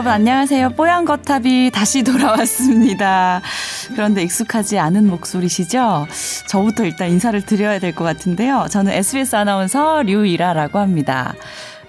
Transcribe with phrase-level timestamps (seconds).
[0.00, 0.70] 네, 여러분 안녕하세요.
[0.70, 3.42] 뽀얀 거탑이 다시 돌아왔습니다.
[3.92, 6.06] 그런데 익숙하지 않은 목소리시죠?
[6.48, 8.66] 저부터 일단 인사를 드려야 될 것 같은데요.
[8.70, 11.34] 저는 SBS 아나운서 류이라라고 합니다.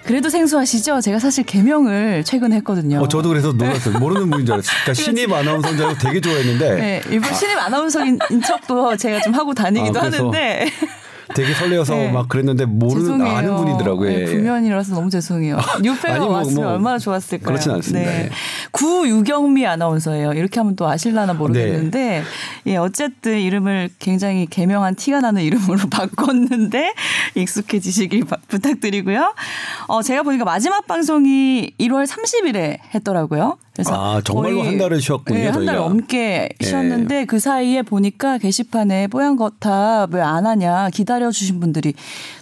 [0.04, 1.00] 그래도 생소하시죠?
[1.00, 3.00] 제가 사실 개명을 최근에 했거든요.
[3.00, 3.98] 어, 저도 그래서 놀랐어요.
[4.00, 4.74] 모르는 분인 줄 알았어요.
[4.84, 6.76] 그러니까 신입 아나운서인 줄 알고 되게 좋아했는데.
[6.76, 10.70] 네, 일본 신입 아나운서인 척도 제가 좀 하고 다니기도 아, 하는데.
[11.36, 12.12] 되게 설레어서 네.
[12.12, 13.36] 막 그랬는데 모르는 죄송해요.
[13.38, 14.10] 아는 분이더라고요.
[14.10, 15.58] 네, 불면이라서 너무 죄송해요.
[15.82, 17.46] 뉴페가 아니, 뭐, 왔으면 뭐, 얼마나 좋았을까요?
[17.46, 18.10] 그렇진 않습니다.
[18.10, 18.24] 네.
[18.24, 18.30] 네.
[18.72, 20.34] 구유경미 아나운서예요.
[20.34, 22.24] 이렇게 하면 또 아실라나 모르겠는데 네.
[22.72, 26.94] 예, 어쨌든 이름을 굉장히 개명한 티가 나는 이름으로 바꿨는데
[27.36, 29.34] 익숙해지시길 바, 부탁드리고요.
[29.88, 33.58] 어, 제가 보니까 마지막 방송이 1월 30일에 했더라고요.
[33.74, 35.38] 그래서 아 정말로 한 달을 쉬었군요.
[35.40, 37.26] 네, 한달 넘게 쉬었는데 네.
[37.26, 41.94] 그 사이에 보니까 게시판에 뽀얀 거탑 왜 안 하냐 기다려 주신 분들이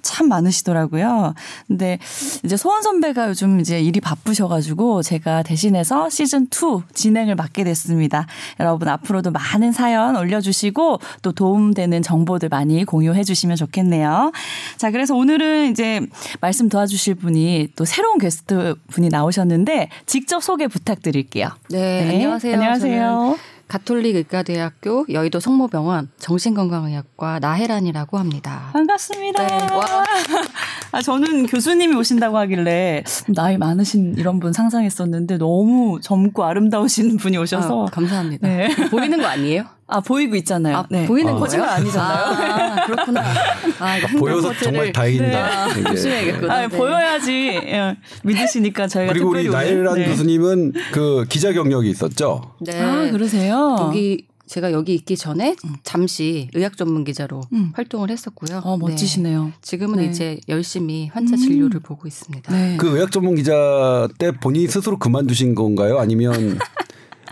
[0.01, 1.33] 참 많으시더라고요.
[1.67, 1.99] 근데
[2.45, 8.25] 이제 소원 선배가 요즘 이제 일이 바쁘셔가지고 제가 대신해서 시즌 2 진행을 맡게 됐습니다.
[8.61, 14.31] 여러분 앞으로도 많은 사연 올려주시고 또 도움되는 정보들 많이 공유해 주시면 좋겠네요.
[14.77, 15.99] 자 그래서 오늘은 이제
[16.39, 21.09] 말씀 도와주실 분이 또 새로운 게스트 분이 나오셨는데 직접 소개 부탁드릴게요.
[21.09, 21.49] 드릴게요.
[21.69, 22.09] 네, 네.
[22.15, 22.53] 안녕하세요.
[22.53, 23.58] 안녕하세요.
[23.69, 28.71] 가톨릭 의과대학교 여의도 성모병원 정신건강의학과 나혜란이라고 합니다.
[28.73, 29.45] 반갑습니다.
[29.45, 29.73] 네.
[29.75, 29.85] 와.
[30.91, 37.85] 아, 저는 교수님이 오신다고 하길래 나이 많으신 이런 분 상상했었는데 너무 젊고 아름다우신 분이 오셔서
[37.85, 38.47] 아, 감사합니다.
[38.47, 38.69] 네.
[38.89, 39.65] 보이는 거 아니에요?
[39.89, 40.77] 아 보이고 있잖아요.
[40.77, 41.07] 아, 네.
[41.07, 41.35] 보이는 아.
[41.35, 42.25] 거짓말 아니잖아요.
[42.25, 43.21] 아, 그렇구나.
[43.79, 45.73] 아, 보여서 정말 다행입니다.
[45.73, 45.83] 네.
[45.83, 46.53] 조심해야겠구나.
[46.53, 46.77] 아, 네.
[46.77, 50.05] 보여야지 예, 믿으시니까 저희가 그리고 우리 나일란 네.
[50.05, 52.53] 교수님은 그 기자 경력이 있었죠.
[52.61, 52.79] 네.
[52.79, 53.77] 아 그러세요?
[53.79, 57.71] 여기 제가 여기 있기 전에 잠시 의학 전문 기자로 음.
[57.73, 58.61] 활동을 했었고요.
[58.63, 59.45] 어, 멋지시네요.
[59.45, 59.53] 네.
[59.61, 61.81] 지금은 이제 열심히 환자 진료를 음.
[61.81, 62.77] 보고 있습니다.
[62.77, 65.97] 그 의학 전문 기자 때 본인이 스스로 그만두신 건가요?
[65.99, 66.59] 아니면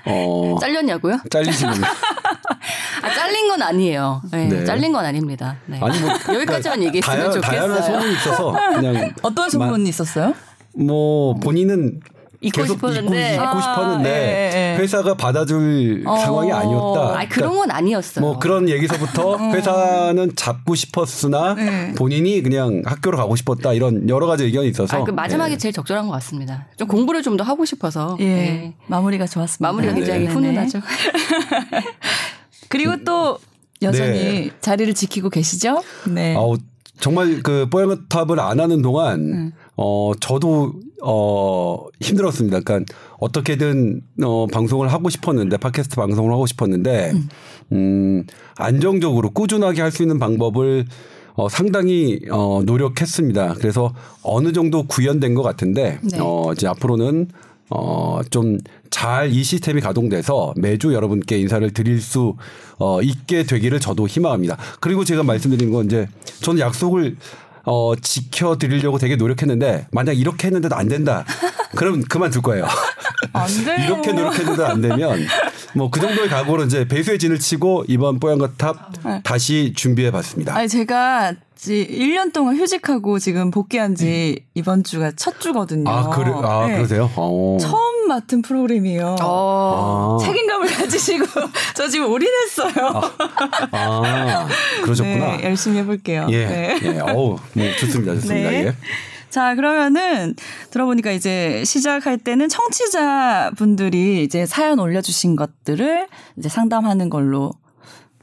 [0.07, 0.57] 어...
[0.59, 1.19] 잘렸냐고요?
[1.29, 1.93] 잘리신 건가요?
[3.01, 4.21] 아, 잘린 건 아니에요.
[4.31, 4.65] 네, 네.
[4.65, 5.57] 잘린 건 아닙니다.
[5.65, 5.79] 네.
[5.81, 7.59] 아니 뭐 여기까지만 얘기했으면 다양, 좋겠어요.
[7.59, 10.33] 다양한 소문이 있어서 그냥 어떤 소문이 있었어요?
[10.75, 11.99] 뭐 본인은
[12.41, 14.77] 있고 계속 싶었는데 있고, 있고 싶었는데 아, 예, 예.
[14.79, 16.17] 회사가 받아줄 어.
[16.17, 17.19] 상황이 아니었다.
[17.19, 18.23] 아 그런 건 아니었어요.
[18.23, 19.37] 뭐 그런 얘기서부터 어.
[19.53, 21.93] 회사는 잡고 싶었으나 네.
[21.95, 25.57] 본인이 그냥 학교로 가고 싶었다 이런 여러 가지 의견이 있어서 아, 그 마지막에 예.
[25.57, 26.67] 제일 적절한 것 같습니다.
[26.77, 28.25] 좀 공부를 좀 더 하고 싶어서 예.
[28.25, 28.73] 예.
[28.87, 29.67] 마무리가 좋았습니다.
[29.67, 30.33] 마무리가 굉장히 네.
[30.33, 30.79] 훈훈하죠.
[32.69, 33.37] 그리고 또
[33.81, 34.51] 여전히 네.
[34.59, 35.83] 자리를 지키고 계시죠?
[36.07, 36.35] 네.
[36.35, 36.55] 어,
[36.99, 39.51] 정말 그 뽀얀거탑을 안 하는 동안 음.
[39.77, 40.73] 어 저도
[41.03, 42.59] 어 힘들었습니다.
[42.61, 47.29] 그러니까 어떻게든 어 방송을 하고 싶었는데 팟캐스트 방송을 하고 싶었는데 음,
[47.71, 48.23] 음
[48.57, 50.85] 안정적으로 꾸준하게 할 수 있는 방법을
[51.35, 53.55] 어 상당히 어 노력했습니다.
[53.59, 53.93] 그래서
[54.23, 56.17] 어느 정도 구현된 것 같은데 네.
[56.19, 57.27] 어 이제 앞으로는
[57.69, 58.57] 어, 좀
[58.89, 62.35] 잘 이 시스템이 가동돼서 매주 여러분께 인사를 드릴 수
[62.79, 64.57] 어, 있게 되기를 저도 희망합니다.
[64.79, 66.07] 그리고 제가 말씀드린 건 이제
[66.41, 67.17] 저는 약속을
[67.69, 71.25] 어, 지켜드리려고 되게 노력했는데 만약 이렇게 했는데도 안 된다.
[71.75, 72.65] 그럼 그만둘 거예요.
[73.85, 75.25] 이렇게 노력했는데 안 되면
[75.75, 79.21] 뭐 그 정도의 각오로 이제 배수의 진을 치고 이번 뽀얀거탑 네.
[79.23, 80.55] 다시 준비해 봤습니다.
[80.55, 84.49] 아니 제가 1년 동안 휴직하고 지금 복귀한 지 음.
[84.53, 85.89] 이번 주가 첫 주거든요.
[85.89, 86.75] 아, 그래, 아, 네.
[86.75, 87.09] 그러세요?
[87.17, 87.57] 오.
[87.59, 89.15] 처음 맡은 프로그램이에요.
[89.19, 90.17] 아.
[90.21, 91.25] 책임감을 가지시고
[91.75, 93.01] 저 지금 올인했어요.
[93.71, 94.47] 아, 아
[94.83, 95.37] 그러셨구나.
[95.37, 96.27] 네, 열심히 해볼게요.
[96.29, 96.45] 예.
[96.45, 96.79] 네.
[96.83, 96.99] 예.
[96.99, 98.13] 어우, 네, 좋습니다.
[98.15, 98.49] 좋습니다.
[98.49, 98.65] 네.
[98.67, 98.75] 예.
[99.29, 100.35] 자, 그러면은
[100.71, 106.07] 들어보니까 이제 시작할 때는 청취자 분들이 이제 사연 올려주신 것들을
[106.37, 107.53] 이제 상담하는 걸로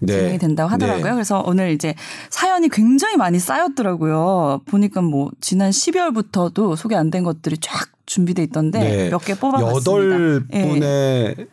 [0.01, 0.13] 네.
[0.19, 1.05] 진행이 된다고 하더라고요.
[1.05, 1.13] 네.
[1.13, 1.95] 그래서 오늘 이제
[2.31, 4.63] 사연이 굉장히 많이 쌓였더라고요.
[4.67, 9.11] 보니까 뭐 지난 12월부터도 소개 안 된 것들이 쫙 준비돼 있던데 네.
[9.11, 9.91] 몇개 뽑아봤습니다.
[9.91, 11.47] 여덟 분의 예.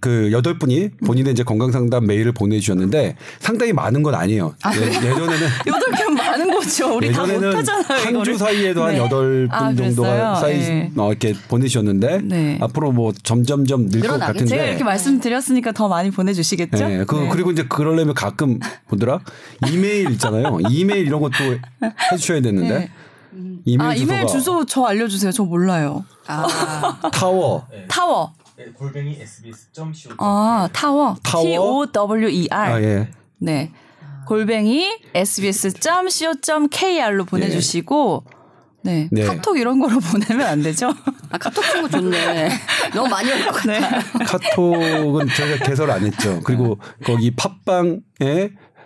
[0.00, 4.54] 그 여덟 분이 본인의 이제 건강 상담 메일을 보내주셨는데 상당히 많은 건 아니에요.
[4.62, 6.96] 아, 예, 전에는 여덟 개면 많은 거죠.
[6.96, 7.54] 우리 예전에는
[7.88, 8.86] 한 주 사이에도 네.
[8.86, 10.92] 한 여덟 분 아, 정도가 사이 네.
[10.96, 12.58] 어, 이렇게 보내주셨는데 네.
[12.60, 16.88] 앞으로 뭐 점점점 늘 것 같은데 제가 이렇게 말씀드렸으니까 더 많이 보내주시겠죠.
[16.88, 17.04] 네.
[17.04, 17.28] 그, 네.
[17.30, 19.20] 그리고 이제 그러려면 가끔 보더라
[19.70, 20.58] 이메일 있잖아요.
[20.70, 21.36] 이메일 이런 것도
[22.12, 22.78] 해주셔야 되는데.
[22.78, 22.90] 네.
[23.66, 25.32] 이메일, 아, 이메일 주소 저 알려주세요.
[25.32, 26.04] 저 몰라요.
[26.26, 26.46] 아.
[27.12, 27.66] 타워.
[27.88, 28.32] 타워.
[28.56, 30.14] 네, 골뱅이 sbs.co.
[30.18, 31.16] 아 타워.
[31.22, 31.44] 타워.
[31.44, 32.72] T O W E R.
[32.72, 33.08] 아 예.
[33.38, 33.72] 네.
[34.26, 38.24] 골뱅이 sbs.co.kr로 보내주시고.
[38.82, 39.08] 네.
[39.10, 39.24] 네.
[39.24, 40.92] 카톡 이런 거로 보내면 안 되죠?
[41.30, 42.50] 아, 카톡 친구 좋네.
[42.94, 43.80] 너무 많이 올 것 같아요.
[43.80, 43.88] 네.
[44.26, 46.40] 카톡은 저희가 개설 안 했죠.
[46.44, 48.00] 그리고 거기 팟빵에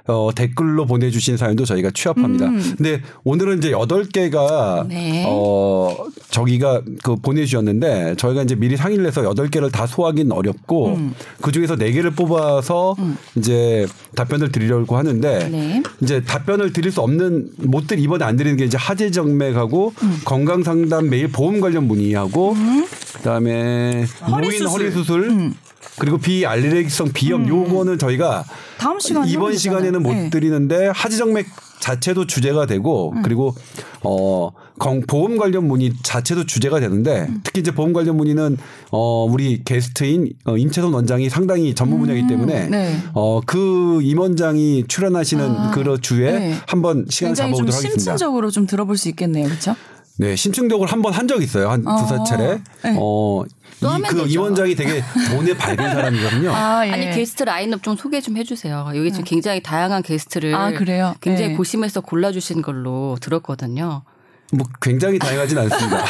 [0.09, 2.47] 어, 댓글로 보내주신 사연도 저희가 취합합니다.
[2.47, 2.75] 음.
[2.79, 5.25] 근데 오늘은 이제 여덟 개가 네.
[5.29, 5.95] 어,
[6.31, 11.15] 저기가 그 보내주셨는데 저희가 이제 미리 상의를 해서 여덟 개를 다 소화하기는 어렵고 음.
[11.43, 12.97] 그 중에서 네 개를 뽑아서
[13.37, 15.83] 이제 답변을 드리려고 하는데 네.
[16.01, 20.21] 이제 답변을 드릴 수 없는 못들 이번에 안 드리는 게 이제 하재 정맥하고 음.
[20.25, 22.57] 건강 상담 매일 보험 관련 문의하고
[23.17, 24.69] 그다음에 허리 노인 수술.
[24.69, 25.55] 허리 수술 음.
[25.99, 28.45] 그리고 비알레르기성 비염 요거는 저희가
[28.79, 30.13] 다음 시간에 이번 하면 시간에는 못.
[30.13, 30.31] 네.
[30.31, 31.47] 드리는데 하지정맥
[31.81, 33.23] 자체도 주제가 되고 음.
[33.23, 33.55] 그리고
[34.03, 37.41] 어 건- 보험 관련 문의 자체도 주제가 되는데 음.
[37.45, 38.57] 특히 이제 보험 관련 문의는
[38.91, 42.97] 어 우리 게스트인 어, 임채선 원장이 상당히 전문 분야이기 때문에 네.
[43.15, 46.55] 어그 임원장이 출연하시는 아, 그 주에 네.
[46.67, 47.99] 한번 좀 잡아보도록 하겠습니다.
[48.01, 49.75] 심층적으로 좀 들어볼 수 있겠네요, 그렇죠?
[50.21, 51.71] 네, 심층적으로 한 번 한 적 있어요.
[51.71, 52.61] 한 어, 두세 차례.
[52.83, 52.97] 네.
[52.99, 53.45] 어,
[53.81, 54.27] 또 하면 이, 그 되죠.
[54.29, 56.51] 임원장이 되게 돈에 밝은 사람이거든요.
[56.55, 56.93] 아, 예.
[56.93, 58.91] 아니 게스트 라인업 좀 소개 좀 해주세요.
[58.95, 61.15] 여기 지금 굉장히 다양한 게스트를 아, 그래요?
[61.21, 61.57] 굉장히 네.
[61.57, 64.03] 고심해서 골라주신 걸로 들었거든요.
[64.53, 66.05] 뭐 굉장히 다양하진 않습니다.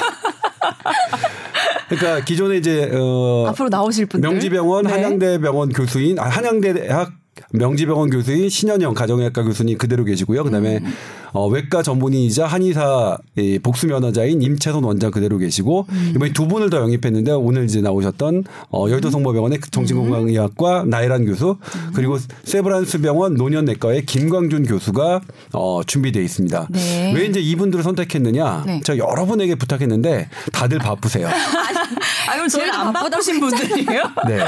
[1.88, 4.92] 그러니까 기존에 이제 어 앞으로 나오실 분들 명지병원 네.
[4.92, 7.12] 한양대 병원 교수인 아, 한양대학
[7.52, 10.44] 명지병원 교수인 신현영 가정의학과 교수님 그대로 계시고요.
[10.44, 10.92] 그다음에 음.
[11.32, 16.12] 어, 외과 전문의이자 한의사 이 복수 면허자인 임채선 원장 그대로 계시고 음.
[16.16, 21.90] 이번에 두 분을 더 영입했는데 오늘 이제 나오셨던 어, 여의도 성모병원의 정신건강의학과 나이란 교수 음.
[21.94, 25.20] 그리고 세브란스 병원 노년내과의 김광준 교수가
[25.52, 26.68] 어, 준비되어 있습니다.
[26.70, 27.12] 네.
[27.14, 28.64] 왜 이제 이분들을 선택했느냐?
[28.66, 28.80] 네.
[28.82, 31.28] 제가 여러분에게 부탁했는데 다들 바쁘세요.
[32.28, 34.02] 아, 그럼 제일 안 바쁘신 분들이에요?
[34.26, 34.38] 네.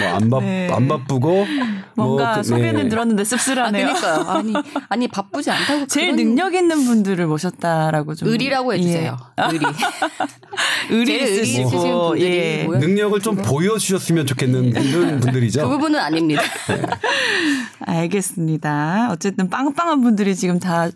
[0.00, 0.68] 뭐 안 바, 네.
[0.70, 1.46] 안 바쁘고
[1.94, 2.88] 뭔가 뭐 그- 소개는 네.
[2.88, 3.86] 들었는데 아, 씁쓸하네요.
[3.86, 4.28] 그러니까요.
[4.30, 4.52] 아니
[4.88, 9.16] 아니 바쁘지 않다고 제일 그런 능력 있는 분들을 모셨다라고 좀 의리라고 해주세요.
[9.50, 9.64] 의리.
[9.64, 10.94] 예.
[10.94, 12.66] 의리 제일 의리 있으신 있으시고 분들이 예.
[12.66, 15.68] 능력을 좀 보여주셨으면 좋겠는 이런 그 분들이죠.
[15.68, 16.42] 부분은 아닙니다.
[17.80, 19.08] 알겠습니다.
[19.10, 20.88] 어쨌든 빵빵한 분들이 지금 다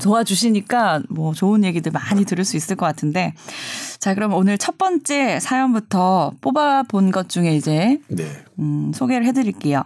[0.00, 3.32] 도와주시니까 뭐 좋은 얘기들 많이 들을 수 있을 것 같은데
[3.98, 8.24] 자 그럼 오늘 첫 번째 사연부터 뽑아본 것 중에 이제 네.
[8.58, 9.82] 음, 소개를 해드릴게요.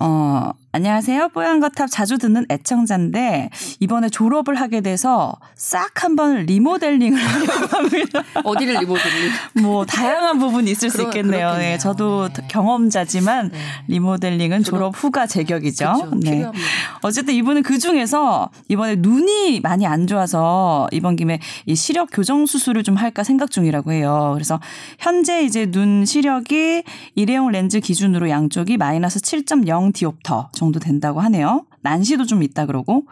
[0.00, 0.50] 어,
[0.80, 1.30] 안녕하세요.
[1.30, 3.48] 뽀얀거탑 자주 듣는 애청자인데
[3.80, 8.22] 이번에 졸업을 하게 돼서 싹 한번 리모델링을 하려고 합니다.
[8.44, 9.30] 어디를 리모델링?
[9.62, 11.46] 뭐 다양한 부분이 있을 수 그러- 있겠네요.
[11.48, 11.58] 그렇겠네요.
[11.72, 12.46] 네, 저도 네.
[12.48, 13.58] 경험자지만 네.
[13.88, 15.92] 리모델링은 졸업 후가 제격이죠.
[15.94, 16.14] 그렇죠.
[16.16, 16.30] 네.
[16.32, 16.66] 필요합니다.
[17.00, 22.82] 어쨌든 이분은 그 중에서 이번에 눈이 많이 안 좋아서 이번 김에 이 시력 교정 수술을
[22.82, 24.32] 좀 할까 생각 중이라고 해요.
[24.34, 24.60] 그래서
[24.98, 26.82] 현재 이제 눈 시력이
[27.14, 31.64] 일회용 렌즈 기준으로 양쪽이 마이너스 7.0 디옵터 정도 된다고 하네요.
[31.82, 33.04] 난시도 좀 있다 그러고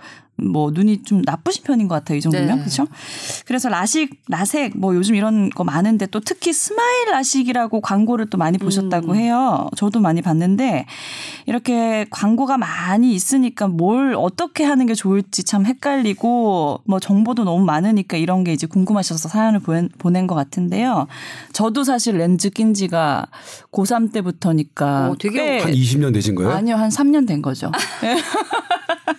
[0.46, 2.18] 뭐 눈이 좀 나쁘신 편인 것 같아요.
[2.18, 2.58] 이 정도면 네.
[2.58, 2.86] 그렇죠?
[3.46, 8.58] 그래서 라식, 라섹 뭐 요즘 이런 거 많은데 또 특히 스마일 라식이라고 광고를 또 많이
[8.58, 9.16] 보셨다고 음.
[9.16, 9.68] 해요.
[9.76, 10.86] 저도 많이 봤는데
[11.46, 18.16] 이렇게 광고가 많이 있으니까 뭘 어떻게 하는 게 좋을지 참 헷갈리고 뭐 정보도 너무 많으니까
[18.16, 21.06] 이런 게 이제 궁금하셔서 사연을 보낸, 보낸 것 같은데요.
[21.52, 23.26] 저도 사실 렌즈 낀 지가
[23.72, 26.50] 고3 때부터니까 어, 되게 꽤 한 20년 되신 거예요?
[26.52, 27.70] 아니요, 한 3년 된 거죠.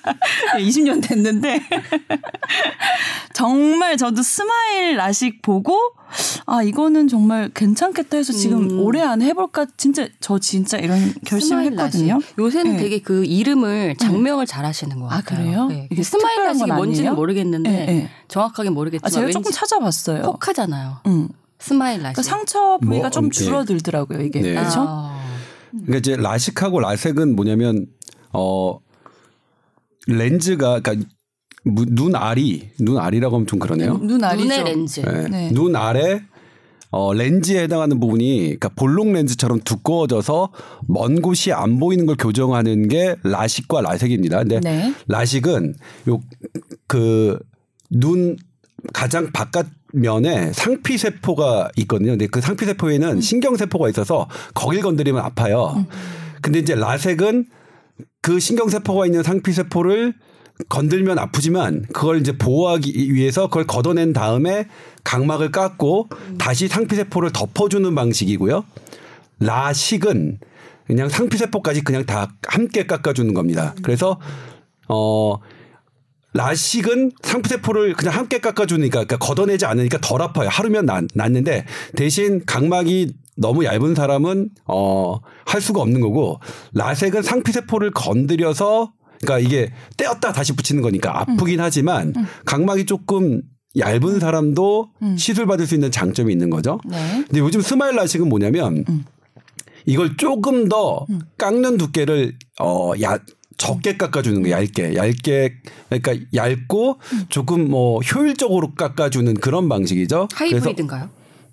[0.58, 1.62] 20년 됐는데
[3.34, 5.78] 정말 저도 스마일 라식 보고
[6.46, 8.80] 아 이거는 정말 괜찮겠다 해서 지금 음.
[8.80, 12.14] 올해 안에 해볼까 진짜 저 진짜 이런 결심을 스마일 했거든요.
[12.16, 12.38] 라식.
[12.40, 12.78] 요새는 네.
[12.78, 15.44] 되게 그 이름을 작명을 잘 하시는 것 아, 같아요.
[15.44, 15.66] 그래요?
[15.68, 15.88] 네.
[15.92, 17.16] 이게 스마일 특별한 라식이 건 뭔지는 아니에요?
[17.16, 18.10] 모르겠는데 네, 네.
[18.28, 20.24] 정확하게 모르겠지만 아 제가 조금 찾아봤어요.
[20.24, 20.98] 혹하잖아요.
[21.08, 21.30] 응.
[21.60, 22.16] 스마일 라식.
[22.16, 24.54] 그러니까 상처 부위가 뭐, 좀 음, 줄어들더라고요 이게 네.
[24.54, 24.86] 그렇죠?
[24.88, 25.20] 아.
[25.72, 27.88] 그러니까 이제 라식하고 라섹은 뭐냐면
[28.32, 28.80] 어
[30.08, 31.08] 렌즈가 그러니까
[31.64, 33.98] 무- 눈 알이 눈 알이라고 하면 좀 그러네요.
[33.98, 34.44] 눈 알이죠.
[34.44, 35.00] 눈의 렌즈.
[35.02, 35.28] 네.
[35.30, 35.50] 네.
[35.52, 36.22] 눈 아래
[36.92, 40.50] 어, 렌즈에 해당하는 부분이 그러니까 볼록 렌즈처럼 두꺼워져서
[40.88, 44.38] 먼 곳이 안 보이는 걸 교정하는 게 라식과 라섹입니다.
[44.40, 44.94] 근데 네.
[45.08, 45.76] 라식은
[46.08, 46.20] 요
[46.88, 47.40] 그
[47.92, 48.36] 눈
[48.94, 52.12] 가장 바깥 면에 상피 세포가 있거든요.
[52.12, 55.86] 근데 그 상피 세포에는 신경 세포가 있어서 거길 건드리면 아파요.
[56.42, 57.46] 근데 이제 라섹은
[58.22, 60.14] 그 신경 세포가 있는 상피 세포를
[60.70, 64.68] 건들면 아프지만 그걸 이제 보호하기 위해서 그걸 걷어낸 다음에
[65.04, 68.64] 각막을 깎고 다시 상피 세포를 덮어주는 방식이고요.
[69.40, 70.40] 라식은
[70.88, 73.76] 그냥 상피 세포까지 그냥 다 함께 깎아주는 겁니다.
[73.82, 74.20] 그래서
[74.88, 75.40] 어
[76.36, 80.50] 라식은 상피세포를 그냥 함께 깎아주니까 그러니까 걷어내지 않으니까 덜 아파요.
[80.50, 86.40] 하루면 낫, 낫는데 대신 각막이 너무 얇은 사람은 어 할 수가 없는 거고
[86.74, 92.14] 라섹은 상피 세포를 건드려서 그러니까 이게 떼었다 다시 붙이는 거니까 아프긴 하지만
[92.46, 93.42] 각막이 조금
[93.78, 96.80] 얇은 사람도 시술 받을 수 있는 장점이 있는 거죠.
[96.86, 97.24] 네.
[97.28, 98.84] 근데 요즘 스마일 라식은 뭐냐면
[99.86, 101.06] 이걸 조금 더
[101.38, 103.18] 깎는 두께를 어, 야,
[103.58, 104.96] 적게 깎아주는 거 얇게.
[104.96, 105.54] 얇게
[105.90, 107.00] 그러니까 얇고
[107.30, 110.28] 조금 뭐 효율적으로 깎아주는 그런 방식이죠.
[110.34, 111.10] 하이브리드인가요?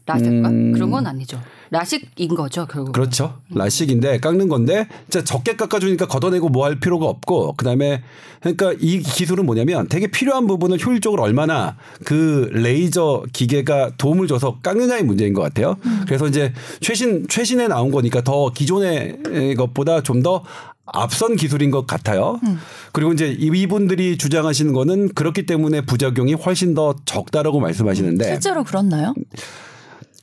[0.07, 0.49] 라섹과?
[0.49, 0.73] 음...
[0.73, 1.41] 그런 건 아니죠.
[1.73, 2.93] 라식인 거죠 결국.
[2.93, 3.39] 그렇죠.
[3.51, 8.03] 라식인데 깎는 건데 진짜 적게 깎아 주니까 걷어내고 뭐 할 필요가 없고 그다음에
[8.41, 15.03] 그러니까 이 기술은 뭐냐면 되게 필요한 부분을 효율적으로 얼마나 그 레이저 기계가 도움을 줘서 깎느냐의
[15.03, 15.77] 문제인 것 같아요.
[15.87, 16.05] 음.
[16.07, 20.45] 그래서 이제 최신 최신에 나온 거니까 더 기존의 것보다 좀 더
[20.87, 22.39] 앞선 기술인 것 같아요.
[22.45, 22.59] 음.
[22.93, 29.15] 그리고 이제 이분들이 주장하시는 거는 그렇기 때문에 부작용이 훨씬 더 적다라고 말씀하시는데 실제로 그렇나요?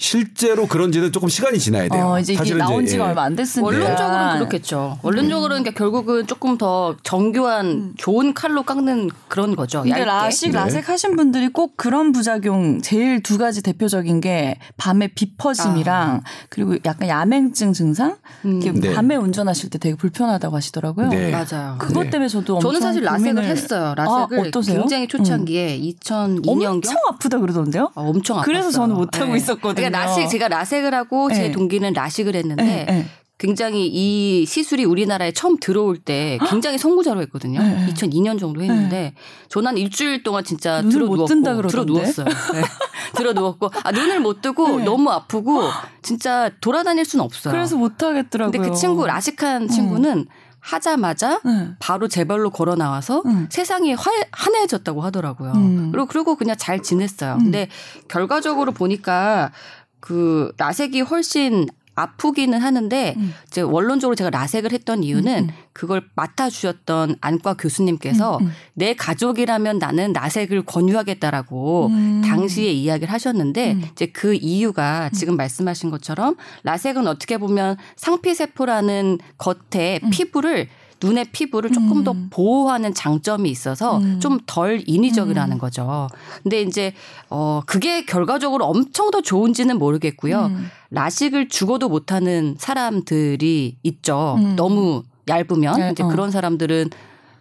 [0.01, 2.05] 실제로 그런지는 조금 시간이 지나야 돼요.
[2.05, 3.09] 어, 이제 이게 나온 지가 예.
[3.09, 3.67] 얼마 안 됐으니까.
[3.67, 4.97] 원론적으로는 그렇겠죠.
[5.03, 5.63] 원론적으로는 음.
[5.63, 7.93] 그러니까 결국은 조금 더 정교한 음.
[7.97, 9.83] 좋은 칼로 깎는 그런 거죠.
[9.83, 10.57] 근데 라식, 네.
[10.57, 16.21] 라섹 하신 분들이 꼭 그런 부작용 제일 두 가지 대표적인 게 밤에 비 퍼짐이랑 아.
[16.47, 18.15] 그리고 약간 야맹증 증상.
[18.45, 18.61] 음.
[18.61, 18.93] 네.
[18.93, 21.09] 밤에 운전하실 때 되게 불편하다고 하시더라고요.
[21.09, 21.29] 네.
[21.29, 21.75] 맞아요.
[21.77, 22.09] 그것 네.
[22.09, 23.95] 때문에 저도 저는 사실 라섹을 했어요.
[23.97, 24.79] 라섹을 아, 어떠세요?
[24.79, 25.91] 굉장히 초창기에 음.
[25.99, 27.91] 2002년경 엄청 아프다 그러던데요?
[27.95, 28.45] 아, 엄청 아팠어요.
[28.45, 29.37] 그래서 저는 못 하고 네.
[29.37, 29.88] 있었거든요.
[29.88, 31.51] 그러니까 라식 제가 라섹을 하고 제 네.
[31.51, 33.05] 동기는 라식을 했는데 네.
[33.39, 37.61] 굉장히 이 시술이 우리나라에 처음 들어올 때 굉장히 선구자로 했거든요.
[37.61, 37.87] 네.
[37.87, 39.13] 2002년 정도 했는데 네.
[39.47, 42.25] 저는 일주일 동안 진짜 들어 누웠고 들어 누웠어요.
[42.25, 42.61] 네.
[43.15, 44.83] 들어 누웠고 아 눈을 못 뜨고 네.
[44.83, 45.63] 너무 아프고
[46.01, 47.53] 진짜 돌아다닐 수는 없어요.
[47.53, 48.51] 그래서 못 하겠더라고요.
[48.51, 50.27] 근데 그 친구 라식한 친구는
[50.59, 51.69] 하자마자 네.
[51.79, 53.47] 바로 제발로 걸어 나와서 음.
[53.49, 55.53] 세상이 화, 환해졌다고 하더라고요.
[55.53, 55.91] 음.
[55.91, 57.35] 그리고 그리고 그냥 잘 지냈어요.
[57.35, 57.43] 음.
[57.45, 57.69] 근데
[58.07, 59.51] 결과적으로 보니까
[59.99, 61.67] 그 라섹이 훨씬
[61.99, 63.33] 아프기는 하는데 음.
[63.47, 65.55] 이제 원론적으로 제가 라섹을 했던 이유는 음, 음.
[65.73, 68.51] 그걸 맡아 주셨던 안과 교수님께서 음, 음.
[68.73, 72.21] 내 가족이라면 나는 라섹을 권유하겠다라고 음.
[72.25, 80.69] 당시에 이야기를 하셨는데 이제 그 이유가 지금 말씀하신 것처럼 라섹은 어떻게 보면 상피세포라는 겉에 피부를
[81.01, 82.03] 눈의 피부를 조금 음.
[82.03, 84.19] 더 보호하는 장점이 있어서 음.
[84.19, 85.59] 좀덜 인위적이라는 음.
[85.59, 86.09] 거죠.
[86.43, 86.93] 근데 이제
[87.29, 90.47] 어 그게 결과적으로 엄청 더 좋은지는 모르겠고요.
[90.47, 90.69] 음.
[90.91, 94.35] 라식을 죽어도 못하는 사람들이 있죠.
[94.39, 94.55] 음.
[94.55, 96.07] 너무 얇으면 네, 이제 어.
[96.07, 96.89] 그런 사람들은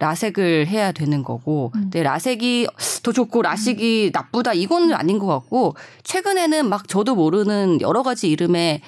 [0.01, 1.81] 라섹을 해야 되는 거고, 음.
[1.83, 2.69] 근데 라섹이
[3.03, 5.75] 더 좋고 라식이 나쁘다 이건 아닌 것 같고
[6.05, 8.81] 최근에는 막 저도 모르는 여러 가지 이름의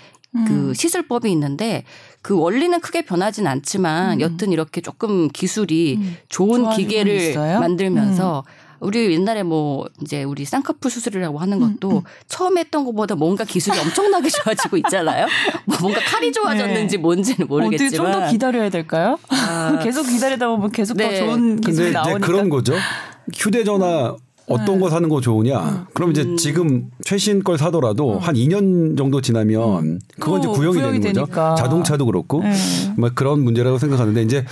[0.47, 0.75] 그 음.
[0.75, 1.85] 시술법이 있는데
[2.23, 4.21] 그 원리는 크게 변하진 않지만 음.
[4.21, 6.17] 여튼 이렇게 조금 기술이 음.
[6.29, 8.71] 좋은 기계를 만들면서 음.
[8.81, 13.45] 우리 옛날에 뭐 이제 우리 쌍꺼풀 수술이라고 하는 음, 것도 음, 처음 했던 것보다 뭔가
[13.45, 15.27] 기술이 엄청나게 좋아지고 있잖아요.
[15.67, 17.03] 뭐 뭔가 칼이 좋아졌는지 네.
[17.03, 19.19] 뭔지는 모르겠지만 좀더 기다려야 될까요?
[19.29, 19.79] 아.
[19.85, 21.21] 계속 기다리다 보면 계속 네.
[21.21, 22.27] 더 좋은 기술이 나오니까.
[22.27, 22.75] 그런 거죠.
[23.35, 24.17] 휴대전화
[24.51, 24.81] 어떤 네.
[24.81, 25.59] 거 사는 거 좋으냐?
[25.61, 25.85] 음.
[25.95, 28.19] 그럼 이제 지금 최신 걸 사더라도 음.
[28.19, 29.99] 한 2년 정도 지나면 음.
[30.19, 31.51] 그건 이제 구형이, 구형이 되는 되니까.
[31.51, 31.63] 거죠.
[31.63, 32.53] 자동차도 그렇고 네.
[32.97, 34.45] 뭐 그런 문제라고 생각하는데 이제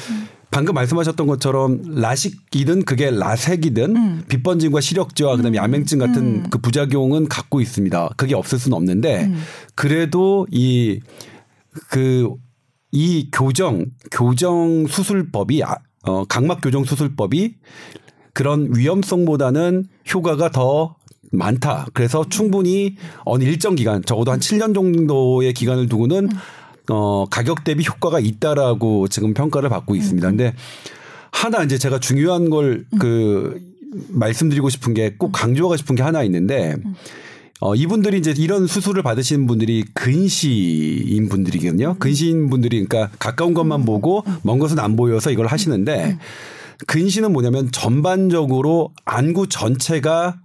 [0.50, 4.22] 방금 말씀하셨던 것처럼 라식이든 그게 라색이든 음.
[4.28, 5.62] 빛번짐과 시력저하 그다음에 음.
[5.62, 6.46] 야맹증 같은 음.
[6.50, 8.10] 그 부작용은 갖고 있습니다.
[8.16, 9.40] 그게 없을 수는 없는데 음.
[9.74, 11.00] 그래도 이
[11.90, 12.28] 그
[12.90, 17.54] 이 교정 교정 수술법이 아, 어 각막 교정 수술법이
[18.38, 20.94] 그런 위험성보다는 효과가 더
[21.32, 21.88] 많다.
[21.92, 26.28] 그래서 충분히 어느 일정 기간 적어도 한 7년 정도의 기간을 두고는
[26.88, 30.28] 어 가격 대비 효과가 있다라고 지금 평가를 받고 있습니다.
[30.28, 30.54] 근데
[31.32, 33.60] 하나 이제 제가 중요한 걸그
[34.10, 36.76] 말씀드리고 싶은 게 꼭 강조하고 싶은 게 하나 있는데
[37.60, 41.96] 어, 이분들이 이제 이런 수술을 받으시는 분들이 근시인 분들이거든요.
[41.98, 46.18] 근시인 분들이 그러니까 가까운 것만 보고 먼 것은 안 보여서 이걸 하시는데
[46.86, 50.38] 근시는 뭐냐면 전반적으로 안구 전체가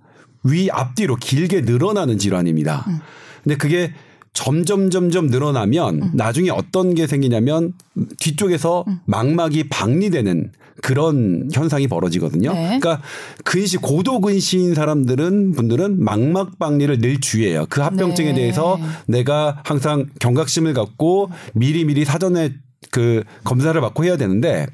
[0.44, 2.86] 위 앞뒤로 길게 늘어나는 질환입니다.
[2.88, 3.00] 음.
[3.44, 3.94] 근데 그게
[4.34, 6.12] 점점 점점 늘어나면 음.
[6.14, 7.74] 나중에 어떤 게 생기냐면
[8.20, 9.00] 뒤쪽에서 음.
[9.06, 12.52] 망막이 박리되는 그런 현상이 벌어지거든요.
[12.52, 12.80] 네.
[12.80, 13.02] 그러니까
[13.46, 17.68] 근시 고도 근시인 사람들은 분들은 망막 박리를 늘 주의해요.
[17.70, 18.36] 그 합병증에 네.
[18.36, 22.54] 대해서 내가 항상 경각심을 갖고 미리미리 사전에
[22.92, 24.66] 그 검사를 받고 해야 되는데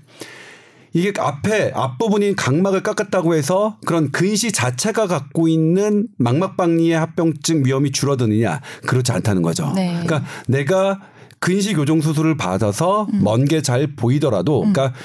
[0.93, 8.61] 이게 앞에 앞부분인 각막을 깎았다고 해서 그런 근시 자체가 갖고 있는 망막박리의 합병증 위험이 줄어드느냐
[8.87, 9.71] 그렇지 않다는 거죠.
[9.75, 9.91] 네.
[10.03, 10.99] 그러니까 내가
[11.39, 13.23] 근시 교정 수술을 받아서 음.
[13.23, 14.73] 먼게 잘 보이더라도 음.
[14.73, 14.97] 그러니까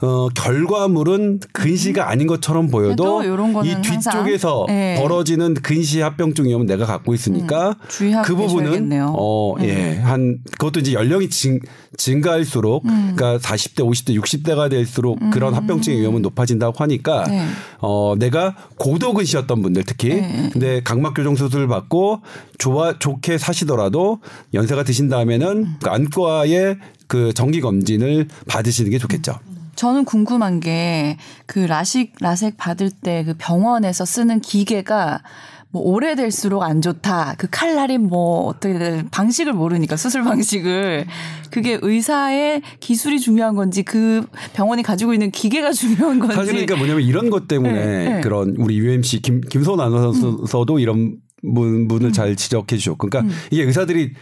[0.00, 3.20] 어, 결과물은 근시가 아닌 것처럼 보여도
[3.64, 4.96] 이 뒤쪽에서 네.
[5.00, 9.64] 벌어지는 근시 합병증 위험은 내가 갖고 있으니까 음, 그 부분은 어, 음.
[9.64, 11.58] 예, 한 그것도 이제 연령이 증,
[11.96, 13.14] 증가할수록 음.
[13.16, 15.30] 그러니까 40대, 50대, 60대가 될수록 음.
[15.30, 17.44] 그런 합병증의 위험은 높아진다고 하니까 네.
[17.80, 20.50] 어, 내가 고도 근시였던 분들 특히 네.
[20.52, 22.20] 근데 각막 교정 수술을 받고
[22.58, 24.20] 좋아 좋게 사시더라도
[24.54, 26.76] 연세가 드신 다음에는 그 안과의
[27.08, 29.40] 그 정기 검진을 받으시는 게 좋겠죠.
[29.78, 31.16] 저는 궁금한 게
[31.46, 35.22] 그 라식 라섹 받을 때 그 병원에서 쓰는 기계가
[35.70, 37.34] 뭐 오래될수록 안 좋다.
[37.36, 41.06] 그 칼날이 뭐 어떻게 방식을 모르니까 수술 방식을
[41.50, 46.34] 그게 의사의 기술이 중요한 건지 그 병원이 가지고 있는 기계가 중요한 건지.
[46.34, 48.20] 사실 그러니까 뭐냐면 이런 것 때문에 네, 네.
[48.20, 50.80] 그런 우리 UMC 김 김선 아나운서도 음.
[50.80, 52.12] 이런 분, 분을 음.
[52.12, 53.38] 잘 지적해 주셨고 그러니까 음.
[53.50, 54.12] 이게 의사들이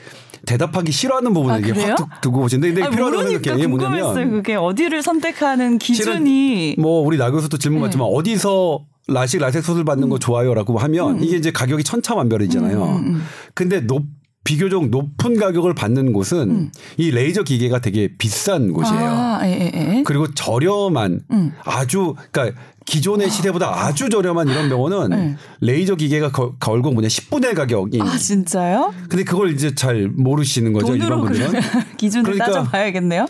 [0.47, 5.79] 대답하기 싫어하는 부분을 아, 이게 확 두고 보시는데 근데 필요하다는 게 뭐냐면 그게 어디를 선택하는
[5.79, 8.17] 기준이 뭐 우리 나 교수도 질문 받지만 네.
[8.17, 10.19] 어디서 라식 라섹 수술 받는 거 음.
[10.19, 11.23] 좋아요라고 하면 음.
[11.23, 12.83] 이게 이제 가격이 천차만별이잖아요.
[12.83, 13.23] 음, 음, 음.
[13.55, 14.05] 근데 높
[14.43, 16.71] 비교적 높은 가격을 받는 곳은 음.
[16.97, 19.05] 이 레이저 기계가 되게 비싼 곳이에요.
[19.05, 20.03] 아, 에, 에, 에.
[20.05, 21.23] 그리고 저렴한
[21.65, 25.37] 아주 그러니까 기존의 시대보다 아주 저렴한 이런 병원은 네.
[25.61, 28.01] 레이저 기계가 거, 결국 뭐냐 10분의 가격이.
[28.01, 28.95] 아 진짜요?
[29.09, 31.61] 근데 그걸 이제 잘 모르시는 거죠 일반 분들은.
[31.99, 33.27] 기준을 그러니까, 따져봐야겠네요.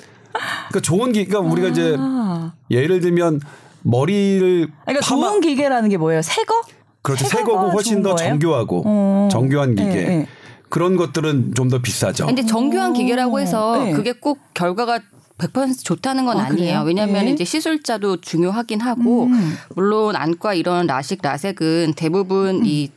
[0.68, 2.52] 그러니까 좋은 기, 그러니까 우리가 이제 아.
[2.70, 3.40] 예를 들면
[3.82, 5.28] 머리를 그러니까 파마...
[5.28, 6.20] 좋은 기계라는 게 뭐예요?
[6.20, 6.60] 새 거?
[7.00, 7.25] 그렇죠.
[7.25, 8.30] 새 거고 훨씬 더 거예요?
[8.30, 9.28] 정교하고 어.
[9.32, 9.90] 정교한 기계.
[9.90, 10.26] 네, 네.
[10.68, 12.26] 그런 것들은 좀 더 비싸죠.
[12.26, 13.92] 근데 정교한 기계라고 해서 네.
[13.92, 15.00] 그게 꼭 결과가
[15.38, 17.33] 100% 좋다는 건 아, 니에요 왜냐하면 네.
[17.33, 19.55] 이제 시술자도 중요하긴 하고 음.
[19.75, 22.62] 물론 안과 이런 라식 라섹은 대부분 음.
[22.64, 22.90] 이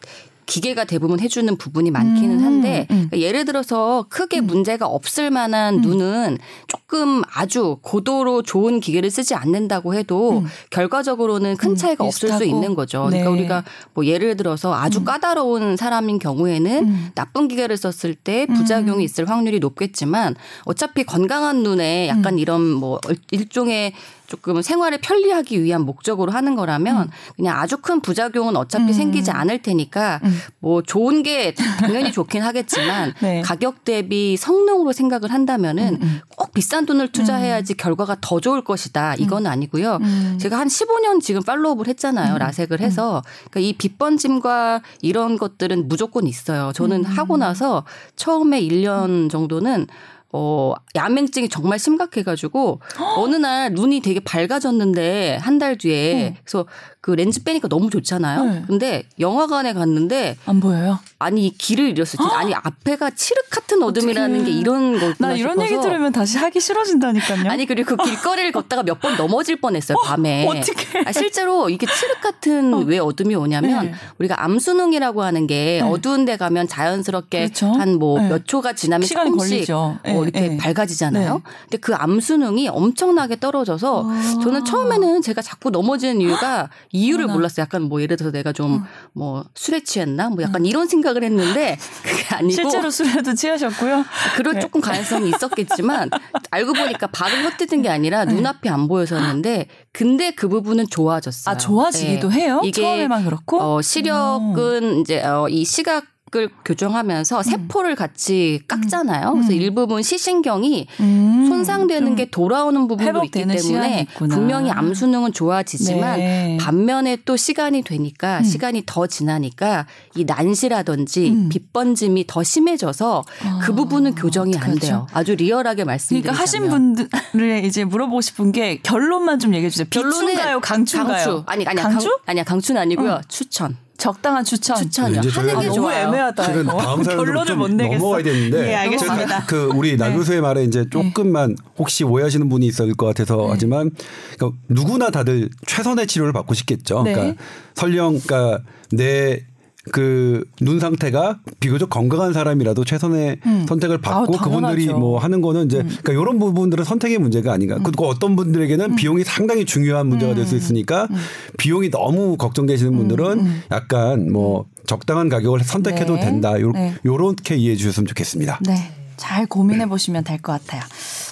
[0.49, 3.17] 기계가 대부분 해주는 부분이 많기는 음, 한데 음, 음.
[3.17, 4.47] 예를 들어서 크게 음.
[4.47, 5.81] 문제가 없을 만한 음.
[5.81, 6.37] 눈은
[6.67, 10.47] 조금 아주 고도로 좋은 기계를 쓰지 않는다고 해도 음.
[10.71, 13.05] 결과적으로는 큰 차이가 없을 수 있는 거죠.
[13.05, 13.23] 그러니까 네.
[13.23, 13.63] 그러니까 우리가
[13.93, 20.35] 뭐 예를 들어서 아주 까다로운 사람인 경우에는 나쁜 기계를 썼을 때 부작용이 있을 확률이 높겠지만
[20.65, 23.93] 어차피 건강한 눈에 약간 이런 뭐 일종의
[24.29, 27.09] 조금 생활을 편리하기 위한 목적으로 하는 거라면 음.
[27.35, 28.93] 그냥 아주 큰 부작용은 어차피 음.
[28.93, 30.39] 생기지 않을 테니까 음.
[30.59, 33.41] 뭐 좋은 게 당연히 좋긴 하겠지만 네.
[33.41, 36.21] 가격 대비 성능으로 생각을 한다면은 음, 음.
[36.37, 37.77] 꼭 비싼 돈을 투자해야지 음.
[37.77, 39.15] 결과가 더 좋을 것이다.
[39.15, 39.99] 이건 아니고요.
[40.39, 42.37] 제가 한 15년 지금 팔로우업을 했잖아요.
[42.37, 46.71] 라섹을 해서 그러니까 이 빗번짐과 이런 것들은 무조건 있어요.
[46.73, 47.83] 저는 하고 나서
[48.15, 49.87] 처음에 1년 정도는
[50.31, 52.81] 어, 야맹증이 정말 심각해가지고
[53.17, 56.39] 어느 날 눈이 되게 밝아졌는데 한 달 뒤에 어.
[56.45, 56.65] 그래서
[57.01, 58.43] 그 렌즈 빼니까 너무 좋잖아요.
[58.45, 58.63] 네.
[58.67, 60.99] 근데 영화관에 갔는데 안 보여요.
[61.17, 62.27] 아니 길을 잃었어 요.
[62.29, 65.65] 아니 앞에가 칠흑 같은 어둠이라는 게 이런 거구나 나 이런 싶어서.
[65.73, 67.49] 얘기 들으면 다시 하기 싫어진다니까요.
[67.49, 70.05] 아니 그리고 그 길거리를 걷다가 몇 번 넘어질 뻔 했어요 어?
[70.05, 70.45] 밤에.
[70.47, 70.99] 어떻게?
[71.05, 72.77] 아, 실제로 이게 칠흑 같은 어.
[72.79, 73.93] 왜 어둠이 오냐면 네.
[74.19, 75.89] 우리가 암수능이라고 하는 게 네.
[75.89, 77.67] 어두운 데 가면 자연스럽게 그렇죠?
[77.71, 78.43] 한뭐 몇 네.
[78.45, 79.99] 초가 지나면 시간이 걸리죠.
[80.19, 80.57] 어, 이렇게 네.
[80.57, 81.33] 밝아지잖아요.
[81.33, 81.41] 네.
[81.63, 84.39] 근데 그 암수능이 엄청나게 떨어져서 아.
[84.43, 87.37] 저는 처음에는 제가 자꾸 넘어지는 이유가 이유를 어머나.
[87.37, 87.63] 몰랐어요.
[87.63, 88.81] 약간 뭐 예를 들어서 내가 좀뭐
[89.13, 90.65] 뭐 술에 취했나 뭐 약간 음.
[90.65, 94.05] 이런 생각을 했는데 그게 아니고 실제로 술에도 취하셨고요.
[94.35, 94.59] 그럴 네.
[94.59, 96.09] 조금 가능성이 있었겠지만
[96.51, 98.33] 알고 보니까 발을 헛디딘 게 아니라 네.
[98.33, 101.53] 눈앞이 안 보여서였는데 근데 그 부분은 좋아졌어요.
[101.53, 102.41] 아 좋아지기도 네.
[102.41, 102.61] 해요?
[102.63, 105.01] 이게 처음에만 그렇고 어, 시력은 음.
[105.01, 107.43] 이제 어, 이 시각 을 교정하면서 음.
[107.43, 109.33] 세포를 같이 깎잖아요.
[109.33, 109.55] 그래서 음.
[109.55, 111.45] 일부분 시신경이 음.
[111.47, 116.57] 손상되는 게 돌아오는 부분도 있기 때문에 분명히 암 수능은 좋아지지만 네.
[116.61, 118.43] 반면에 또 시간이 되니까 음.
[118.43, 121.49] 시간이 더 지나니까 이 난시라든지 음.
[121.49, 123.59] 빗번짐이 더 심해져서 아.
[123.63, 125.07] 그 부분은 교정이 안 돼요.
[125.11, 129.87] 아주 리얼하게 말씀드리자면 그러니까 하신 분들을 이제 물어보고 싶은 게 결론만 좀 얘기해 주세요.
[129.89, 131.23] 비추인가요, 강추인가요?
[131.25, 131.43] 강추.
[131.47, 132.07] 아니 아니야 강추?
[132.07, 133.11] 강, 아니야 강추는 아니고요.
[133.13, 133.21] 어.
[133.27, 133.75] 추천.
[133.99, 134.77] 적당한 추천.
[134.77, 135.21] 추천이요.
[135.29, 136.07] 하는 게 너무 좋아요.
[136.07, 136.43] 애매하다.
[136.43, 138.71] 실은 다음 사연으로 좀 넘어가야 되는데.
[138.71, 139.45] 예, 알겠습니다.
[139.45, 140.41] 그 우리 나 교수의 네.
[140.41, 143.47] 말에 이제 조금만 혹시 오해하시는 분이 있을 것 같아서 네.
[143.49, 143.91] 하지만
[144.37, 147.03] 그러니까 누구나 다들 최선의 치료를 받고 싶겠죠.
[147.03, 147.13] 네.
[147.13, 147.43] 그러니까
[147.75, 149.45] 설령 그러니까 내
[149.91, 153.65] 그 눈 상태가 비교적 건강한 사람이라도 최선의 음.
[153.67, 155.87] 선택을 받고 아, 그분들이 뭐 하는 거는 이제 음.
[155.87, 157.77] 그러니까 이런 부분들은 선택의 문제가 아닌가.
[157.77, 157.83] 음.
[157.83, 158.95] 그리고 어떤 분들에게는 음.
[158.95, 161.15] 비용이 상당히 중요한 문제가 될 수 있으니까 음.
[161.57, 166.21] 비용이 너무 걱정되시는 분들은 음, 약간 뭐 적당한 가격을 선택해도 네.
[166.21, 166.59] 된다.
[166.59, 166.95] 요, 네.
[167.05, 168.59] 요렇게 이해해 주셨으면 좋겠습니다.
[168.65, 168.91] 네.
[169.17, 170.81] 잘 고민해 보시면 될 것 같아요.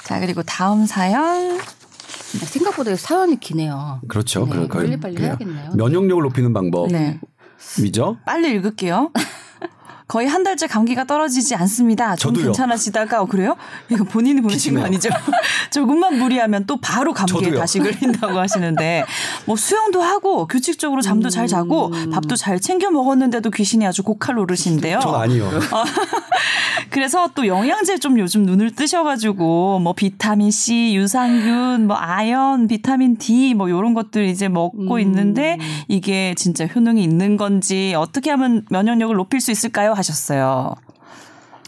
[0.04, 1.58] 자, 그리고 다음 사연
[2.46, 4.02] 생각보다 사연이 기네요.
[4.08, 4.46] 그렇죠.
[4.46, 4.68] 네.
[4.68, 5.72] 빨리 빨리 해야겠네요.
[5.76, 6.92] 면역력을 높이는 방법.
[6.92, 7.20] 네.
[7.82, 8.18] 미죠?
[8.26, 9.12] 빨리 읽을게요.
[10.08, 12.16] 거의 한 달째 감기가 떨어지지 않습니다.
[12.16, 12.46] 좀 저도요.
[12.46, 13.58] 괜찮아지다가 어, 그래요?
[13.90, 15.10] 이거 본인이 보내신 거 아니죠?
[15.70, 17.60] 조금만 무리하면 또 바로 감기에 저도요.
[17.60, 19.04] 다시 걸린다고 하시는데
[19.46, 21.30] 뭐 수영도 하고 규칙적으로 잠도 음.
[21.30, 22.10] 잘 자고 음.
[22.12, 25.02] 밥도 잘 챙겨 먹었는데도 귀신이 아주 고칼로르신데요.
[25.02, 25.46] 전 아니요.
[25.46, 25.84] 어,
[26.90, 33.54] 그래서 또 영양제 좀 요즘 눈을 뜨셔가지고 뭐 비타민 C, 유산균, 뭐 아연, 비타민 D
[33.56, 35.00] 뭐 이런 것들 이제 먹고 음.
[35.02, 35.58] 있는데
[35.90, 39.97] 이게 진짜 효능이 있는 건지 어떻게 하면 면역력을 높일 수 있을까요?
[39.98, 40.76] 하셨어요.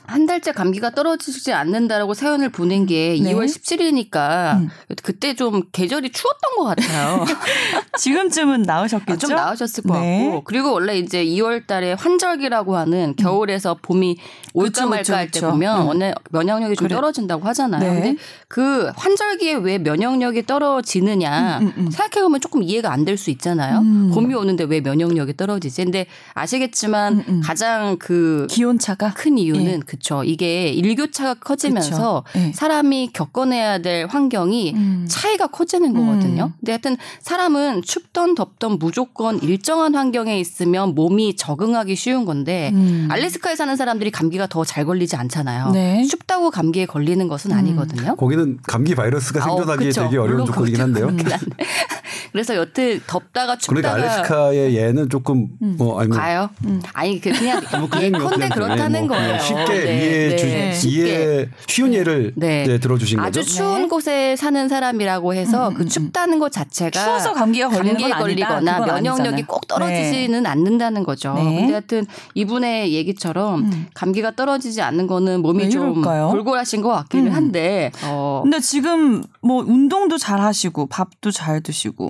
[0.10, 3.34] 한 달째 감기가 떨어지지 않는다라고 사연을 보낸 게 네.
[3.34, 4.70] 2월 17일이니까 음.
[5.04, 7.26] 그때 좀 계절이 추웠던 것 같아요.
[7.98, 9.14] 지금쯤은 나으셨겠죠?
[9.14, 10.26] 아, 좀 나으셨을 것 네.
[10.26, 14.18] 같고 그리고 원래 이제 2월 달에 환절기라고 하는 겨울에서 봄이
[14.54, 16.96] 올까 말까 할 때 보면 원래 면역력이 좀 그래.
[16.96, 17.80] 떨어진다고 하잖아요.
[17.94, 18.02] 네.
[18.02, 21.92] 근데 그 환절기에 왜 면역력이 떨어지느냐 음, 음, 음.
[21.92, 23.80] 생각해보면 조금 이해가 안 될 수 있잖아요.
[23.80, 24.12] 음.
[24.14, 25.84] 봄이 오는데 왜 면역력이 떨어지지?
[25.84, 29.80] 근데 아시겠지만 음, 가장 그 기온차가 큰 이유는 예.
[29.86, 32.52] 그쵸 이게 일교차가 커지면서 예.
[32.54, 34.76] 사람이 겪어내야 될 환경이
[35.08, 36.52] 차이가 커지는 거거든요.
[36.60, 42.72] 근데 하여튼 사람은 춥던 덥던 무조건 일정한 환경에 있으면 몸이 적응하기 쉬운 건데
[43.10, 45.72] 알래스카에 사는 사람들이 감기가 더 잘 걸리지 않잖아요.
[45.72, 46.04] 네.
[46.06, 48.16] 춥다고 감기에 걸리는 것은 아니거든요.
[48.18, 51.10] 거기는 감기 바이러스가 생존하기 아, 되게 어려운 조건이긴 한데요.
[52.32, 55.76] 그래서 여태 덥다가 춥다가 그러니까 알래스카의 얘는 조금 음.
[55.78, 56.50] 뭐 아니 가요.
[56.66, 56.82] 음.
[56.94, 57.62] 아니 그 그냥
[58.00, 59.40] 예컨대 그렇다는 뭐 거예요.
[59.40, 59.89] 쉽게 네.
[59.98, 60.80] 이해 주, 네.
[60.86, 62.64] 이해 쉬운 예를 네.
[62.66, 62.80] 네.
[62.80, 63.52] 들어주신 아주 거죠.
[63.52, 68.80] 추운 곳에 사는 사람이라고 해서 음, 그 춥다는 것 자체가 추워서 감기가 걸리는 감기에 걸리거나
[68.80, 69.46] 면역력이 아니잖아요.
[69.48, 70.50] 꼭 떨어지지는 네.
[70.50, 71.34] 않는다는 거죠.
[71.34, 71.44] 네.
[71.44, 73.86] 근데 하여튼 이분의 얘기처럼 음.
[73.94, 77.36] 감기가 떨어지지 않는 거는 몸이 좀 골골하신 것 같기는 음.
[77.36, 77.92] 한데.
[78.04, 78.42] 어.
[78.44, 82.10] 근데 지금 뭐 운동도 잘 하시고 밥도 잘 드시고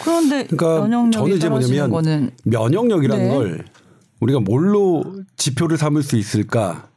[0.00, 3.34] 그런데 그러니까 면역력이 저는 이제 뭐냐면 거는 면역력이라는 네.
[3.34, 3.64] 걸
[4.20, 5.04] 우리가 뭘로
[5.36, 6.88] 지표를 삼을 수 있을까?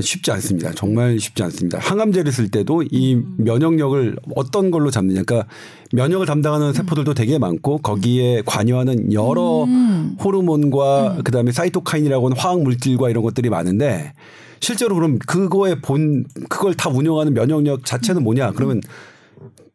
[0.00, 0.72] 쉽지 않습니다.
[0.72, 1.78] 정말 쉽지 않습니다.
[1.78, 3.34] 항암제를 쓸 때도 이 음.
[3.38, 5.22] 면역력을 어떤 걸로 잡느냐.
[5.22, 5.48] 그러니까
[5.92, 6.72] 면역을 담당하는 음.
[6.72, 10.16] 세포들도 되게 많고 거기에 관여하는 여러 음.
[10.22, 11.22] 호르몬과 음.
[11.22, 14.12] 그다음에 사이토카인이라고 하는 화학 물질과 이런 것들이 많은데
[14.60, 18.52] 실제로 그럼 그거에 본 그걸 다 운영하는 면역력 자체는 뭐냐?
[18.52, 18.80] 그러면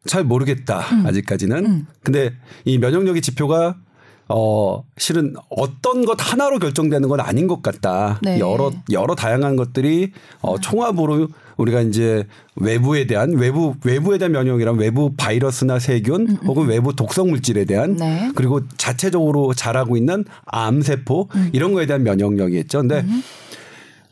[0.04, 1.06] 잘 모르겠다 음.
[1.06, 1.66] 아직까지는.
[1.66, 1.86] 음.
[2.02, 2.32] 근데
[2.64, 3.76] 이 면역력의 지표가
[4.32, 8.20] 어 실은 어떤 것 하나로 결정되는 건 아닌 것 같다.
[8.22, 8.38] 네.
[8.38, 15.12] 여러 여러 다양한 것들이 어 총합으로 우리가 이제 외부에 대한 외부 외부에 대한 면역이란 외부
[15.16, 18.30] 바이러스나 세균 음, 음, 혹은 외부 독성 물질에 대한 네.
[18.36, 21.50] 그리고 자체적으로 자라고 있는 암 세포 음.
[21.52, 22.78] 이런 거에 대한 면역력이겠죠.
[22.80, 23.22] 근데 음.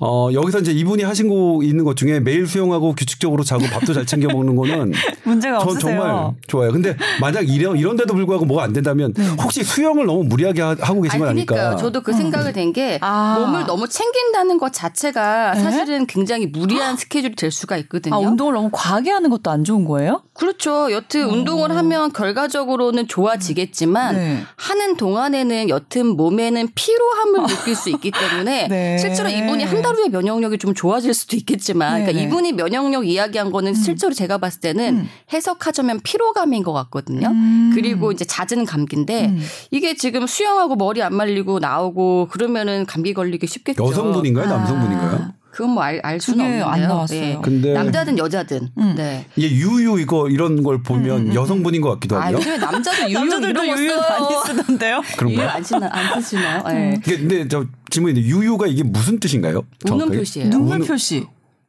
[0.01, 4.07] 어, 여기서 이제 이분이 하신 거 있는 것 중에 매일 수영하고 규칙적으로 자고 밥도 잘
[4.07, 4.93] 챙겨 먹는 거는
[5.25, 5.99] 문제가 전 없으세요.
[6.01, 6.71] 정말 좋아요.
[6.73, 9.27] 근데 만약 이런 이런데도 불구하고 뭐가 안 된다면 네.
[9.43, 11.77] 혹시 수영을 너무 무리하게 하 고 계신 건 아닐까?
[11.77, 13.39] 저도 그 생각을 된게 아.
[13.41, 15.61] 몸을 너무 챙긴다는 것 자체가 네?
[15.63, 18.15] 사실은 굉장히 무리한 스케줄이 될 수가 있거든요.
[18.15, 20.23] 아, 운동을 너무 과하게 하는 것도 안 좋은 거예요?
[20.33, 20.93] 그렇죠.
[20.93, 21.33] 여튼 오.
[21.33, 24.43] 운동을 하면 결과적으로는 좋아지겠지만 네.
[24.57, 28.99] 하는 동안에는 여튼 몸에는 피로함을 느낄 수 있기 때문에 네.
[28.99, 33.75] 실제로 이분이 한 하루에 면역력이 좀 좋아질 수도 있겠지만 그러니까 이분이 면역력 이야기한 거는 음.
[33.75, 35.09] 실제로 제가 봤을 때는 음.
[35.33, 37.29] 해석하자면 피로감인 것 같거든요.
[37.29, 37.73] 음.
[37.75, 39.41] 그리고 이제 잦은 감기인데 음.
[39.71, 43.85] 이게 지금 수영하고 머리 안 말리고 나오고 그러면은 감기 걸리기 쉽겠죠.
[43.85, 44.49] 여성분인가요, 아.
[44.49, 45.38] 남성분인가요?
[45.51, 46.67] 그건 뭐알 알 수는 없는데요.
[46.67, 47.21] 안 나왔어요.
[47.21, 47.39] 네.
[47.43, 48.69] 근데 남자든 여자든.
[48.79, 48.95] 음.
[48.97, 49.27] 네.
[49.39, 52.39] 예, 유유 이거 이런 걸 보면 음, 음, 여성분인 것 같기도 하고요.
[52.39, 55.03] 아, 남자도 유유 남자들도 유유 많이 쓰던데요.
[55.27, 56.63] 유유 안 쓰나 안 쓰시나요?
[56.69, 57.01] 네.
[57.03, 59.63] 근데 저 질문인데 유유가 이게 무슨 뜻인가요?
[59.91, 60.51] 우는 표시예요.
[60.51, 61.27] 눈물 표시.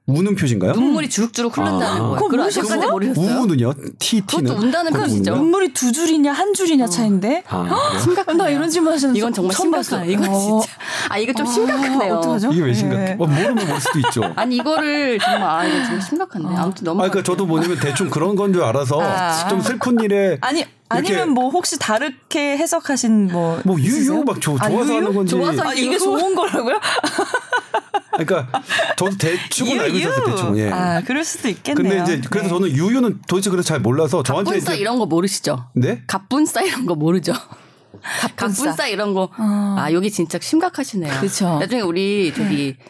[0.10, 0.74] 우는 표시인가요?
[0.74, 2.00] 눈물이 주룩주룩 흐른다는 아.
[2.00, 2.16] 거예요.
[2.16, 2.90] 그거 모르셨어요?
[2.92, 3.42] 모르셨어요?
[3.42, 3.74] 우는요?
[4.00, 5.36] T T는 그것도 운다는 표시죠.
[5.36, 6.88] 눈물이 두 줄이냐 한 줄이냐 어.
[6.88, 7.44] 차인데.
[7.48, 8.38] 아, 심각한.
[8.38, 10.10] 나 이런 질문 하시는 이건 정말 심각한.
[10.10, 10.40] 이건 어.
[10.62, 10.68] 진짜.
[11.10, 12.16] 아 이거 좀 아, 심각하네요.
[12.16, 12.52] 어떡하죠?
[12.52, 13.06] 이게 왜 심각해?
[13.06, 13.16] 네.
[13.16, 14.22] 뭐 모르면 볼 수도 있죠.
[14.36, 16.48] 아니 이거를 정말 아 이거 정말 심각한데.
[16.58, 16.64] 아.
[16.64, 17.02] 아무튼 너무.
[17.02, 19.48] 아 그러니까 저도 뭐냐면 대충 그런 건 줄 알아서 아.
[19.48, 20.38] 좀 슬픈 일에.
[20.42, 23.60] 아니 아니면 뭐 혹시 다르게 해석하신 뭐.
[23.64, 25.36] 뭐 유유 막 조, 좋아서 아, 하는 건지.
[25.36, 26.80] 좋아서 아, 이게 좋은 거라고요?
[28.24, 28.62] 그러니까
[28.98, 30.26] 저도 대충은 알고 있었어요.
[30.26, 30.58] 대충.
[30.58, 30.70] 예.
[30.70, 32.04] 아, 그럴 수도 있겠네요.
[32.04, 32.50] 근데 이제 그래서 네.
[32.50, 35.66] 저는 유유는 도대체 그래서 잘 몰라서 저한테 갑분싸 이런 거 모르시죠?
[35.74, 36.04] 네?
[36.08, 37.34] 갑분싸 이런 거 모르죠?
[38.38, 39.24] 갑분싸, 갑분싸 이런 거.
[39.24, 39.76] 어.
[39.78, 41.20] 아, 여기 진짜 심각하시네요.
[41.20, 41.60] 그렇죠.
[41.60, 42.86] 나중에 우리 저기 네.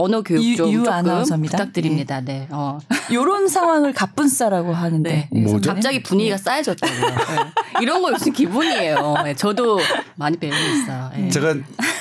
[0.00, 1.58] 언어 교육 유, 좀 유 조금 아나운서입니다.
[1.58, 2.20] 부탁드립니다.
[2.20, 2.40] 네.
[2.40, 2.48] 네.
[2.50, 2.78] 어.
[3.12, 5.40] 요런 상황을 갑분싸라고 하는데 네.
[5.40, 5.70] 뭐죠?
[5.72, 6.42] 갑자기 분위기가 네.
[6.42, 7.00] 쌓여졌다고요.
[7.00, 7.16] 네.
[7.82, 9.14] 이런 거 무슨 기분이에요.
[9.24, 9.34] 네.
[9.34, 9.78] 저도
[10.16, 11.10] 많이 배우고 있어요.
[11.16, 11.28] 네.
[11.28, 11.54] 제가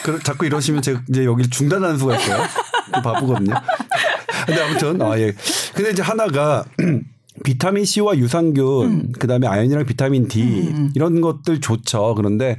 [0.03, 2.43] 그, 자꾸 이러시면 제가 이제 여기 중단하는 수가 있어요.
[2.91, 3.53] 바쁘거든요.
[4.45, 5.33] 근데 아무튼 아 예.
[5.73, 6.65] 근데 이제 하나가
[7.43, 9.11] 비타민 C와 유산균, 음.
[9.17, 10.47] 그다음에 아연이랑 비타민 D 음.
[10.47, 10.91] 음, 음.
[10.95, 12.15] 이런 것들 좋죠.
[12.15, 12.57] 그런데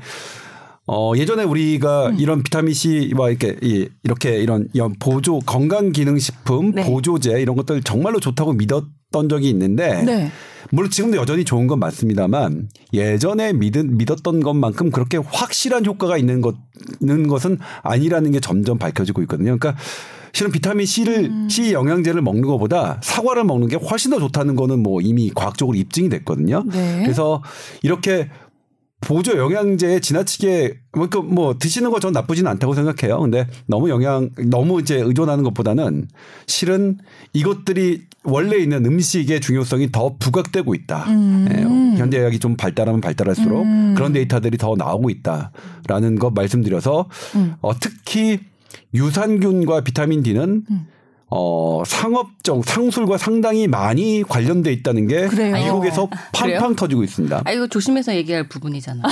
[0.92, 2.16] 어, 예전에 우리가 음.
[2.18, 4.66] 이런 비타민 C와 이렇게 이 렇게 이런
[4.98, 6.84] 보조 건강 기능 식품, 네.
[6.84, 10.32] 보조제 이런 것들 정말로 좋다고 믿었던 적이 있는데 네.
[10.72, 17.28] 물론 지금도 여전히 좋은 건 맞습니다만 예전에 믿은, 믿었던 것만큼 그렇게 확실한 효과가 있는 것는
[17.28, 19.56] 것은 아니라는 게 점점 밝혀지고 있거든요.
[19.56, 19.80] 그러니까
[20.32, 21.48] 실은 비타민 C를 음.
[21.48, 26.08] C 영양제를 먹는 것보다 사과를 먹는 게 훨씬 더 좋다는 거는 뭐 이미 과학적으로 입증이
[26.08, 26.64] 됐거든요.
[26.66, 27.02] 네.
[27.04, 27.44] 그래서
[27.84, 28.28] 이렇게
[29.00, 33.20] 보조 영양제에 지나치게 뭐, 그뭐 드시는 거 전 나쁘지는 않다고 생각해요.
[33.20, 36.08] 근데 너무 영양 너무 이제 의존하는 것보다는
[36.46, 36.98] 실은
[37.32, 41.04] 이것들이 원래 있는 음식의 중요성이 더 부각되고 있다.
[41.08, 41.48] 음.
[41.50, 43.94] 예, 현대의학이 좀 발달하면 발달할수록 음.
[43.96, 47.54] 그런 데이터들이 더 나오고 있다라는 것 말씀드려서 음.
[47.62, 48.40] 어, 특히
[48.94, 50.86] 유산균과 비타민 D는 음.
[51.32, 55.54] 어, 상업적 상술과 상당히 많이 관련돼 있다는 게 그래요.
[55.56, 56.74] 미국에서 팡팡 그래요?
[56.76, 57.42] 터지고 있습니다.
[57.44, 59.02] 아 이거 조심해서 얘기할 부분이잖아요.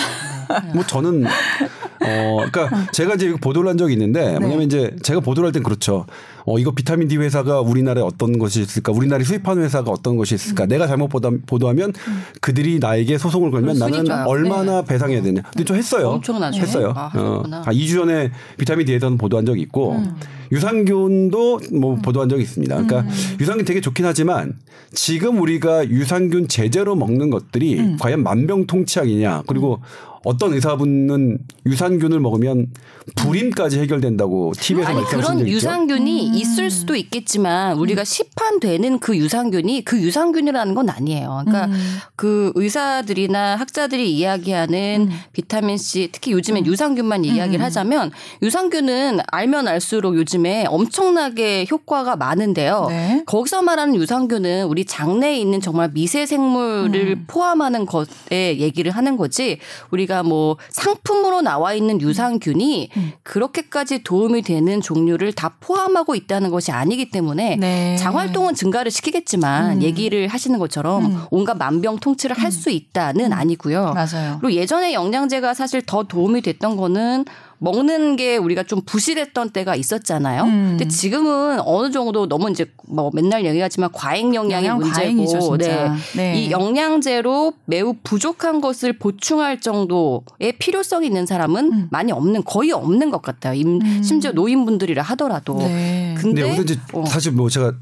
[0.65, 0.73] 네.
[0.75, 4.39] 뭐 저는 어 그러니까 제가 이제 보도를 한 적이 있는데 네.
[4.39, 6.07] 뭐냐면 이제 제가 보도를 할 땐 그렇죠.
[6.45, 8.91] 어 이거 비타민 D 회사가 우리나라에 어떤 것이 있을까?
[8.93, 10.65] 우리나라에 수입하는 회사가 어떤 것이 있을까?
[10.65, 10.69] 음.
[10.69, 11.93] 내가 잘못 보다, 보도하면
[12.41, 14.25] 그들이 나에게 소송을 걸면 나는 순위죠.
[14.27, 15.43] 얼마나 배상해야 되냐.
[15.43, 16.09] 근데 좀 했어요.
[16.11, 16.59] 엄청나죠.
[16.61, 16.93] 했어요.
[16.97, 17.43] 아, 어.
[17.65, 20.17] 한 2주 전에 비타민 D에서는 보도한 적이 있고 음.
[20.53, 22.83] 유산균도 뭐 보도한 적이 있습니다.
[22.83, 24.55] 그러니까 유산균 되게 좋긴 하지만
[24.93, 27.97] 지금 우리가 유산균 제제로 먹는 것들이 음.
[28.01, 29.81] 과연 만병통치약이냐 그리고
[30.25, 32.69] 어떤 의사분은 유산균을 먹으면
[33.17, 35.49] 불임까지 해결된다고 TV에서 아니 그런.
[35.49, 36.35] 유산균이 음.
[36.35, 41.43] 있을 수도 있겠지만 우리가 시판되는 그 유산균이 그 유산균이라는 건 아니에요.
[41.47, 41.99] 그러니까 음.
[42.17, 48.11] 그 의사들이나 학자들이 이야기하는 비타민 C 특히 요즘엔 유산균만 이야기를 하자면
[48.43, 52.87] 유산균은 알면 알수록 요즘에 엄청나게 효과가 많은데요.
[52.89, 53.23] 네.
[53.27, 57.25] 거기서 말하는 유산균은 우리 장내에 있는 정말 미세 생물을 음.
[57.27, 59.59] 포함하는 것에 얘기를 하는 거지
[59.91, 63.12] 우리 가 뭐 상품으로 나와 있는 유산균이 음.
[63.23, 67.97] 그렇게까지 도움이 되는 종류를 다 포함하고 있다는 것이 아니기 때문에 네.
[67.97, 69.83] 장활동은 증가를 시키겠지만 음.
[69.83, 71.23] 얘기를 하시는 것처럼 음.
[71.31, 73.92] 온갖 만병통치를 할 수 있다는 아니고요.
[73.92, 74.38] 맞아요.
[74.40, 77.27] 그리고 예전에 영양제가 사실 더 도움이 됐던 거는
[77.61, 80.44] 먹는 게 우리가 좀 부실했던 때가 있었잖아요.
[80.44, 80.66] 음.
[80.79, 85.97] 근데 지금은 어느 정도 너무 이제 뭐 맨날 얘기하지만 과잉 영양이 영양 문제고 과잉이죠, 진짜.
[86.16, 86.38] 네.
[86.40, 91.88] 이 영양제로 매우 부족한 것을 보충할 정도의 필요성이 있는 사람은 음.
[91.90, 93.55] 많이 없는 거의 없는 것 같아요.
[93.55, 95.59] 임- 심지어 노인분들이라 하더라도.
[95.59, 96.14] 네.
[96.18, 97.05] 근데 근데 이제 어.
[97.07, 97.73] 사실 뭐 제가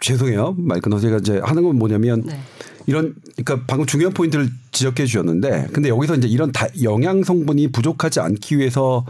[0.00, 0.54] 죄송해요.
[0.58, 2.38] 말 끊어서 제가 이제 하는 건 뭐냐면 네.
[2.86, 8.20] 이런 그러니까 방금 중요한 포인트를 지적해 주셨는데 근데 여기서 이제 이런 다 영양 성분이 부족하지
[8.20, 9.04] 않기 위해서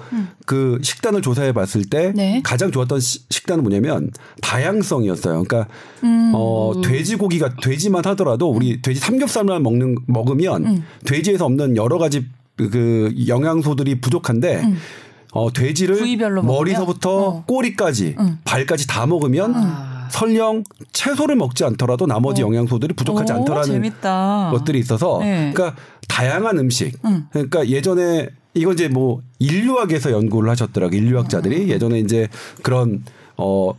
[0.46, 2.40] 그 식단을 조사해 봤을 때 네.
[2.42, 4.10] 가장 좋았던 시- 식단은 뭐냐면
[4.40, 5.44] 다양성이었어요.
[5.44, 5.66] 그러니까
[6.04, 6.32] 음.
[6.34, 10.82] 어 돼지고기가 돼지만 하더라도 우리 돼지 삼겹살만 먹는 먹으면 음.
[11.04, 14.62] 돼지에서 없는 여러 가지 그 영양소들이 부족한데
[15.32, 15.98] 어 돼지를 음.
[15.98, 16.56] 부위별로 먹으면?
[16.56, 17.44] 머리서부터 어.
[17.46, 18.38] 꼬리까지 음.
[18.44, 19.95] 발까지 다 먹으면 아.
[20.10, 22.46] 설령 채소를 먹지 않더라도 나머지 어.
[22.46, 24.50] 영양소들이 부족하지 오, 않더라는 재밌다.
[24.52, 25.52] 것들이 있어서 네.
[25.52, 25.76] 그러니까
[26.08, 27.26] 다양한 음식 음.
[27.30, 31.04] 그러니까 예전에 이거 이제 뭐 인류학에서 연구를 하셨더라고요 음.
[31.06, 32.28] 인류학자들이 예전에 이제
[32.62, 33.04] 그런
[33.36, 33.72] 어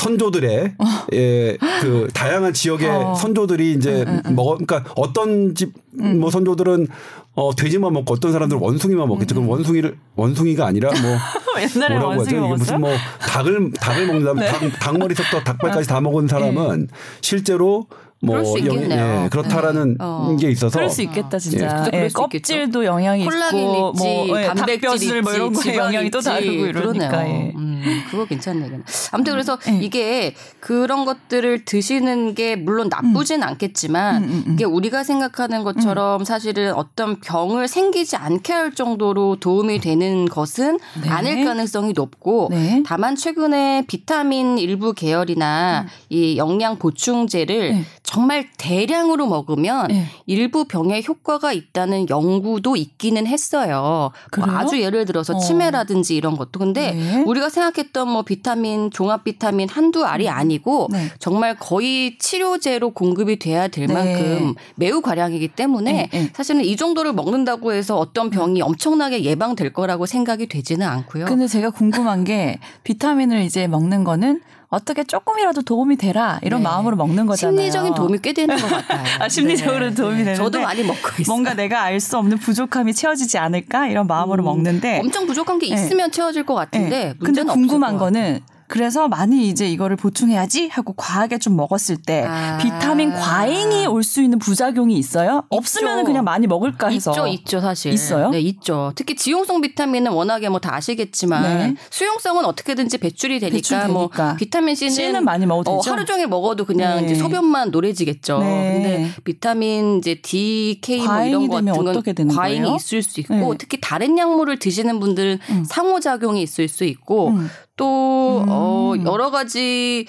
[0.00, 0.74] 선조들의
[1.12, 3.14] 예, 그 다양한 지역의 어.
[3.14, 6.20] 선조들이 이제 먹어 그러니까 어떤 집 음.
[6.20, 6.88] 뭐 선조들은
[7.34, 9.34] 어 돼지만 먹고 어떤 사람들은 원숭이만 먹겠죠.
[9.34, 11.16] 그럼 원숭이를 원숭이가 아니라 뭐
[11.60, 12.36] 옛날에 뭐라고 하죠?
[12.36, 12.48] 이게?
[12.48, 14.46] 무슨 뭐 닭을 닭을 먹는다 네.
[14.46, 16.88] 닭, 닭머리부터 닭발까지 다 먹은 사람은
[17.20, 17.86] 실제로
[18.22, 19.22] 뭐 그럴 수 영- 있겠네요.
[19.24, 20.36] 예, 그렇다라는 어.
[20.38, 21.64] 게 있어서 그럴 수 있겠다 진짜.
[21.64, 25.76] 예, 진짜 예, 수 껍질도 영향이 콜라겐 있고 있지, 뭐 예, 단백질 뭐 이런 거에
[25.76, 26.28] 영향이 또 있지.
[26.28, 27.08] 다르고 이러니까.
[27.08, 27.34] 그러네요.
[27.46, 27.52] 예.
[27.56, 28.68] 음, 그거 괜찮네.
[29.12, 29.78] 아무튼 그래서 예.
[29.80, 34.52] 이게 그런 것들을 드시는 게 물론 나쁘진 않겠지만 음, 음, 음.
[34.52, 41.08] 이게 우리가 생각하는 것처럼 사실은 어떤 병을 생기지 않게 할 정도로 도움이 되는 것은 네.
[41.08, 42.82] 아닐 가능성이 높고 네.
[42.84, 47.84] 다만 최근에 비타민 일부 계열이나 이 영양 보충제를 네.
[48.10, 50.04] 정말 대량으로 먹으면 네.
[50.26, 54.10] 일부 병에 효과가 있다는 연구도 있기는 했어요.
[54.36, 54.46] 뭐?
[54.48, 55.38] 아주 예를 들어서 어.
[55.38, 56.58] 치매라든지 이런 것도.
[56.58, 57.22] 근데 네.
[57.24, 61.06] 우리가 생각했던 뭐 비타민, 종합 비타민 한두 알이 아니고 네.
[61.20, 63.94] 정말 거의 치료제로 공급이 돼야 될 네.
[63.94, 66.30] 만큼 매우 과량이기 때문에 네, 네.
[66.34, 71.26] 사실은 이 정도를 먹는다고 해서 어떤 병이 엄청나게 예방될 거라고 생각이 되지는 않고요.
[71.26, 76.64] 근데 제가 궁금한 게 비타민을 이제 먹는 거는 어떻게 조금이라도 도움이 되라 이런 네.
[76.64, 77.56] 마음으로 먹는 거잖아요.
[77.58, 79.04] 심리적인 도움이 꽤 되는 것 같아요.
[79.18, 79.94] 아, 심리적으로 네.
[79.94, 81.24] 도움이 되는데 저도 많이 먹고 있어요.
[81.34, 85.68] 뭔가 내가 알 수 없는 부족함이 채워지지 않을까 이런 마음으로 음, 먹는데 엄청 부족한 게
[85.68, 85.74] 네.
[85.74, 87.14] 있으면 채워질 것 같은데 네.
[87.20, 87.98] 근데 궁금한.
[87.98, 92.56] 거는 그래서 많이 이제 이거를 보충해야지 하고 과하게 좀 먹었을 때 아.
[92.58, 95.44] 비타민 과잉이 올 수 있는 부작용이 있어요?
[95.50, 97.92] 없으면 그냥 많이 먹을까 해서 있죠, 있죠, 사실.
[97.92, 98.30] 있어요?
[98.30, 98.92] 네, 있죠.
[98.94, 101.74] 특히 지용성 비타민은 워낙에 뭐 다 아시겠지만 네.
[101.90, 104.36] 수용성은 어떻게든지 배출이 되니까, 뭐 배출 되니까.
[104.36, 105.92] 비타민 C는, C는 많이 먹어도 어, 되죠?
[105.92, 107.04] 하루 종일 먹어도 그냥 네.
[107.06, 108.38] 이제 소변만 노래지겠죠.
[108.38, 108.72] 네.
[108.74, 112.76] 근데 비타민 이제 D, K 뭐 이런 거 되면 같은 건 어떻게 되는 과잉이 거예요?
[112.76, 113.58] 있을 수 있고 네.
[113.58, 115.64] 특히 다른 약물을 드시는 분들은 음.
[115.66, 117.48] 상호작용이 있을 수 있고 음.
[117.80, 118.46] 또 음.
[118.50, 120.04] 어, 여러 가지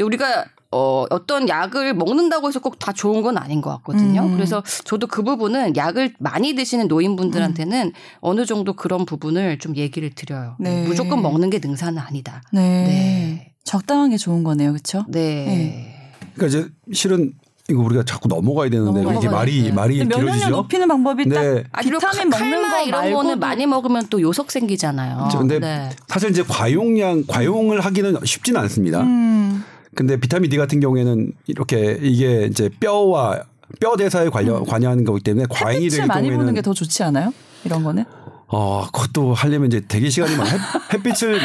[0.00, 4.22] 우리가 어, 어떤 약을 먹는다고 해서 꼭 다 좋은 건 아닌 것 같거든요.
[4.22, 4.34] 음.
[4.34, 10.54] 그래서 저도 그 부분은 약을 많이 드시는 노인분들한테는 어느 정도 그런 부분을 좀 얘기를 드려요.
[10.60, 10.86] 네.
[10.86, 12.42] 무조건 먹는 게 능사는 아니다.
[12.52, 12.60] 네.
[12.60, 13.52] 네.
[13.64, 14.70] 적당한 게 좋은 거네요.
[14.70, 15.04] 그렇죠?
[15.08, 15.44] 네.
[15.46, 16.12] 네.
[16.36, 17.32] 그러니까 이제 실은
[17.68, 19.74] 이거 우리가 자꾸 넘어가야 되는데 넘어가야 이게 말이 되는데.
[19.74, 20.50] 말이 길어지죠.
[20.50, 21.64] 높이는 방법이 딱 네.
[21.72, 25.28] 아, 그리고 비타민 칼- 먹는 거 이런 거는 많이 먹으면 또 요석 생기잖아요.
[25.36, 25.90] 근데 네.
[26.06, 29.00] 사실 이제 과용량 과용을 하기는 쉽지는 않습니다.
[29.00, 29.64] 음.
[29.94, 33.40] 근데 비타민 D 같은 경우에는 이렇게 이게 이제 뼈와
[33.80, 37.02] 뼈 대사에 관련 관여하는 거기 때문에 과잉이 햇빛을 되는 많이 보는 경우에는 게 더 좋지
[37.02, 37.32] 않아요?
[37.64, 38.04] 이런 거는?
[38.48, 40.50] 어 그것도 하려면 이제 대기 시간이 많아.
[40.94, 41.40] 햇빛을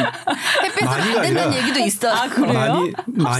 [0.84, 2.12] 많이가 된다는 아니라- 얘기도 있어요.
[2.12, 2.52] 아, 그래요?
[2.52, 2.92] 많이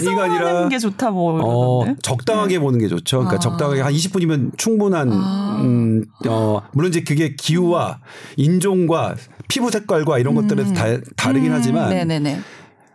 [0.07, 1.94] 많이가 아니라 게 좋다 뭐 어.
[2.03, 3.18] 적당하게 보는 게 좋죠.
[3.18, 3.38] 그러니까 아.
[3.38, 8.01] 적당하게 한 20분이면 충분한 음, 어, 물론 이제 그게 기후와
[8.37, 9.14] 인종과
[9.48, 10.85] 피부 색깔과 이런 것들에서 다,
[11.16, 11.90] 다르긴 하지만 음.
[11.90, 12.40] 네네네.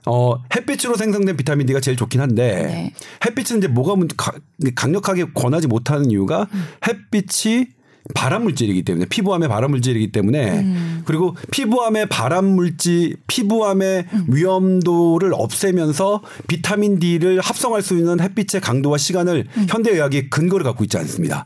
[0.10, 2.94] 어, 햇빛으로 생성된 비타민 D가 제일 좋긴 한데 네.
[3.26, 4.34] 햇빛은 이제 뭐가 문- 가-
[4.76, 6.66] 강력하게 권하지 못하는 이유가 음.
[6.88, 7.68] 햇빛이
[8.13, 11.02] 발암 물질이기 때문에 피부암의 발암 물질이기 때문에 음.
[11.06, 14.26] 그리고 피부암의 발암 물질 피부암의 음.
[14.28, 19.67] 위험도를 없애면서 비타민 D를 합성할 수 있는 햇빛의 강도와 시간을 음.
[19.70, 21.46] 현대 의학이 근거를 갖고 있지 않습니다.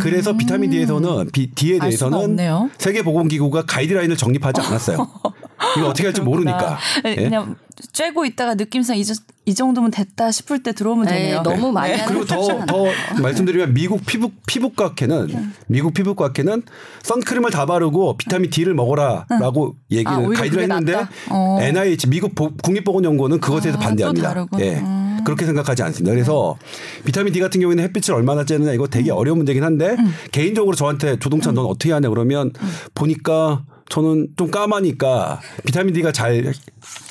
[0.00, 2.70] 그래서 비타민 D에서는 비, D에 대해서는 없네요.
[2.78, 4.96] 세계 보건기구가 가이드라인을 정립하지 않았어요.
[5.76, 6.78] 이거 어떻게 할지 모르니까.
[7.04, 7.24] 네, 예?
[7.24, 7.56] 그냥
[7.92, 9.14] 쬐고 있다가 느낌상 이, 저-
[9.44, 11.42] 이 정도면 됐다 싶을 때 들어오면 네, 되네요.
[11.42, 12.84] 너무 많이 하는 그리고 더, 거더
[13.22, 16.62] 말씀드리면 미국 피부, 피부과학회는 미국 피부과학회는
[17.02, 20.96] 선크림을 다 바르고 비타민 D를 먹어라라고 아, 얘기를 오히려 가이드를 했는데?
[21.30, 21.58] 어.
[21.60, 24.46] NIH 미국 보- 국립보건연구원은 그것에 대해서 아, 반대합니다.
[24.60, 24.78] 예.
[24.78, 25.20] 음.
[25.24, 26.12] 그렇게 생각하지 않습니다.
[26.14, 26.56] 그래서
[27.04, 29.16] 비타민 D 같은 경우에는 햇빛을 얼마나 쬐느냐 이거 되게 음.
[29.16, 29.96] 어려운 문제긴 한데
[30.30, 32.68] 개인적으로 저한테 조동찬 넌 어떻게 하냐 그러면 음.
[32.94, 36.52] 보니까 저는 좀 까마니까 비타민 D가 잘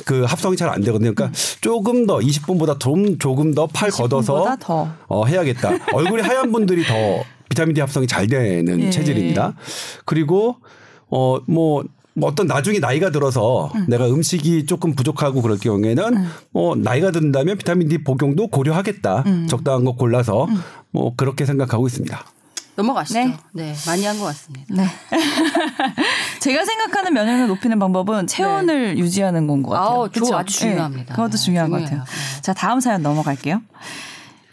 [0.05, 1.13] 그 합성이 잘 안 되거든요.
[1.13, 4.89] 그러니까 조금 더 20분보다 좀 조금 더팔 20분 걷어서 더.
[5.07, 5.71] 어, 해야겠다.
[5.93, 6.93] 얼굴이 하얀 분들이 더
[7.49, 8.89] 비타민 D 합성이 잘 되는 예.
[8.89, 9.53] 체질입니다.
[10.05, 10.57] 그리고
[11.09, 13.85] 어, 뭐, 뭐 어떤 나중에 나이가 들어서 음.
[13.87, 19.23] 내가 음식이 조금 부족하고 그럴 경우에는 뭐 나이가 든다면 비타민 D 복용도 고려하겠다.
[19.25, 19.47] 음.
[19.47, 20.47] 적당한 거 골라서
[20.91, 22.25] 뭐 그렇게 생각하고 있습니다.
[22.77, 23.19] 넘어가시죠.
[23.19, 23.37] 네.
[23.53, 23.73] 네.
[23.87, 24.65] 많이 한 것 같습니다.
[24.73, 24.85] 네.
[26.39, 30.03] 제가 생각하는 면역력 높이는 방법은 체온을 유지하는 건 것 같아요.
[30.05, 30.09] 네.
[30.13, 30.37] 저 그쵸?
[30.37, 31.03] 아주 중요합니다.
[31.05, 31.99] 네, 그것도 네, 중요한 것 중요해요.
[31.99, 32.15] 같아요.
[32.35, 32.41] 네.
[32.41, 33.61] 자, 다음 사연 넘어갈게요.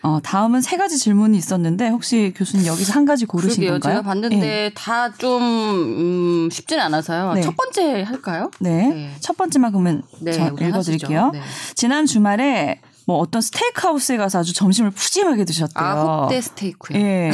[0.03, 3.73] 어, 다음은 세 가지 질문이 있었는데 혹시 교수님 여기서 한 가지 고르신 그러게요.
[3.81, 3.93] 건가요?
[3.95, 7.33] 제가 봤는데 다좀 음, 쉽지는 않아서요.
[7.35, 7.41] 네.
[7.43, 8.51] 첫 번째 할까요?
[8.61, 8.89] 네.
[8.89, 9.11] 네.
[9.21, 11.31] 첫 번째만 그러면 네, 읽어드릴게요.
[11.33, 11.41] 네.
[11.75, 15.85] 지난 주말에 뭐 어떤 스테이크하우스에 가서 아주 점심을 푸짐하게 드셨대요.
[15.85, 16.99] 아, 헛대 스테이크요.
[16.99, 17.33] 예.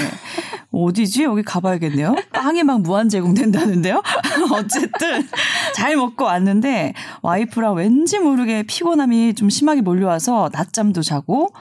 [0.73, 1.25] 어디지?
[1.25, 2.15] 여기 가봐야겠네요.
[2.33, 4.03] 빵이 막 무한 제공된다는데요.
[4.53, 5.29] 어쨌든
[5.75, 11.53] 잘 먹고 왔는데 와이프랑 왠지 모르게 피곤함이 좀 심하게 몰려와서 낮잠도 자고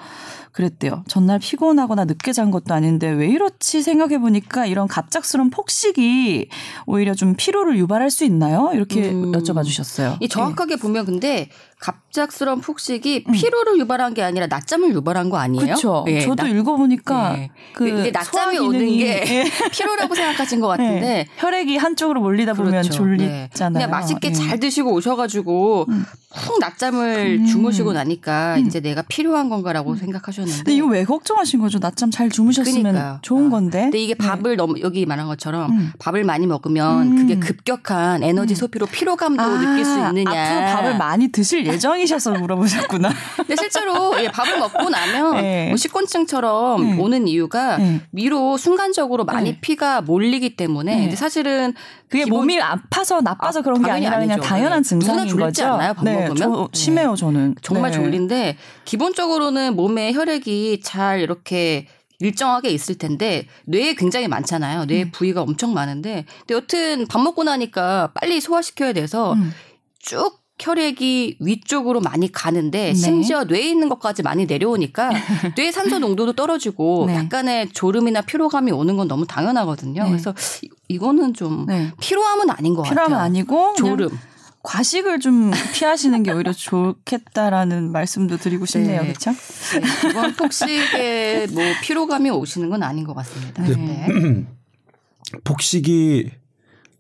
[0.52, 1.04] 그랬대요.
[1.08, 6.50] 전날 피곤하거나 늦게 잔 것도 아닌데 왜 이렇지 생각해 보니까 이런 갑작스러운 폭식이
[6.86, 8.72] 오히려 좀 피로를 유발할 수 있나요?
[8.74, 9.32] 이렇게 음.
[9.32, 10.17] 여쭤봐 주셨어요.
[10.19, 15.63] 이 정확하게 보면 근데 갑작스러운 폭식이 피로를 유발한 게 아니라 낮잠을 유발한 거 아니에요?
[15.65, 16.04] 그렇죠.
[16.10, 17.50] 예, 저도 낮- 읽어보니까 예.
[17.74, 19.44] 그 근데 낮잠이 오는 게 예.
[19.72, 21.28] 피로라고 생각하신 것 같은데 네.
[21.38, 22.92] 혈액이 한쪽으로 몰리다 보면 그렇죠.
[22.92, 23.48] 졸리잖아요.
[23.48, 23.74] 네.
[23.74, 24.34] 그냥 맛있게 예.
[24.34, 26.06] 잘 드시고 오셔가지고 음.
[26.36, 27.46] 푹 낮잠을 음.
[27.46, 28.68] 주무시고 나니까 음.
[28.68, 30.58] 이제 내가 필요한 건가라고 생각하셨는데.
[30.58, 31.80] 근데 이거 왜 걱정하신 거죠?
[31.80, 33.20] 낮잠 잘 주무셨으면 그러니까요.
[33.22, 33.50] 좋은 아.
[33.50, 33.82] 건데.
[33.84, 34.28] 근데 이게 네.
[34.28, 35.92] 밥을 너무 여기 말한 것처럼 음.
[35.98, 37.15] 밥을 많이 먹으면 음.
[37.15, 40.30] 그게 급격한 에너지 소비로 피로감도 아, 느낄 수 있느냐.
[40.30, 43.10] 앞으로 밥을 많이 드실 예정이셔서 물어보셨구나.
[43.38, 45.67] 근데 실제로 예, 밥을 먹고 나면 네.
[45.69, 47.01] 뭐 식곤증처럼 네.
[47.01, 48.01] 오는 이유가 네.
[48.12, 49.58] 위로 순간적으로 많이 네.
[49.62, 51.01] 피가 몰리기 때문에 네.
[51.03, 51.73] 근데 사실은
[52.10, 54.47] 그게 기본- 몸이 아파서 나빠서 아, 그런 게 아니라 그냥 아니죠.
[54.47, 54.89] 당연한 네.
[54.89, 55.73] 증상인 누구나 졸리지 거죠.
[55.73, 56.67] 않아요, 밥 네, 먹으면?
[56.73, 57.55] 심해요 저는.
[57.62, 57.97] 정말 네.
[57.97, 61.88] 졸린데 기본적으로는 몸에 혈액이 잘 이렇게
[62.21, 64.86] 일정하게 있을 텐데 뇌에 굉장히 많잖아요.
[64.88, 65.12] 뇌 음.
[65.12, 69.53] 부위가 엄청 많은데 근데 여튼 밥 먹고 나니까 빨리 소화시켜야 돼서 음.
[69.99, 72.93] 쭉 혈액이 위쪽으로 많이 가는데 네.
[72.93, 75.10] 심지어 뇌에 있는 것까지 많이 내려오니까
[75.56, 77.15] 뇌 산소 농도도 떨어지고 네.
[77.15, 80.04] 약간의 졸음이나 피로감이 오는 건 너무 당연하거든요.
[80.04, 80.10] 네.
[80.10, 81.91] 그래서 이- 이거는 좀 네.
[82.02, 83.26] 피로함은 아닌 것 필요하면 같아요.
[83.26, 84.20] 아니고 그냥 졸음.
[84.62, 89.03] 과식을 좀 피하시는 게 오히려 좋겠다라는 말씀도 드리고 싶네요.
[89.03, 89.07] 네.
[89.07, 89.32] 그렇죠?
[89.32, 93.64] 네, 이건 폭식에 뭐 피로감이 오시는 건 아닌 것 같습니다.
[93.64, 93.76] 네.
[93.76, 94.45] 네.
[95.45, 96.32] 폭식이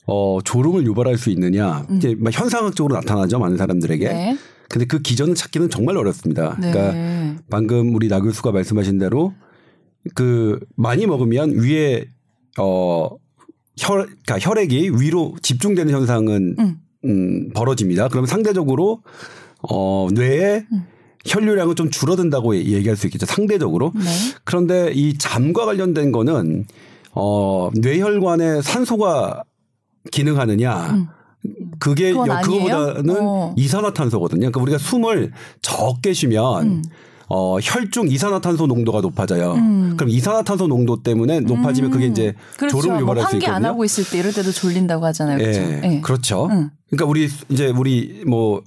[0.09, 4.07] 어, 졸음을 유발할 수 있느냐 이제 막 현상학적으로 나타나죠 많은 사람들에게.
[4.07, 4.11] 음.
[4.11, 4.37] 네.
[4.67, 6.57] 근데 그 기전을 찾기는 정말 어렵습니다.
[6.59, 6.71] 네.
[6.71, 9.33] 그러니까 방금 우리 나 교수가 말씀하신 대로
[10.15, 12.05] 그 많이 먹으면 위에
[12.59, 13.09] 어
[13.77, 16.77] 혈, 그러니까 혈액이 위로 집중되는 현상은 음.
[17.05, 18.09] 음, 벌어집니다.
[18.09, 19.01] 그러면 상대적으로
[19.61, 20.85] 어 뇌에 음.
[21.25, 23.25] 혈류량은 좀 줄어든다고 얘기할 수 있겠죠.
[23.25, 23.91] 상대적으로.
[23.95, 24.01] 네.
[24.43, 26.65] 그런데 이 잠과 관련된 거는
[27.11, 29.43] 어 뇌혈관에 산소가
[30.11, 31.07] 기능하느냐 음.
[31.79, 33.53] 그게 그거보다는 어.
[33.57, 34.39] 이산화탄소거든요.
[34.51, 35.31] 그러니까 우리가 숨을
[35.61, 36.83] 적게 쉬면 음.
[37.29, 39.53] 어, 혈중 이산화탄소 농도가 높아져요.
[39.53, 39.93] 음.
[39.95, 42.81] 그럼 이산화탄소 농도 때문에 높아지면 그게 이제 그렇죠.
[42.81, 43.53] 졸음을 유발할 뭐 수 있거든요.
[43.53, 45.37] 환기 안 하고 있을 때 이럴 때도 졸린다고 하잖아요.
[45.37, 45.61] 그렇죠.
[45.61, 46.01] 예, 네.
[46.01, 46.45] 그렇죠.
[46.47, 46.71] 음.
[46.89, 48.63] 그러니까 우리 이제 우리 뭐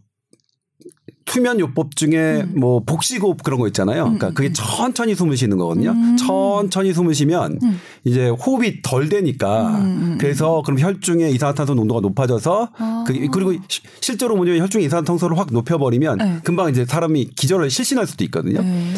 [1.27, 2.55] 수면 요법 중에 음.
[2.57, 4.05] 뭐 복식호흡 그런 거 있잖아요.
[4.05, 4.35] 그러니까 음.
[4.35, 4.53] 그게 음.
[4.55, 5.91] 천천히 숨을 쉬는 거거든요.
[5.91, 6.17] 음.
[6.17, 7.81] 천천히 숨을 쉬면 음.
[8.05, 13.05] 이제 호흡이 덜 되니까 음, 그래서 그럼 혈중에 이산화탄소 농도가 높아져서 아.
[13.07, 13.55] 그, 그리고
[14.01, 16.41] 실제로 뭐냐면 혈중 이산화탄소를 확 높여버리면 네.
[16.45, 18.61] 금방 이제 사람이 기절을 실신할 수도 있거든요.
[18.61, 18.93] 네.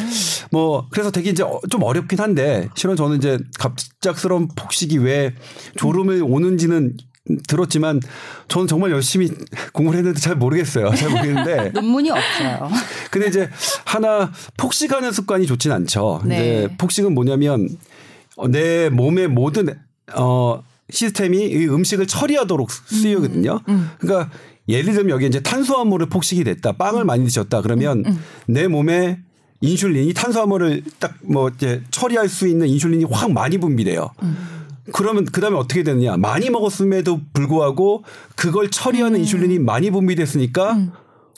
[0.50, 5.34] 뭐 그래서 되게 이제 어, 좀 어렵긴 한데 실은 저는 이제 갑작스러운 폭식이 왜
[5.76, 6.96] 졸음을 오는지는
[7.46, 8.00] 들었지만
[8.48, 9.30] 저는 정말 열심히
[9.72, 10.90] 공부를 했는데 잘 모르겠어요.
[10.94, 12.70] 잘 모르겠는데 논문이 없어요.
[13.10, 13.48] 근데 이제
[13.84, 16.22] 하나 폭식하는 습관이 좋진 않죠.
[16.24, 16.36] 네.
[16.36, 17.68] 이제 폭식은 뭐냐면
[18.50, 19.68] 내 몸의 모든
[20.14, 23.60] 어 시스템이 이 음식을 처리하도록 쓰이거든요.
[23.68, 23.90] 음, 음.
[23.98, 24.30] 그러니까
[24.68, 26.72] 예를 들면 여기 이제 탄수화물을 폭식이 됐다.
[26.72, 27.62] 빵을 많이 드셨다.
[27.62, 28.20] 그러면 음, 음.
[28.46, 29.18] 내 몸에
[29.62, 34.10] 인슐린이 탄수화물을 딱 뭐 이제 처리할 수 있는 인슐린이 확 많이 분비돼요.
[34.22, 34.36] 음.
[34.92, 36.16] 그러면 그다음에 어떻게 되느냐?
[36.16, 38.04] 많이 먹었음에도 불구하고
[38.36, 39.20] 그걸 처리하는 음.
[39.20, 40.92] 인슐린이 많이 분비됐으니까 음.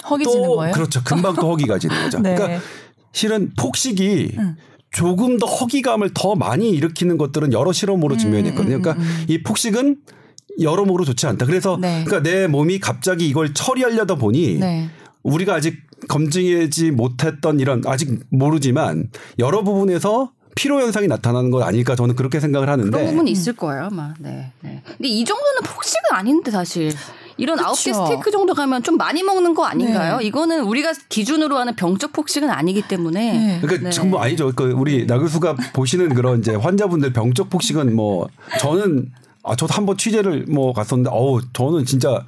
[0.09, 0.73] 허기지는 거예요?
[0.73, 1.03] 그렇죠.
[1.05, 2.19] 금방 또 허기가 지는 거죠.
[2.23, 2.35] 네.
[2.35, 2.61] 그러니까
[3.13, 4.57] 실은 폭식이 음.
[4.91, 8.15] 조금 더 허기감을 더 많이 일으키는 것들은 여러 실험으로.
[8.15, 9.97] 음, 음, 그러니까 음, 이 폭식은
[10.61, 11.45] 여러모로 좋지 않다.
[11.45, 12.05] 그래서 네.
[12.05, 14.89] 그러니까 내 몸이 갑자기 이걸 처리하려다 보니 네.
[15.23, 22.17] 우리가 아직 검증하지 못했던 이런 아직 모르지만 여러 부분에서 피로 현상이 나타나는 건 아닐까 저는
[22.17, 24.15] 그렇게 생각을 하는데 그런 부분이 있을 거예요 아마.
[24.19, 24.51] 네.
[24.63, 24.83] 네.
[24.85, 26.93] 근데 이 정도는 폭식은 아닌데 사실.
[27.39, 30.17] 이런 아홉 개 스테이크 정도 가면 좀 많이 먹는 거 아닌가요?
[30.17, 30.25] 네.
[30.25, 33.33] 이거는 우리가 기준으로 하는 병적 폭식은 아니기 때문에.
[33.33, 33.59] 네.
[33.61, 33.91] 그러니까 네.
[33.91, 34.51] 지금 뭐 아니죠.
[34.57, 38.29] 그 우리 나 교수가 보시는 그런 이제 환자분들 병적 폭식은 뭐
[38.59, 42.25] 저는 아 저도 한번 취재를 뭐 갔었는데 어우 저는 진짜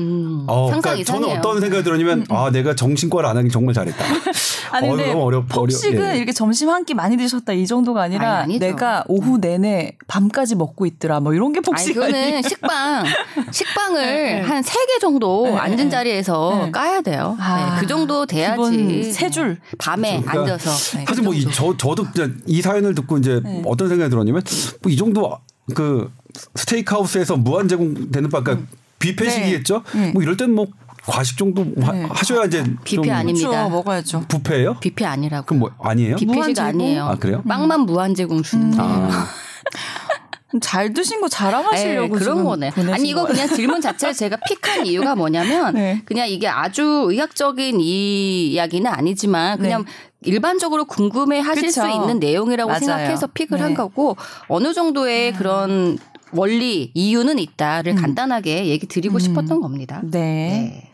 [0.00, 2.36] 음, 어, 그러니까 저는 어떤 생각이 들었냐면 음, 음.
[2.36, 4.04] 아 내가 정신과를 안 하긴 정말 잘했다.
[4.72, 6.16] 아니 어, 근데 어렵, 폭식은 어렵, 예.
[6.16, 10.86] 이렇게 점심 한 끼 많이 드셨다 이 정도가 아니라 아니, 내가 오후 내내 밤까지 먹고
[10.86, 13.04] 있더라 뭐 이런 게 폭식 아니 이거는 식빵
[13.52, 14.40] 식빵을 네, 네.
[14.40, 15.88] 한 세 개 정도 네, 앉은 네.
[15.90, 16.70] 자리에서 네.
[16.70, 17.36] 까야 돼요.
[17.38, 22.06] 아, 네, 그 정도 돼야지 세 줄 밤에 그러니까 앉아서 사실 그 뭐저 저도
[22.46, 24.42] 이 사연을 듣고 이제 어떤 생각이 들었냐면
[24.82, 25.36] 뭐 이 정도
[25.74, 26.10] 그
[26.54, 28.68] 스테이크하우스에서 무한 제공되는 바가 음.
[29.00, 29.82] 뷔페식이겠죠?
[29.94, 30.12] 네.
[30.12, 30.66] 뭐 이럴 땐 뭐
[31.06, 32.06] 과식 정도 네.
[32.10, 33.48] 하셔야 이제 뷔페 아닙니다.
[33.48, 33.70] 그렇죠.
[33.70, 34.24] 먹어야죠.
[34.28, 34.76] 뷔페예요?
[34.80, 35.46] 뷔페 아니라고.
[35.46, 36.16] 그럼 뭐 아니에요?
[36.16, 37.04] 뷔페식 아니에요.
[37.04, 37.42] 아 그래요?
[37.48, 38.84] 빵만 무한 제공 주는 거.
[38.84, 39.08] 음.
[39.10, 39.26] 아.
[40.60, 42.72] 잘 드신 거 자랑하시려고 네, 그런 거네.
[42.92, 46.02] 아니 이거 그냥 질문 자체를 제가 픽한 이유가 뭐냐면 네.
[46.04, 49.90] 그냥 이게 아주 의학적인 이야기는 아니지만 그냥 네.
[50.22, 51.82] 일반적으로 궁금해 하실 그쵸.
[51.82, 52.80] 수 있는 내용이라고 맞아요.
[52.80, 53.62] 생각해서 픽을 네.
[53.62, 54.16] 한 거고
[54.48, 55.36] 어느 정도의 음.
[55.38, 55.98] 그런
[56.32, 57.96] 원리 이유는 있다를 음.
[57.96, 59.18] 간단하게 얘기 드리고 음.
[59.20, 60.00] 싶었던 겁니다.
[60.04, 60.18] 네.
[60.20, 60.90] 네.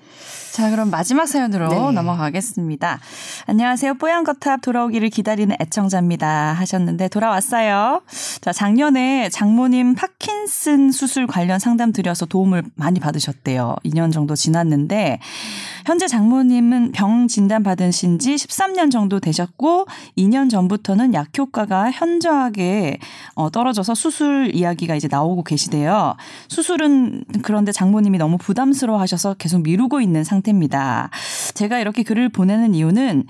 [0.57, 1.93] 자, 그럼 마지막 사연으로 네.
[1.93, 2.99] 넘어가겠습니다.
[3.45, 3.93] 안녕하세요.
[3.97, 6.55] 뽀얀 거탑 돌아오기를 기다리는 애청자입니다.
[6.55, 8.01] 하셨는데 돌아왔어요.
[8.41, 13.77] 자, 작년에 장모님 파킨슨 수술 관련 상담 드려서 도움을 많이 받으셨대요.
[13.85, 15.19] 2년 정도 지났는데
[15.87, 19.87] 현재 장모님은 병 진단 받으신 지 13년 정도 되셨고
[20.19, 22.99] 2년 전부터는 약 효과가 현저하게
[23.37, 26.17] 어, 떨어져서 수술 이야기가 이제 나오고 계시대요.
[26.49, 31.11] 수술은 그런데 장모님이 너무 부담스러워 하셔서 계속 미루고 있는 상태입니다.
[31.55, 33.23] 제가 이렇게 글을 보내는 이유는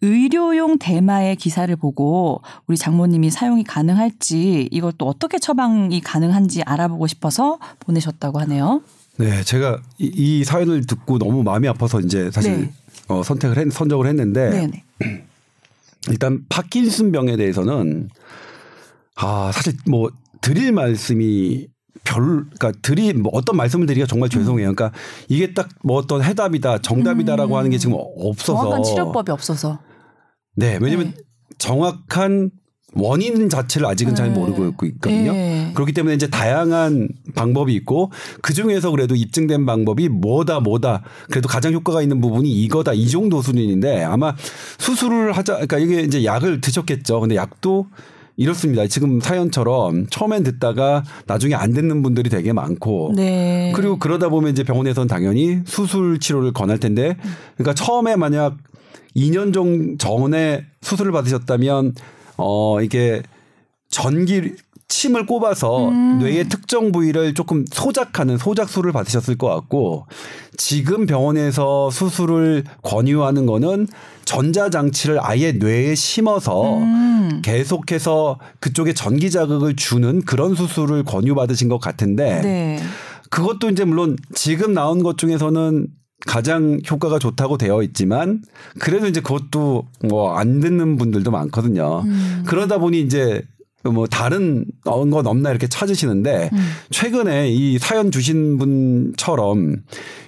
[0.00, 8.40] 의료용 대마의 기사를 보고 우리 장모님이 사용이 가능할지 이것도 어떻게 처방이 가능한지 알아보고 싶어서 보내셨다고
[8.40, 8.80] 하네요.
[9.18, 12.72] 네, 제가 이, 이, 사연을 듣고 너무 마음이 아파서 이제 사실 네.
[13.08, 14.84] 어, 선택을 했, 선정을 했는데 네네.
[16.10, 18.08] 일단 파킨슨 병에 대해서는
[19.16, 20.10] 아 사실 뭐
[20.40, 21.66] 드릴 말씀이
[22.04, 24.72] 별, 그러니까 드리 뭐 어떤 말씀을 드리기가 정말 죄송해요.
[24.74, 24.96] 그러니까
[25.28, 27.58] 이게 딱 뭐 어떤 해답이다, 정답이다라고 음.
[27.58, 29.80] 하는 게 지금 없어서 정확한 치료법이 없어서.
[30.54, 31.22] 네, 왜냐면 네.
[31.58, 32.50] 정확한
[32.94, 34.34] 원인 자체를 아직은 잘 네.
[34.34, 35.32] 모르고 있거든요.
[35.32, 35.70] 네.
[35.74, 38.10] 그렇기 때문에 이제 다양한 방법이 있고
[38.40, 43.42] 그 중에서 그래도 입증된 방법이 뭐다 뭐다 그래도 가장 효과가 있는 부분이 이거다 이 정도
[43.42, 44.34] 수준인데 아마
[44.78, 47.20] 수술을 하자 그러니까 이게 이제 약을 드셨겠죠.
[47.20, 47.86] 근데 약도
[48.36, 48.86] 이렇습니다.
[48.86, 53.72] 지금 사연처럼 처음엔 듣다가 나중에 안 듣는 분들이 되게 많고 네.
[53.74, 57.16] 그리고 그러다 보면 이제 병원에서는 당연히 수술 치료를 권할 텐데
[57.56, 58.56] 그러니까 처음에 만약
[59.16, 61.94] 2년 정 전에 수술을 받으셨다면
[62.38, 63.22] 어 이게
[63.90, 64.54] 전기
[64.88, 66.18] 침을 꼽아서 음.
[66.18, 70.06] 뇌의 특정 부위를 조금 소작하는 소작술을 받으셨을 것 같고
[70.56, 73.86] 지금 병원에서 수술을 권유하는 거는
[74.24, 77.42] 전자장치를 아예 뇌에 심어서 음.
[77.44, 82.80] 계속해서 그쪽에 전기 자극을 주는 그런 수술을 권유받으신 것 같은데 네.
[83.30, 85.86] 그것도 이제 물론 지금 나온 것 중에서는
[86.26, 88.42] 가장 효과가 좋다고 되어 있지만
[88.78, 92.02] 그래도 이제 그것도 뭐 안 듣는 분들도 많거든요.
[92.04, 92.44] 음.
[92.46, 93.42] 그러다 보니 이제
[93.84, 96.58] 뭐 다른 건 없나 이렇게 찾으시는데 음.
[96.90, 99.76] 최근에 이 사연 주신 분처럼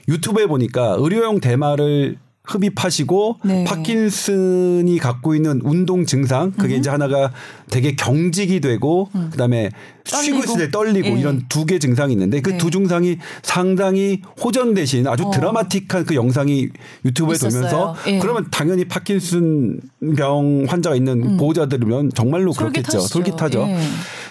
[0.08, 2.16] 유튜브에 보니까 의료용 대마를
[2.54, 3.64] 흡입하시고 네.
[3.64, 6.80] 파킨슨이 갖고 있는 운동 증상 그게 음.
[6.80, 7.32] 이제 하나가
[7.70, 9.28] 되게 경직이 되고 음.
[9.32, 9.70] 그다음에
[10.04, 10.22] 떨리고.
[10.24, 11.20] 쉬고 있을 때 떨리고 네.
[11.20, 12.70] 이런 두 개 증상이 있는데 그두 네.
[12.70, 15.30] 증상이 상당히 호전되신 아주 어.
[15.30, 16.68] 드라마틱한 그 영상이
[17.04, 17.62] 유튜브에 있었어요.
[17.62, 18.18] 돌면서 예.
[18.18, 19.80] 그러면 당연히 파킨슨
[20.16, 21.36] 병 환자가 있는 음.
[21.36, 22.98] 보호자들이면 정말로 그렇겠죠.
[23.00, 23.60] 솔깃하죠.
[23.68, 23.78] 예.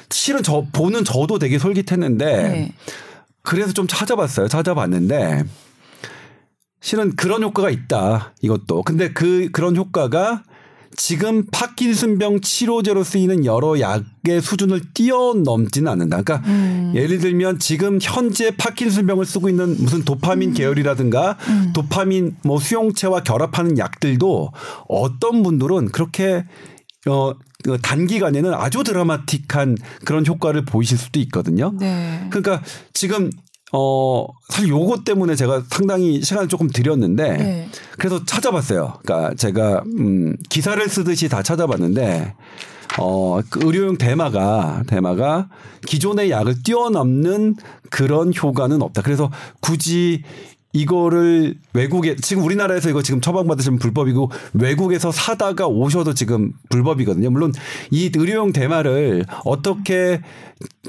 [0.10, 2.72] 실은 저 보는 저도 되게 솔깃했는데 예.
[3.42, 4.48] 그래서 좀 찾아봤어요.
[4.50, 5.44] 찾아봤는데
[6.82, 8.34] 실은 그런 효과가 있다.
[8.42, 8.84] 이것도.
[8.84, 10.44] 근데 그 그런 효과가
[10.96, 16.22] 지금 파킨슨병 치료제로 쓰이는 여러 약의 수준을 뛰어넘지는 않는다.
[16.22, 16.92] 그러니까 음.
[16.96, 20.54] 예를 들면 지금 현재 파킨슨병을 쓰고 있는 무슨 도파민 음.
[20.54, 21.72] 계열이라든가 음.
[21.74, 24.52] 도파민 뭐 수용체와 결합하는 약들도
[24.88, 26.46] 어떤 분들은 그렇게
[27.08, 31.74] 어, 그 단기간에는 아주 드라마틱한 그런 효과를 보이실 수도 있거든요.
[31.80, 32.28] 네.
[32.30, 32.62] 그러니까
[32.94, 33.30] 지금
[33.72, 37.70] 어, 사실 요거 때문에 제가 상당히 시간을 조금 들였는데 네.
[37.98, 39.00] 그래서 찾아봤어요.
[39.04, 42.34] 그러니까 제가 음, 기사를 쓰듯이 다 찾아봤는데
[42.98, 45.50] 어, 그 의료용 대마가 대마가
[45.86, 47.56] 기존의 약을 뛰어넘는
[47.90, 49.02] 그런 효과는 없다.
[49.04, 50.24] 그래서 굳이
[50.72, 57.32] 이거를 외국에 지금 우리나라에서 이거 지금 처방받으시면 불법이고 외국에서 사다가 오셔도 지금 불법이거든요.
[57.32, 57.52] 물론
[57.90, 60.22] 이 의료용 대마를 어떻게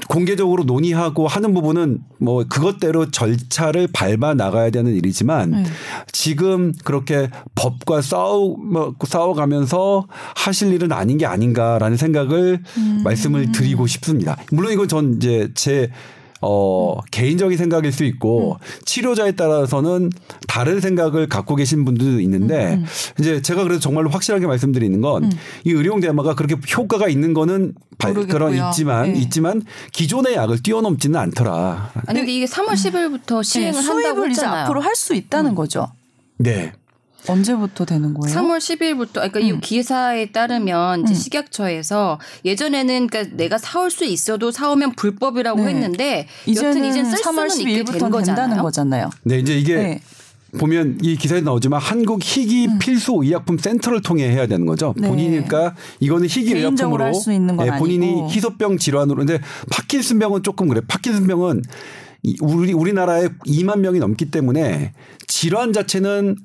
[0.07, 5.65] 공개적으로 논의하고 하는 부분은 뭐 그것대로 절차를 밟아 나가야 되는 일이지만 음.
[6.11, 13.01] 지금 그렇게 법과 싸우 뭐 싸워가면서 하실 일은 아닌 게 아닌가라는 생각을 음.
[13.03, 14.37] 말씀을 드리고 싶습니다.
[14.51, 15.89] 물론 이건 전 이제 제
[16.41, 17.01] 어, 음.
[17.11, 18.57] 개인적인 생각일 수 있고 음.
[18.85, 20.11] 치료자에 따라서는
[20.47, 22.79] 다른 생각을 갖고 계신 분들도 있는데 음.
[22.79, 22.85] 음.
[23.19, 25.31] 이제 제가 그래서 정말로 확실하게 말씀드리는 건이 음.
[25.65, 29.19] 의료용 대마가 그렇게 효과가 있는 거는 그런 있지만 네.
[29.19, 29.61] 있지만
[29.93, 31.91] 기존의 약을 뛰어넘지는 않더라.
[32.07, 34.63] 아니 근데 이게 3월 10일부터 시행을 네, 한다고 했잖아요.
[34.63, 35.87] 앞으로 할 수 있다는 거죠.
[36.37, 36.73] 네.
[37.27, 38.35] 언제부터 되는 거예요?
[38.35, 39.45] 3월 10일부터 그러니까 음.
[39.45, 41.15] 이 기사에 따르면 이제 음.
[41.15, 45.69] 식약처에서 예전에는 그러니까 내가 사올 수 있어도 사오면 불법이라고 네.
[45.69, 48.61] 했는데 여튼 이제 쓸 3월 수는 있게 된 거잖아요.
[48.61, 49.09] 거잖아요.
[49.23, 50.01] 네, 이제 이게 네.
[50.57, 52.79] 보면 이 기사에 나오지만 한국 희귀 음.
[52.79, 54.93] 필수 의약품 센터를 통해 해야 되는 거죠.
[54.97, 55.07] 네.
[55.07, 57.11] 본인이니까 이거는 희귀 의약품으로
[57.57, 58.29] 네, 본인이 아니고.
[58.29, 59.39] 희소병 질환으로 근데
[59.71, 60.81] 파킨슨병은 조금 그래.
[60.87, 61.61] 파킨슨병은
[62.41, 64.93] 우리 우리나라에 2만 명이 넘기 때문에
[65.27, 66.35] 질환 자체는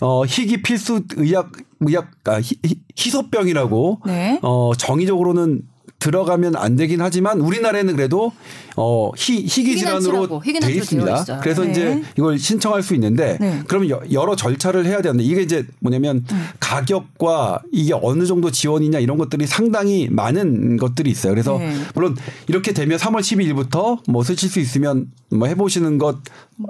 [0.00, 2.56] 어, 희귀 필수 의약 의약 아, 희,
[2.98, 4.38] 희소병이라고 네.
[4.42, 5.62] 어, 정의적으로는
[5.98, 8.32] 들어가면 안 되긴 하지만 우리나라에는 그래도
[8.76, 11.40] 어 희, 희귀 질환으로 돼 있습니다.
[11.40, 11.70] 그래서 네.
[11.70, 13.62] 이제 이걸 신청할 수 있는데 네.
[13.66, 16.46] 그러면 여러 절차를 해야 되는데 이게 이제 뭐냐면 음.
[16.60, 21.32] 가격과 이게 어느 정도 지원이냐 이런 것들이 상당히 많은 것들이 있어요.
[21.32, 21.72] 그래서 네.
[21.94, 22.16] 물론
[22.48, 26.18] 이렇게 되면 3월 12일부터 뭐 쓰실 수 있으면 뭐 해보시는 것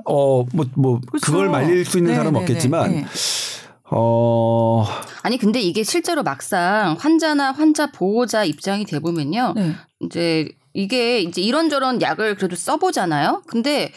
[0.05, 1.33] 어 뭐뭐 뭐 그렇죠.
[1.33, 3.05] 그걸 말릴 수 있는 네, 사람은 네, 없겠지만.
[3.95, 4.01] 네.
[4.01, 4.85] 어.
[5.23, 9.55] 아니 근데 이게 실제로 막상 환자나 환자 보호자 입장이 돼 보면요.
[9.57, 9.75] 네.
[10.01, 13.43] 이제 이게 이제 이런저런 약을 그래도 써보잖아요.
[13.47, 13.93] 근데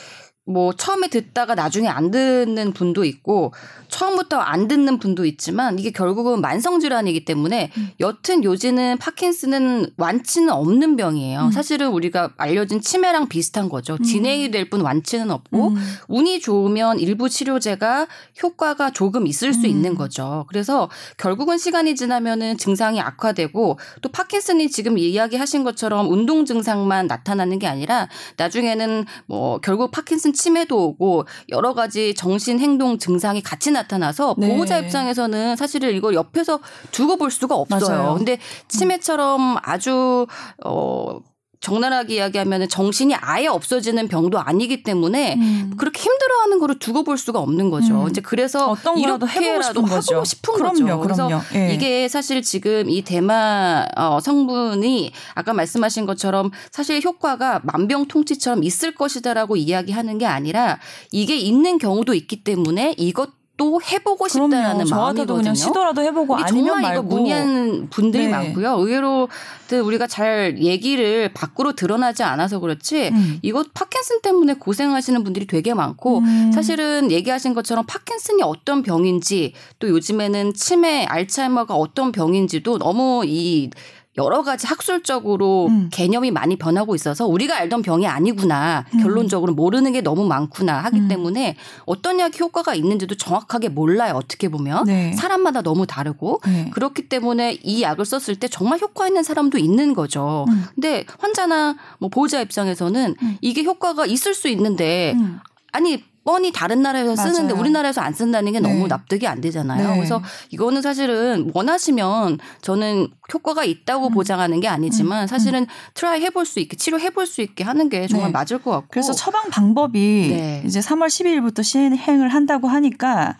[0.48, 3.54] 뭐 처음에 듣다가 나중에 안 듣는 분도 있고
[3.89, 7.89] 처음부터 안 듣는 분도 있지만 이게 결국은 만성 질환이기 때문에 음.
[8.00, 11.45] 여튼 요즘은 파킨슨은 완치는 없는 병이에요.
[11.45, 11.52] 음.
[11.52, 13.93] 사실은 우리가 알려진 치매랑 비슷한 거죠.
[13.95, 14.04] 음.
[14.04, 15.76] 진행이 될 뿐 완치는 없고 음.
[16.10, 18.08] 운이 좋으면 일부 치료제가
[18.43, 19.95] 효과가 조금 있을 수 있는 음.
[19.95, 20.45] 거죠.
[20.50, 27.68] 그래서 결국은 시간이 지나면은 증상이 악화되고 또 파킨슨이 지금 이야기하신 것처럼 운동 증상만 나타나는 게
[27.68, 34.48] 아니라 나중에는 뭐 결국 파킨슨 치매도 오고 여러 가지 정신 행동 증상이 같이 나타나서 네.
[34.48, 36.60] 보호자 입장에서는 사실은 이걸 옆에서
[36.92, 37.98] 두고 볼 수가 없어요.
[37.98, 38.16] 맞아요.
[38.16, 40.28] 근데 치매처럼 아주
[40.64, 41.20] 어
[41.60, 45.74] 적나라하게 이야기하면 정신이 아예 없어지는 병도 아니기 때문에 음.
[45.78, 48.03] 그렇게 힘들어하는 거를 두고 볼 수가 없는 거죠.
[48.03, 48.10] 음.
[48.10, 50.16] 이제 그래서 어떤 거라도 해보고 싶은 거죠.
[50.16, 50.99] 하고 싶은 그럼요, 거죠.
[50.99, 51.74] 그래서 예.
[51.74, 59.55] 이게 사실 지금 이 대마 어, 성분이 아까 말씀하신 것처럼 사실 효과가 만병통치처럼 있을 것이다라고
[59.55, 60.80] 이야기하는 게 아니라
[61.12, 65.01] 이게 있는 경우도 있기 때문에 이것 또 해보고 싶다라는 그럼요.
[65.01, 65.38] 마음이거든요.
[65.38, 66.93] 그냥 시도라도 해보고 아니면 정말.
[66.93, 68.32] 이거 문의하는 분들이 네.
[68.32, 68.76] 많고요.
[68.78, 69.28] 의외로
[69.72, 73.39] 우리가 잘 얘기를 밖으로 드러나지 않아서 그렇지 음.
[73.41, 76.51] 이것 파킨슨 때문에 고생하시는 분들이 되게 많고 음.
[76.53, 83.72] 사실은 얘기하신 것처럼 파킨슨이 어떤 병인지 또 요즘에는 치매, 알츠하이머가 어떤 병인지도 너무 이
[84.18, 85.89] 여러 가지 학술적으로 음.
[85.91, 91.07] 개념이 많이 변하고 있어서 우리가 알던 병이 아니구나 결론적으로 모르는 게 너무 많구나 하기 음.
[91.07, 91.55] 때문에
[91.86, 95.13] 어떤 약이 효과가 있는지도 정확하게 몰라요 어떻게 보면 네.
[95.13, 96.70] 사람마다 너무 다르고 네.
[96.74, 100.45] 그렇기 때문에 이 약을 썼을 때 정말 효과 있는 사람도 있는 거죠.
[100.49, 100.65] 음.
[100.74, 103.38] 근데 환자나 뭐 보호자 입장에서는 음.
[103.41, 105.39] 이게 효과가 있을 수 있는데 음.
[105.72, 107.61] 아니 뻔히 다른 나라에서 쓰는데 맞아요.
[107.61, 108.67] 우리나라에서 안 쓴다는 게 네.
[108.67, 109.91] 너무 납득이 안 되잖아요.
[109.91, 109.95] 네.
[109.95, 113.69] 그래서 이거는 사실은 원하시면 저는 효과가 음.
[113.69, 118.07] 있다고 보장하는 게 아니지만 사실은 try 해볼 수 있게 치료해 볼 수 있게 하는 게
[118.07, 118.34] 정말 네.
[118.34, 118.88] 맞을 것 같고.
[118.89, 119.99] 그래서 처방 방법이
[120.30, 120.63] 네.
[120.65, 123.38] 이제 3월 12일부터 시행을 한다고 하니까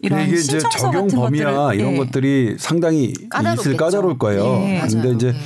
[0.00, 1.96] 이런 이게 이제 신청서 적용 같은 범위나 것들을 이런 예.
[1.98, 3.68] 것들이 상당히 까다롭겠죠.
[3.70, 4.62] 있을 까다로울 거예요.
[4.64, 4.80] 예.
[4.80, 5.12] 근데 맞아요.
[5.14, 5.38] 이제 네.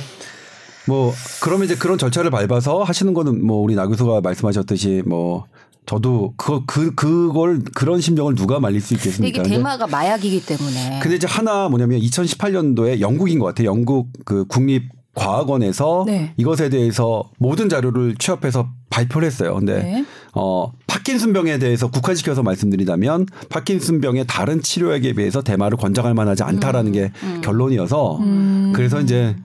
[0.87, 5.45] 뭐 그러면 이제 그런 절차를 밟아서 하시는 거는 뭐 우리 나 교수가 말씀하셨듯이 뭐
[5.85, 9.43] 저도 그거 그 그걸 그런 심정을 누가 말릴 수 이게 있겠습니까?
[9.43, 10.99] 근데, 대마가 마약이기 때문에.
[11.01, 13.67] 근데 이제 하나 뭐냐면 2018년도에 영국인 것 같아요.
[13.67, 16.33] 영국 그 국립 과학원에서 네.
[16.37, 19.55] 이것에 대해서 모든 자료를 취합해서 발표를 했어요.
[19.55, 20.05] 근데 네.
[20.33, 27.11] 어 파킨슨병에 대해서 국한시켜서 말씀드리자면 파킨슨병의 다른 치료약에 비해서 대마를 권장할 만하지 않다라는 게
[27.41, 28.73] 결론이어서 음.
[28.75, 29.35] 그래서 이제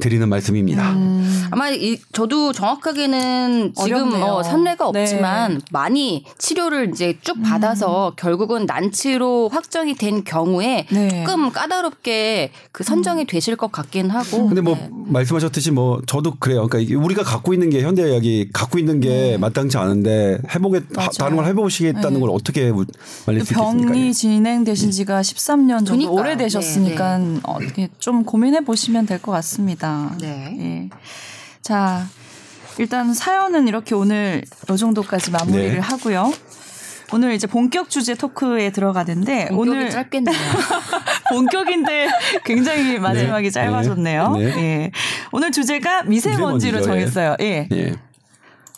[0.00, 0.92] 드리는 말씀입니다.
[0.92, 1.48] 음.
[1.50, 4.22] 아마 이 저도 정확하게는 지금.
[4.22, 5.00] 어, 선례가 네.
[5.02, 11.24] 없지만 많이 치료를 이제 쭉 받아서 결국은 난치로 확정이 된 경우에 네.
[11.26, 14.46] 조금 까다롭게 그 선정이 되실 것 같긴 하고.
[14.48, 14.88] 근데 뭐 네.
[15.06, 16.66] 말씀하셨듯이 뭐 저도 그래요.
[16.68, 20.58] 그러니까 우리가 갖고 있는 게 현대 의학이 갖고 있는 게 마땅치 않은데 네.
[20.94, 21.10] 맞아요.
[21.18, 22.20] 다른 걸 해보시겠다는 네.
[22.20, 22.84] 걸 어떻게 무-
[23.26, 23.92] 말릴 수 있겠습니까?
[23.92, 26.12] 병이 진행되신 지가 13년 정도 그러니까요.
[26.18, 29.81] 오래 되셨으니까 네, 어떻게 좀 고민해 보시면 될 것 같습니다.
[30.20, 30.56] 네.
[30.60, 30.88] 예.
[31.60, 32.06] 자,
[32.78, 35.78] 일단 사연은 이렇게 오늘 이 정도까지 마무리를 네.
[35.78, 36.32] 하고요.
[37.14, 40.34] 오늘 이제 본격 주제 토크에 들어가는데 오늘 짧겠네요.
[41.28, 42.08] 본격인데
[42.44, 43.50] 굉장히 마지막이 네.
[43.50, 44.32] 짧아졌네요.
[44.32, 44.44] 네.
[44.44, 44.90] 예.
[45.30, 47.36] 오늘 주제가 미세먼지로 미세먼지죠, 정했어요.
[47.40, 47.68] 예.
[47.70, 47.94] 예.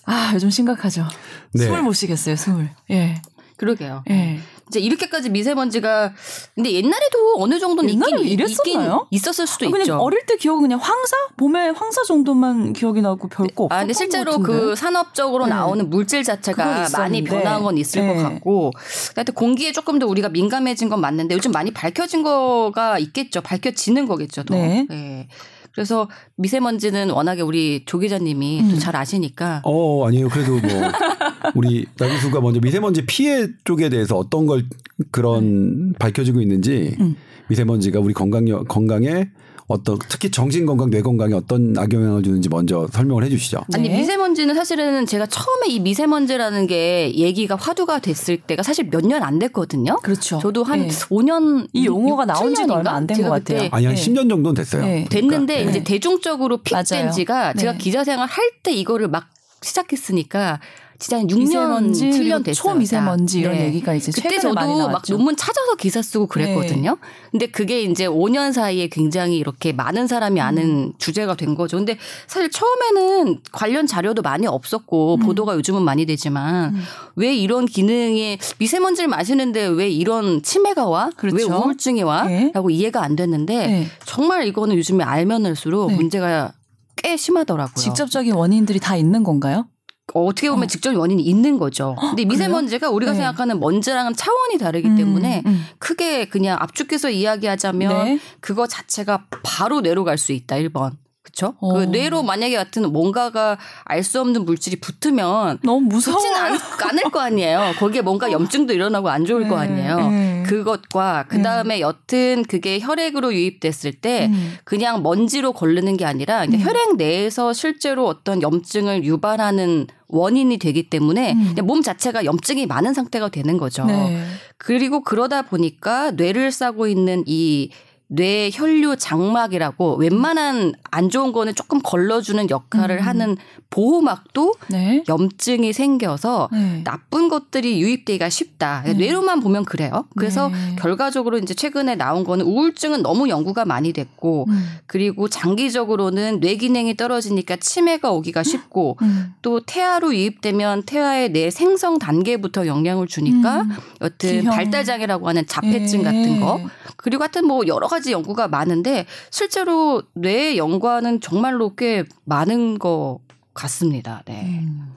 [0.06, 1.06] 아, 요즘 심각하죠.
[1.54, 1.64] 네.
[1.64, 2.70] 숨을 못 쉬겠어요, 숨을.
[2.90, 3.22] 예.
[3.56, 4.02] 그러게요.
[4.10, 4.40] 예.
[4.74, 6.12] 이제 이렇게까지 미세먼지가
[6.54, 9.06] 근데 옛날에도 어느 정도는 옛날에 있긴, 이랬었나요?
[9.10, 9.98] 있긴 있었을 수도 아, 그냥 있죠.
[9.98, 11.16] 어릴 때 기억은 그냥 황사?
[11.36, 14.38] 봄에 황사 정도만 기억이 나고 별거 없었던 아, 근데 실제로.
[14.40, 15.50] 그 산업적으로 네.
[15.50, 16.88] 나오는 물질 자체가.
[16.92, 18.14] 많이 변한 건 있을 네.
[18.14, 18.72] 것 같고.
[19.14, 23.40] 하여튼 공기에 조금 더 우리가 민감해진 건 맞는데 요즘 많이 밝혀진 거가 있겠죠.
[23.40, 24.42] 밝혀지는 거겠죠.
[24.44, 24.54] 더.
[24.54, 24.86] 네.
[24.88, 25.28] 네.
[25.74, 28.70] 그래서 미세먼지는 워낙에 우리 조 기자님이 음.
[28.70, 30.28] 또잘 아시니까 어 아니에요.
[30.28, 30.62] 그래도 뭐
[31.56, 34.64] 우리 나 교수가 먼저 미세먼지 피해 쪽에 대해서 어떤 걸
[35.10, 37.16] 그런 밝혀지고 있는지 음.
[37.48, 39.30] 미세먼지가 우리 건강 건강에
[39.66, 43.64] 어떤 특히 정신 건강, 뇌 건강에 어떤 악영향을 주는지 먼저 설명을 해 주시죠.
[43.72, 43.96] 아니 네.
[43.98, 49.38] 미세먼지는 사실은 제가 처음에 이 미세먼지라는 게 얘기가 화두가 됐을 때가 사실 몇 년 안
[49.38, 49.96] 됐거든요.
[50.02, 50.38] 그렇죠.
[50.38, 50.88] 저도 한 예.
[50.88, 52.76] 5년 이 용어가 나온 지도 7년인가?
[52.76, 53.68] 얼마 안된 제가 것 같아요.
[53.72, 54.00] 아니 한 네.
[54.02, 54.82] 10년 정도는 됐어요.
[54.84, 55.06] 네.
[55.08, 55.70] 됐는데 그러니까.
[55.70, 55.84] 이제 네.
[55.84, 57.10] 대중적으로 픽된.
[57.12, 57.78] 지가 제가 네.
[57.78, 59.26] 기자 생활 할 때 이거를 막
[59.62, 60.60] 시작했으니까
[61.04, 62.54] 진짜 한 6년, 미세먼지, 7년 그리고 됐어요.
[62.54, 63.66] 초미세먼지 이런 네.
[63.66, 65.02] 얘기가 이제 그때 저도 막.
[65.06, 66.96] 논문 찾아서 기사 쓰고 그랬거든요.
[67.30, 70.92] 근데 그게 이제 5년 사이에 굉장히 이렇게 많은 사람이 아는 음.
[70.96, 71.76] 주제가 된 거죠.
[71.76, 75.20] 근데 사실 처음에는 관련 자료도 많이 없었고 음.
[75.20, 76.74] 보도가 요즘은 많이 되지만
[77.16, 81.10] 왜 이런 기능에 미세먼지를 마시는데 왜 이런 치매가 와?
[81.18, 81.36] 그렇죠.
[81.36, 82.24] 왜 우울증이 와?
[82.24, 82.50] 네.
[82.54, 83.86] 라고 이해가 안 됐는데 네.
[84.06, 85.96] 정말 이거는 요즘에 알면 할수록 네.
[85.96, 86.52] 문제가
[86.96, 87.74] 꽤 심하더라고요.
[87.74, 89.66] 직접적인 원인들이 다 있는 건가요?
[90.12, 90.66] 어, 떻게 보면 어.
[90.66, 91.96] 직접 원인이 있는 거죠.
[91.98, 93.18] 근데 미세먼지가 우리가 네.
[93.18, 95.64] 생각하는 먼지랑은 차원이 다르기 음, 때문에 음.
[95.78, 98.18] 크게 그냥 압축해서 이야기하자면 네.
[98.40, 100.56] 그거 자체가 바로 뇌로 갈 수 있다.
[100.56, 100.92] 1번.
[101.34, 101.54] 그쵸?
[101.60, 101.72] 어.
[101.74, 106.16] 그 뇌로 만약에 같은 뭔가가 알 수 없는 물질이 붙으면 너무 무서워.
[106.18, 106.52] 붙지는 않,
[106.90, 107.72] 않을 거 아니에요.
[107.78, 110.10] 거기에 뭔가 염증도 일어나고 안 좋을 거 네, 아니에요.
[110.10, 110.42] 네.
[110.46, 114.58] 그것과 그 다음에 여튼 그게 혈액으로 유입됐을 때 음.
[114.64, 116.60] 그냥 먼지로 걸르는 게 아니라 음.
[116.60, 121.54] 혈액 내에서 실제로 어떤 염증을 유발하는 원인이 되기 때문에 음.
[121.64, 123.86] 몸 자체가 염증이 많은 상태가 되는 거죠.
[123.86, 124.22] 네.
[124.58, 127.70] 그리고 그러다 보니까 뇌를 싸고 있는 이
[128.14, 133.02] 뇌 혈류 장막이라고 웬만한 안 좋은 거는 조금 걸러주는 역할을 음.
[133.02, 133.36] 하는
[133.70, 135.02] 보호막도 네.
[135.08, 136.82] 염증이 생겨서 네.
[136.84, 138.82] 나쁜 것들이 유입되기가 쉽다.
[138.86, 138.92] 네.
[138.94, 140.06] 뇌로만 보면 그래요.
[140.16, 140.76] 그래서 네.
[140.78, 144.64] 결과적으로 이제 최근에 나온 거는 우울증은 너무 연구가 많이 됐고 음.
[144.86, 149.34] 그리고 장기적으로는 뇌 기능이 떨어지니까 치매가 오기가 쉽고 음.
[149.42, 153.70] 또 태아로 유입되면 태아의 뇌 생성 단계부터 영향을 주니까 음.
[154.02, 154.54] 여튼 기형.
[154.54, 156.04] 발달 장애라고 하는 자폐증 예.
[156.04, 156.60] 같은 거
[156.96, 163.20] 그리고 하여튼 뭐 여러 가지 연구가 많은데 실제로 뇌의 연관은 정말로 꽤 많은 것
[163.54, 164.22] 같습니다.
[164.26, 164.42] 네.
[164.62, 164.92] 음.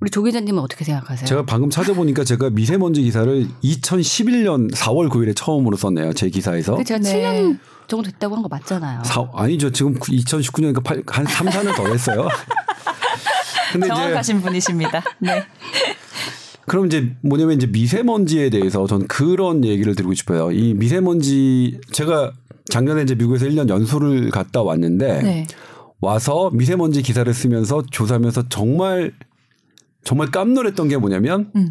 [0.00, 1.26] 우리 조 기자님은 어떻게 생각하세요?
[1.26, 6.12] 제가 방금 찾아보니까 제가 미세먼지 기사를 2011년 4월 9일에 처음으로 썼네요.
[6.12, 6.76] 제 기사에서.
[6.76, 7.42] 근데 제가 네.
[7.42, 9.02] 7년 정도 됐다고 한 거 맞잖아요.
[9.04, 9.72] 사, 아니죠.
[9.72, 12.28] 지금 2019년이니까 8, 한 3, 4년 더 됐어요.
[13.72, 15.02] 근데 정확하신 분이십니다.
[15.18, 15.44] 네.
[16.68, 20.52] 그럼 이제 뭐냐면 이제 미세먼지에 대해서 전 그런 얘기를 드리고 싶어요.
[20.52, 22.32] 이 미세먼지 제가
[22.66, 25.46] 작년에 이제 미국에서 1년 연수를 갔다 왔는데 네.
[26.00, 29.12] 와서 미세먼지 기사를 쓰면서 조사하면서 정말
[30.04, 31.70] 정말 깜놀했던 게 뭐냐면 음.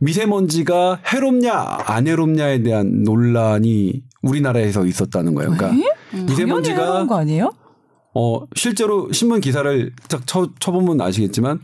[0.00, 1.52] 미세먼지가 해롭냐
[1.86, 5.50] 안 해롭냐에 대한 논란이 우리나라에서 있었다는 거예요.
[5.50, 5.92] 그러니까 왜?
[6.10, 7.52] 당연히 미세먼지가 거 아니에요?
[8.14, 11.60] 어 실제로 신문 기사를 딱 쳐, 쳐보면 아시겠지만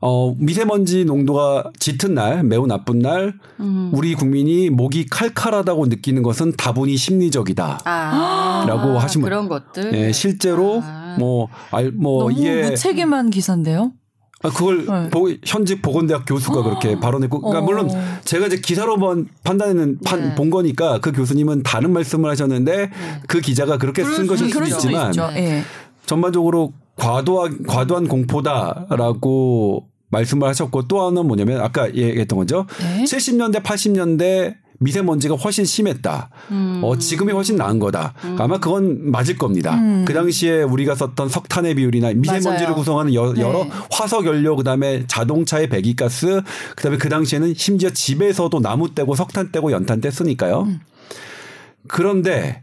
[0.00, 3.90] 어 미세먼지 농도가 짙은 날 매우 나쁜 날 음.
[3.92, 7.80] 우리 국민이 목이 칼칼하다고 느끼는 것은 다분히 심리적이다.
[7.84, 9.28] 아, 라고 하신 분.
[9.30, 9.94] 그런 것들.
[9.94, 11.16] 예, 실제로 아.
[11.18, 13.92] 뭐 알 뭐 너무 이게 무책임한 기사인데요.
[14.40, 15.10] 아, 그걸 네.
[15.10, 17.62] 보, 현직 보건대학 교수가 그렇게 발언했고, 그러니까 어.
[17.62, 17.90] 물론
[18.22, 20.34] 제가 이제 기사로만 판단하는 판, 네.
[20.36, 22.90] 본 거니까 그 교수님은 다른 말씀을 하셨는데
[23.26, 25.28] 그 기자가 그렇게 쓴수 것일 수도 있지만 있죠.
[25.34, 25.62] 예.
[26.06, 32.66] 전반적으로 과도한 과도한 공포다라고 말씀을 하셨고 또 하나는 뭐냐면 아까 얘기했던 거죠.
[32.80, 33.04] 네.
[33.04, 36.30] 70년대 80년대 미세먼지가 훨씬 심했다.
[36.52, 36.80] 음.
[36.84, 38.14] 어, 지금이 훨씬 나은 거다.
[38.38, 39.74] 아마 그건 맞을 겁니다.
[39.74, 40.04] 음.
[40.06, 42.74] 그 당시에 우리가 썼던 석탄의 비율이나 미세먼지를 맞아요.
[42.74, 43.42] 구성하는 여, 네.
[43.42, 46.42] 러 화석 연료 그다음에 자동차의 배기가스
[46.76, 50.66] 그다음에 그 당시에는 심지어 집에서도 나무 떼고 석탄 떼고 연탄 뗐으니까요.
[50.66, 50.80] 음.
[51.88, 52.62] 그런데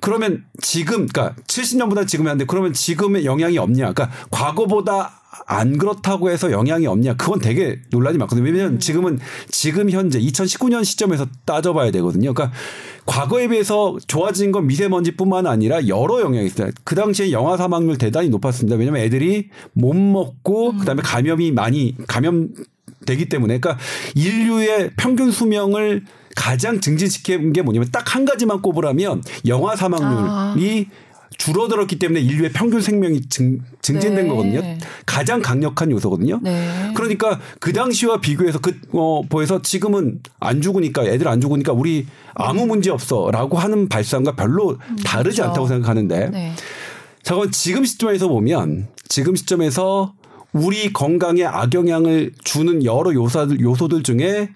[0.00, 3.92] 그러면 지금 그러니까 70년보다 지금이 한데 그러면 지금의 영향이 없냐?
[3.92, 7.14] 그러니까 과거보다 안 그렇다고 해서 영향이 없냐?
[7.16, 8.44] 그건 되게 논란이 많거든요.
[8.44, 9.18] 왜냐하면 지금은
[9.50, 12.32] 지금 현재 2019년 시점에서 따져봐야 되거든요.
[12.34, 12.56] 그러니까
[13.06, 16.70] 과거에 비해서 좋아진 건 미세먼지뿐만 아니라 여러 영향이 있어요.
[16.84, 18.76] 그 당시에 영아 사망률 대단히 높았습니다.
[18.76, 22.48] 왜냐하면 애들이 못 먹고 그다음에 감염이 많이 감염
[23.06, 23.82] 되기 때문에 그러니까
[24.14, 26.04] 인류의 평균 수명을
[26.38, 30.88] 가장 증진시킨 게 뭐냐면 딱 한 가지만 꼽으라면 영아 사망률이
[31.36, 34.28] 줄어들었기 때문에 인류의 평균 생명이 증, 증진된 네.
[34.28, 34.62] 거거든요.
[35.04, 36.40] 가장 강력한 요소거든요.
[36.42, 36.90] 네.
[36.96, 42.66] 그러니까 그 당시와 비교해서 그, 어, 보여서 지금은 안 죽으니까 애들 안 죽으니까 우리 아무
[42.66, 45.50] 문제 없어 라고 하는 발상과 별로 다르지 그렇죠.
[45.50, 46.52] 않다고 생각하는데 네.
[47.22, 50.14] 자, 그럼 지금 시점에서 보면 지금 시점에서
[50.52, 54.48] 우리 건강에 악영향을 주는 여러 요소들, 요소들 중에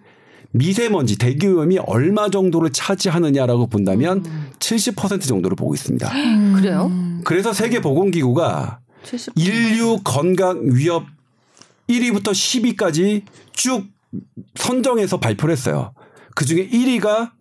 [0.53, 4.23] 미세먼지, 대기오염이 얼마 정도를 차지하느냐라고 본다면
[4.59, 6.11] 70% 정도를 보고 있습니다.
[6.57, 6.91] 그래요?
[7.25, 9.33] 그래서 세계 보건기구가 70.
[9.37, 11.05] 인류 건강 위협
[11.89, 13.23] 1위부터 10위까지
[13.53, 13.87] 쭉
[14.55, 15.93] 선정해서 발표를 했어요.
[16.35, 17.33] 그 중에 1위가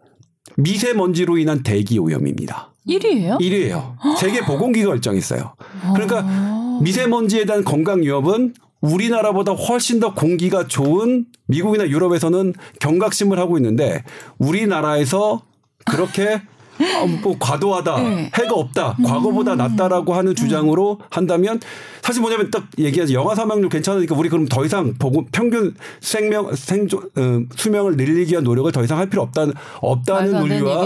[0.57, 2.73] 미세먼지로 인한 대기 오염입니다.
[2.87, 3.39] 1위예요?
[3.39, 3.95] 1위예요.
[4.17, 5.53] 세계 보건기구가 결정했어요.
[5.93, 6.79] 그러니까 아.
[6.81, 14.03] 미세먼지에 대한 건강 위협은 우리나라보다 훨씬 더 공기가 좋은 미국이나 유럽에서는 경각심을 하고 있는데
[14.39, 15.41] 우리나라에서
[15.85, 16.41] 그렇게
[16.99, 18.31] 어, 뭐 과도하다, 네.
[18.35, 21.59] 해가 없다, 과거보다 낫다라고 하는 주장으로 한다면
[22.01, 27.01] 사실 뭐냐면 딱 얘기하지 영아 사망률 괜찮으니까 우리 그럼 더 이상 보고 평균 생명 생존
[27.15, 29.45] 어, 수명을 늘리기 위한 노력을 더 이상 할 필요 없다
[29.81, 30.85] 없다는 논리와.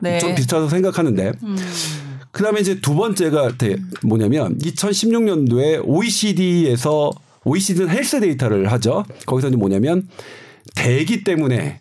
[0.00, 0.18] 네.
[0.18, 1.32] 좀 비슷하다고 생각하는데
[2.32, 7.12] 그다음에 이제 두 번째가 대- 뭐냐면 2016년도에 OECD에서
[7.46, 9.04] OECD는 헬스 데이터를 하죠.
[9.24, 10.08] 거기서 이제 뭐냐면
[10.74, 11.80] 대기 때문에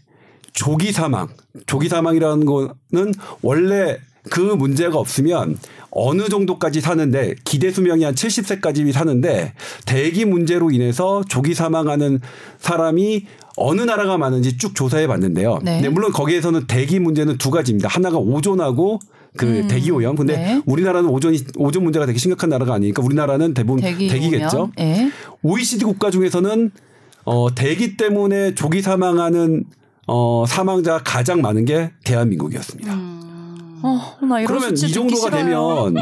[0.53, 1.27] 조기 사망,
[1.65, 3.97] 조기 사망이라는 거는 원래
[4.29, 5.57] 그 문제가 없으면
[5.91, 9.53] 어느 정도까지 사는데 기대 수명이 한 70세까지 사는데
[9.85, 12.21] 대기 문제로 인해서 조기 사망하는
[12.59, 13.25] 사람이
[13.57, 15.59] 어느 나라가 많은지 쭉 조사해 봤는데요.
[15.63, 15.87] 네.
[15.89, 17.87] 물론 거기에서는 대기 문제는 두 가지입니다.
[17.87, 18.99] 하나가 오존하고
[19.37, 20.15] 그 대기 오염.
[20.15, 20.61] 근데 네.
[20.65, 24.71] 우리나라는 오존이 오존 문제가 되게 심각한 나라가 아니니까 우리나라는 대부분 대기 대기 겠죠 오염.
[24.79, 25.11] 예.
[25.41, 26.71] OECD 국가 중에서는
[27.25, 29.65] 어 대기 때문에 조기 사망하는
[30.07, 33.24] 어 사망자가 가장 많은 게 대한민국이었습니다.
[33.85, 35.45] 어, 나 이런 그러면 이 정도가 싫어요.
[35.45, 35.95] 되면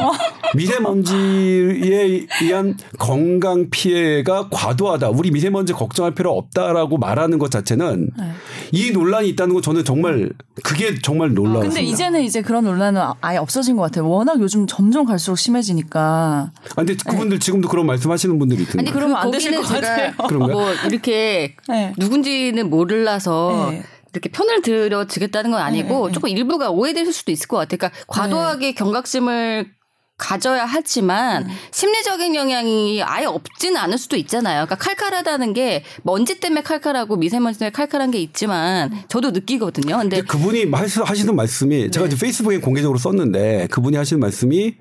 [0.55, 5.09] 미세먼지에 의한 건강 피해가 과도하다.
[5.09, 8.23] 우리 미세먼지 걱정할 필요 없다라고 말하는 것 자체는 네.
[8.71, 10.29] 이 논란이 있다는 건 저는 정말
[10.63, 11.75] 그게 정말 놀라웠습니다.
[11.75, 14.07] 근데 이제는 이제 그런 논란은 아예 없어진 것 같아요.
[14.07, 16.51] 워낙 요즘 점점 갈수록 심해지니까.
[16.53, 18.79] 아, 근데 그분들 지금도 그런 말씀하시는 분들이 있던데.
[18.79, 20.13] 아니 그러면 안 되실 것 같아요.
[20.27, 20.53] 그런가요?
[20.53, 21.93] 뭐 이렇게 네.
[21.97, 23.83] 누군지는 몰라서 네.
[24.13, 26.13] 이렇게 편을 들어주겠다는 건 아니고 네, 네.
[26.13, 27.77] 조금 일부가 오해될 수도 있을 것 같아요.
[27.77, 29.71] 그러니까 과도하게 경각심을
[30.17, 31.53] 가져야 하지만 네.
[31.71, 34.65] 심리적인 영향이 아예 없지는 않을 수도 있잖아요.
[34.65, 39.97] 그러니까 칼칼하다는 게 먼지 때문에 칼칼하고 미세먼지 때문에 칼칼한 게 있지만 저도 느끼거든요.
[39.97, 42.13] 근데 근데 그분이 하시는 말씀이 제가 네.
[42.13, 44.75] 이제 페이스북에 공개적으로 썼는데 그분이 하시는 말씀이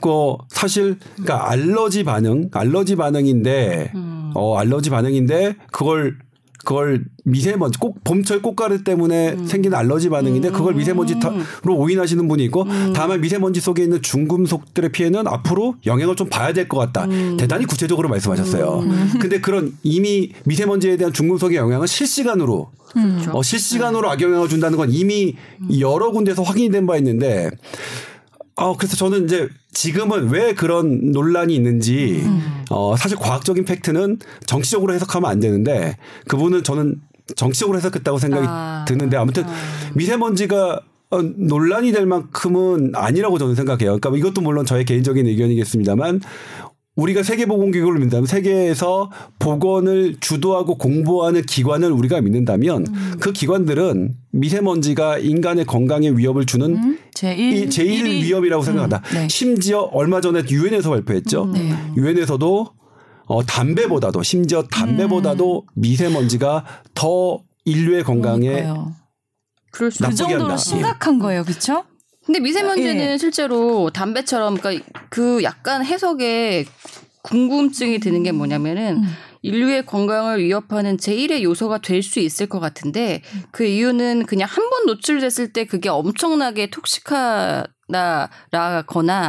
[0.00, 4.32] 그 사실 그러니까 알러지 반응, 알러지 반응인데 음.
[4.34, 6.18] 어 알러지 반응인데 그걸
[6.66, 9.46] 그걸 미세먼지 꼭 봄철 꽃가루 때문에 음.
[9.46, 11.30] 생기는 알러지 반응인데 그걸 미세먼지로
[11.64, 12.92] 오인하시는 분이 있고 음.
[12.94, 17.04] 다만 미세먼지 속에 있는 중금속들의 피해는 앞으로 영향을 좀 봐야 될 것 같다.
[17.04, 17.36] 음.
[17.38, 18.82] 대단히 구체적으로 말씀하셨어요.
[19.20, 22.70] 근데 그런 이미 미세먼지에 대한 중금속의 영향은 실시간으로
[23.32, 25.36] 어, 실시간으로 악영향을 준다는 건 이미
[25.78, 27.50] 여러 군데서 확인이 된 바 있는데
[28.56, 32.24] 어, 그래서 저는 이제 지금은 왜 그런 논란이 있는지,
[32.70, 35.96] 어, 사실 과학적인 팩트는 정치적으로 해석하면 안 되는데,
[36.26, 36.96] 그분은 저는
[37.36, 38.84] 정치적으로 해석했다고 생각이 아.
[38.88, 39.44] 드는데, 아무튼
[39.94, 40.80] 미세먼지가
[41.10, 43.98] 어, 논란이 될 만큼은 아니라고 저는 생각해요.
[43.98, 46.20] 그러니까 이것도 물론 저의 개인적인 의견이겠습니다만,
[46.96, 52.86] 우리가 세계보건기구를 믿는다면 세계에서 보건을 주도하고 공부하는 기관을 우리가 믿는다면
[53.20, 56.98] 그 기관들은 미세먼지가 인간의 건강에 위협을 주는 음?
[57.16, 59.02] 제1 이 제일 위협이라고 생각한다.
[59.14, 59.28] 네.
[59.28, 61.52] 심지어 얼마 전에 유엔에서 발표했죠.
[61.96, 62.72] 유엔에서도
[63.28, 66.64] 어, 담배보다도 심지어 담배보다도 미세먼지가
[66.94, 68.68] 더 인류의 건강에
[69.72, 70.56] 그 정도로 한다.
[70.56, 71.84] 심각한 거예요, 그렇죠?
[72.24, 73.18] 근데 미세먼지는 예.
[73.18, 76.66] 실제로 담배처럼 그러니까 그 약간 해석에
[77.22, 79.08] 궁금증이 드는 게 뭐냐면은 음.
[79.46, 83.22] 인류의 건강을 위협하는 제1의 요소가 될 수 있을 것 같은데
[83.52, 87.70] 그 이유는 그냥 한 번 노출됐을 때 그게 엄청나게 톡식하다라거나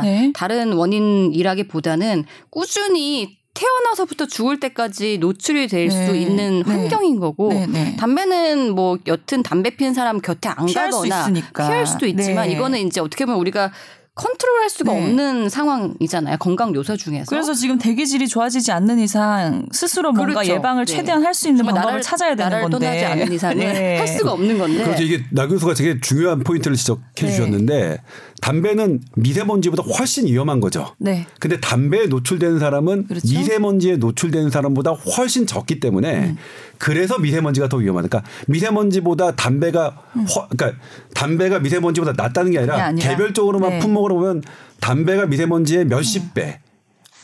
[0.01, 0.31] 네.
[0.33, 6.21] 다른 원인이라기보다는 꾸준히 태어나서부터 죽을 때까지 노출이 될수 네.
[6.21, 6.71] 있는 네.
[6.71, 7.95] 환경인 거고 네, 네.
[7.95, 11.67] 담배는 뭐 여튼 담배 피는 사람 곁에 안 피할 수 가거나 있으니까.
[11.67, 12.53] 피할 수도 있지만 네.
[12.53, 13.71] 이거는 이제 어떻게 보면 우리가
[14.17, 14.99] 컨트롤할 수가 네.
[15.03, 16.37] 없는 상황이잖아요.
[16.37, 17.25] 건강 요소 중에서.
[17.29, 20.53] 그래서 지금 대기질이 좋아지지 않는 이상 스스로 뭔가 그렇죠.
[20.53, 20.95] 예방을 네.
[20.95, 23.97] 최대한 할 수 있는 방법을 나라를- 찾아야 되는 나라를 건데 떠나지 않는 이상은 네.
[23.99, 24.83] 할 수가 없는 건데.
[24.83, 27.27] 그래서 이게 나 교수가 되게 중요한 포인트를 지적해 네.
[27.27, 27.97] 주셨는데
[28.41, 30.93] 담배는 미세먼지보다 훨씬 위험한 거죠.
[30.99, 31.25] 네.
[31.39, 33.27] 근데 담배에 노출되는 사람은 그렇죠.
[33.27, 36.37] 미세먼지에 노출되는 사람보다 훨씬 적기 때문에 음.
[36.77, 38.07] 그래서 미세먼지가 더 위험하다.
[38.07, 39.89] 그러니까 미세먼지보다 담배가
[40.29, 40.79] 허, 그러니까
[41.15, 42.77] 담배가 미세먼지보다 낫다는 게 아니라, 음.
[42.77, 43.09] 그게 아니라.
[43.09, 43.79] 개별적으로만 네.
[43.79, 44.43] 품목으로 보면
[44.79, 46.59] 담배가 미세먼지의 몇십 배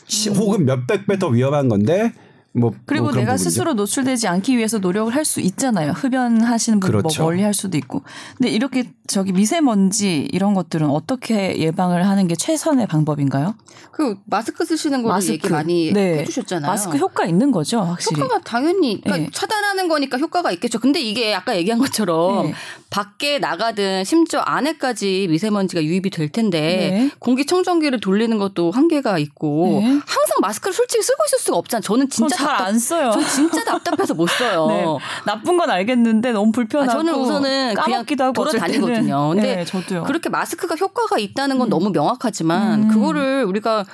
[0.06, 2.12] 시- 혹은 몇백 배 더 위험한 건데
[2.56, 3.50] 뭐 그리고 뭐 내가 부분이죠.
[3.50, 5.92] 스스로 노출되지 않기 위해서 노력을 할 수 있잖아요.
[5.92, 7.22] 흡연하시는 분 그렇죠.
[7.22, 8.02] 뭐 멀리 할 수도 있고.
[8.36, 13.54] 근데 이렇게 저기 미세먼지 이런 것들은 어떻게 예방을 하는 게 최선의 방법인가요?
[13.90, 16.18] 그 마스크 쓰시는 거를 얘기 많이 네.
[16.18, 16.70] 해주셨잖아요.
[16.70, 18.20] 마스크 효과 있는 거죠, 확실히.
[18.20, 19.30] 효과가 당연히 그러니까 네.
[19.32, 20.78] 차단하는 거니까 효과가 있겠죠.
[20.78, 22.54] 근데 이게 아까 얘기한 것처럼 네.
[22.90, 27.10] 밖에 나가든 심지어 안에까지 미세먼지가 유입이 될 텐데 네.
[27.18, 29.86] 공기청정기를 돌리는 것도 한계가 있고 네.
[29.86, 31.82] 항상 마스크를 솔직히 쓰고 있을 수가 없잖아요.
[31.82, 33.10] 저는 진짜 잘 안 써요.
[33.12, 34.66] 전 진짜 답답해서 못 써요.
[34.70, 34.84] 네.
[35.26, 38.32] 나쁜 건 알겠는데 너무 아, 불편하고 저는 우선은 까먹기도 하고.
[38.32, 39.30] 돌아다니거든요.
[39.34, 40.00] 근데 네, 저도요.
[40.00, 40.04] 음.
[40.04, 43.84] 그렇게 마스크가 효과가 있다는 건 너무 명확하지만 그거를 우리가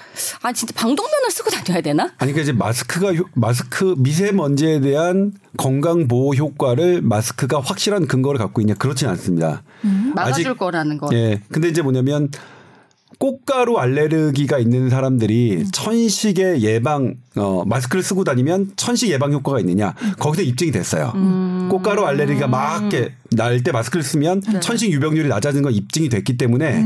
[0.43, 2.05] 아 진짜 방독면을 쓰고 다녀야 되나?
[2.19, 8.61] 아니 그러니까 이제 마스크가 효- 마스크 미세먼지에 대한 건강 보호 효과를 마스크가 확실한 근거를 갖고
[8.61, 9.63] 있냐 그렇지는 않습니다.
[10.15, 11.09] 막아줄 아직- 거라는 거.
[11.13, 11.41] 예.
[11.51, 12.31] 근데 이제 뭐냐면
[13.21, 19.95] 꽃가루 알레르기가 있는 사람들이 천식의 예방 어 마스크를 쓰고 다니면 천식 예방 효과가 있느냐.
[20.19, 21.13] 거기서 입증이 됐어요.
[21.71, 26.83] 꽃가루 알레르기가 막 이렇게 날 때 마스크를 쓰면 천식 유병률이 낮아지는 건 입증이 됐기 때문에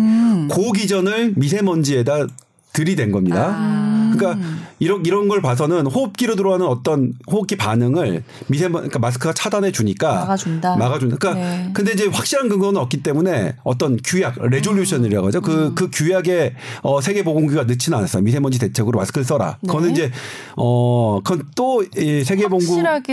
[0.53, 2.27] 그 기전을 미세먼지에다
[2.73, 4.04] 들이댄 겁니다.
[4.17, 4.47] 그러니까
[4.79, 10.77] 이런 이런 걸 봐서는 호흡기로 들어가는 어떤 호흡기 반응을 미세먼 그러니까 마스크가 차단해 주니까 막아준다.
[10.77, 11.17] 막아준다.
[11.17, 11.71] 그러니까 네.
[11.73, 15.41] 근데 이제 확실한 근거는 없기 때문에 어떤 규약 resolution이라고 하죠.
[15.41, 18.23] 그그 규약에 어 세계 보건기구가 넣지는 않았어요.
[18.23, 19.59] 미세먼지 대책으로 마스크를 써라.
[19.61, 19.69] 네.
[19.69, 20.11] 그거는 이제
[20.57, 22.67] 어 그건 또이 세계 보건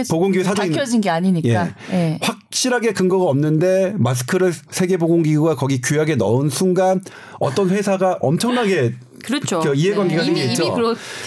[0.10, 1.74] 보건기구 사정 밝혀진 게 아니니까.
[1.92, 2.20] 예.
[2.22, 7.02] 확실하게 근거가 없는데 마스크를 세계 보건기구가 거기 규약에 넣은 순간
[7.40, 9.60] 어떤 회사가 엄청나게 그렇죠.
[9.60, 10.28] 그 이해관계가 네.
[10.28, 10.64] 이미, 생기겠죠.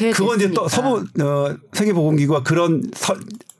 [0.00, 0.68] 이미 그건 이제 또.
[0.68, 3.14] 서부 어, 세계보건기구가 그런 서,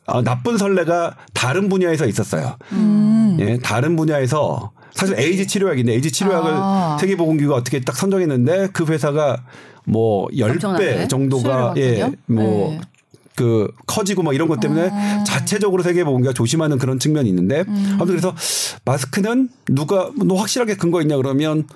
[0.07, 2.57] 어, 나쁜 선례가 다른 분야에서 있었어요.
[2.73, 3.37] 음.
[3.41, 6.97] 예, 다른 분야에서 사실 에이즈 치료약인데 에이즈 치료약을 아.
[7.01, 9.45] 세계보건기구가 어떻게 딱 선정했는데 그 회사가
[9.85, 12.11] 뭐 10배 엄청나게 정도가 예.
[12.27, 12.81] 뭐 네.
[13.37, 15.25] 그 커지고 막 이런 것 때문에 아.
[15.25, 17.91] 자체적으로 세계보건기구가 조심하는 그런 측면이 있는데 음.
[17.95, 18.35] 아무튼 그래서
[18.85, 21.67] 마스크는 누가 너 확실하게 근거 있냐 그러면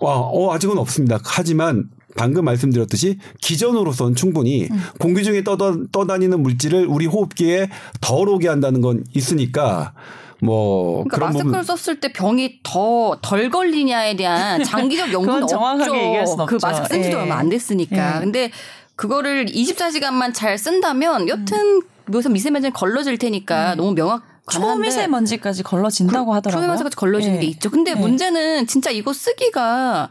[0.00, 1.18] 와, 어, 아직은 없습니다.
[1.24, 4.82] 하지만 방금 말씀드렸듯이 기전으로서는 충분히 음.
[4.98, 7.68] 공기 중에 떠다, 떠다니는 물질을 우리 호흡기에
[8.00, 9.92] 덜 오게 한다는 건 있으니까
[10.40, 15.90] 뭐 그러니까 그런 마스크를 부분 썼을 때 병이 더 덜 걸리냐에 대한 장기적 연구는 정확하게
[15.90, 15.96] 없죠.
[16.04, 16.58] 얘기할 순그 없죠.
[16.66, 17.20] 마스크 쓴 지도 예.
[17.22, 18.16] 얼마 안 됐으니까.
[18.16, 18.20] 예.
[18.20, 18.50] 근데
[18.96, 24.22] 그거를 24시간만 잘 쓴다면 여튼 무슨 미세먼지는 걸러질 테니까 너무 명확.
[24.50, 26.66] 초미세먼지까지 걸러진다고 하더라고요.
[26.66, 27.40] 초미세먼지까지 걸러지는 예.
[27.40, 27.70] 게 있죠.
[27.70, 27.94] 근데 예.
[27.94, 30.10] 문제는 진짜 이거 쓰기가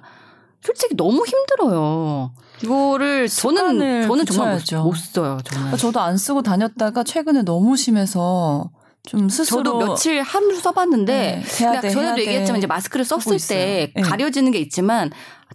[0.61, 2.31] 솔직히 너무 힘들어요.
[2.63, 4.75] 이거를 저는 저는 정말 못.
[4.83, 5.37] 못 써요.
[5.43, 5.43] 정말.
[5.43, 8.69] 그러니까 저도 안 쓰고 다녔다가 최근에 너무 심해서
[9.03, 13.57] 좀 스스로 저도 며칠 하루 써봤는데 네, 돼, 전에도 얘기했지만 이제 마스크를 썼을 있어요.
[13.57, 14.01] 때 네.
[14.01, 15.11] 가려지는 게 있지만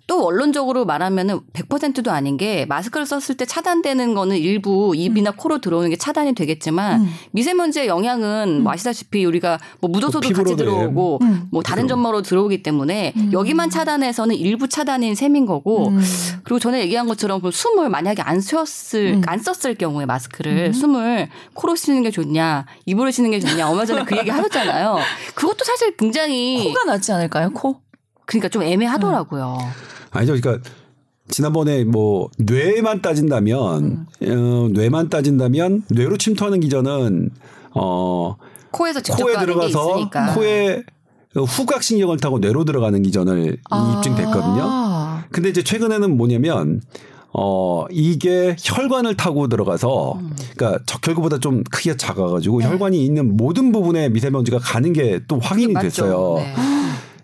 [0.07, 5.88] 또 원론적으로 말하면은 100%도 아닌 게 마스크를 썼을 때 차단되는 거는 일부 입이나 코로 들어오는
[5.90, 7.09] 게 차단이 되겠지만 음.
[7.32, 11.47] 미세먼지의 영향은 뭐 아시다시피 우리가 뭐 묻어서도 뭐 같이 들어오고 음.
[11.51, 16.01] 뭐 다른 점머로 들어오기 때문에 여기만 차단해서는 일부 차단인 셈인 거고 음.
[16.43, 19.22] 그리고 전에 얘기한 것처럼 그 숨을 만약에 안 쉬었을 음.
[19.26, 24.05] 안 썼을 경우에 마스크를 숨을 코로 쉬는 게 좋냐 입으로 쉬는 게 좋냐 얼마 전에
[24.05, 24.99] 그 얘기 하셨잖아요.
[25.34, 27.51] 그것도 사실 굉장히 코가 낫지 않을까요?
[27.51, 27.80] 코?
[28.27, 29.59] 그러니까 좀 애매하더라고요.
[30.11, 30.35] 아니죠.
[30.41, 30.68] 그러니까
[31.29, 37.31] 지난번에 뭐 뇌만 따진다면 어, 뇌만 따진다면 뇌로 침투하는 기전은
[37.75, 38.37] 어
[38.70, 40.11] 코에서 코에 들어가서.
[40.35, 40.83] 코에
[41.35, 43.57] 후각 신경을 타고 뇌로 들어가는 기전을
[43.97, 44.61] 입증됐거든요.
[44.62, 45.25] 아.
[45.31, 46.83] 근데 이제 최근에는 뭐냐면
[47.33, 50.37] 어 이게 혈관을 타고 들어가서 음.
[50.55, 55.89] 그러니까 적혈구보다 좀 크기가 작아가지고 혈관이 있는 모든 부분에 미세먼지가 가는 게 또 확인이 맞죠.
[55.89, 56.35] 됐어요.
[56.37, 56.55] 네.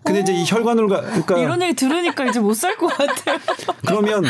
[0.03, 3.37] 근데 이제 이 혈관을 가 그러니까 이런 얘기 들으니까 이제 못 살 것 같아요.
[3.85, 4.23] 그러면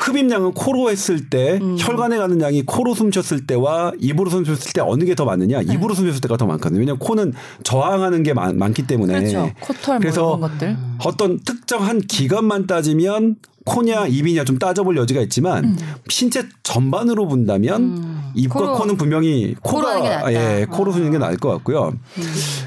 [0.00, 1.76] 흡입량은 코로 했을 때 음.
[1.78, 5.62] 혈관에 가는 양이 코로 숨쉬었을 때와 입으로 숨쉬었을 때 어느 게 더 많느냐?
[5.62, 5.72] 네.
[5.74, 6.80] 입으로 숨쉬었을 때가 더 많거든요.
[6.80, 7.32] 왜냐하면 코는
[7.62, 9.20] 저항하는 게 많, 많기 때문에.
[9.20, 9.50] 그렇죠.
[9.60, 10.76] 코털 뭐 그래서 것들.
[11.04, 13.36] 어떤 특정한 기관만 따지면
[13.70, 15.78] 코냐 입이냐 좀 따져볼 여지가 있지만 음.
[16.08, 20.32] 신체 전반으로 본다면 입과 코로- 코는 분명히 코가.
[20.32, 21.92] 예 코로 쓰는 게 나을 것 같고요.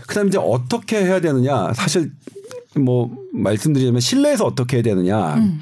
[0.08, 2.12] 그다음에 이제 어떻게 해야 되느냐 사실
[2.80, 5.36] 뭐 말씀드리자면 실내에서 어떻게 해야 되느냐.
[5.36, 5.60] 음.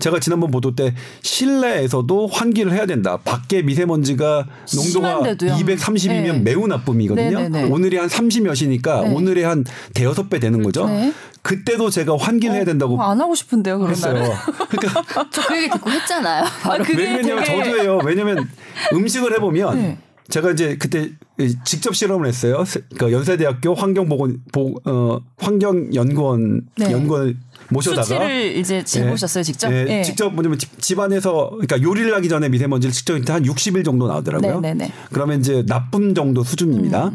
[0.00, 0.92] 제가 지난번 보도 때
[1.22, 3.16] 실내에서도 환기를 해야 된다.
[3.24, 5.54] 밖에 미세먼지가 농도가 심한데도요?
[5.54, 6.38] 230이면 네.
[6.40, 7.38] 매우 나쁨이거든요.
[7.38, 7.70] 네네네.
[7.70, 9.14] 오늘이 한 30몇이니까 네.
[9.14, 10.86] 오늘의 한 대여섯 배 되는 거죠.
[10.86, 11.12] 네.
[11.42, 13.92] 그때도 제가 환기를 해야 된다고 어, 안 하고 싶은데요, 그런.
[13.92, 14.14] 했어요.
[14.68, 16.44] 그러니까 저그 얘기 듣고 했잖아요.
[16.64, 17.98] 아, 그게 왜 그러냐면 되게- 저도 해요.
[18.04, 18.48] 왜냐면
[18.92, 19.98] 음식을 해보면 네.
[20.28, 21.10] 제가 이제 그때
[21.64, 22.64] 직접 실험을 했어요.
[22.64, 26.92] 세- 그러니까 연세대학교 환경보건 보, 어, 환경연구원 네.
[26.92, 27.36] 연구원을
[27.70, 29.72] 모셔다가 수치를 이제 재보셨어요, 직접?
[29.72, 30.02] 예, 예.
[30.02, 34.60] 직접 뭐냐면 집, 집안에서 그러니까 요리를 하기 전에 미세먼지를 측정할 때 한 61 정도 나오더라고요.
[34.60, 34.86] 네네네.
[34.86, 37.10] 음, 그러면 이제 나쁨 정도 수준입니다.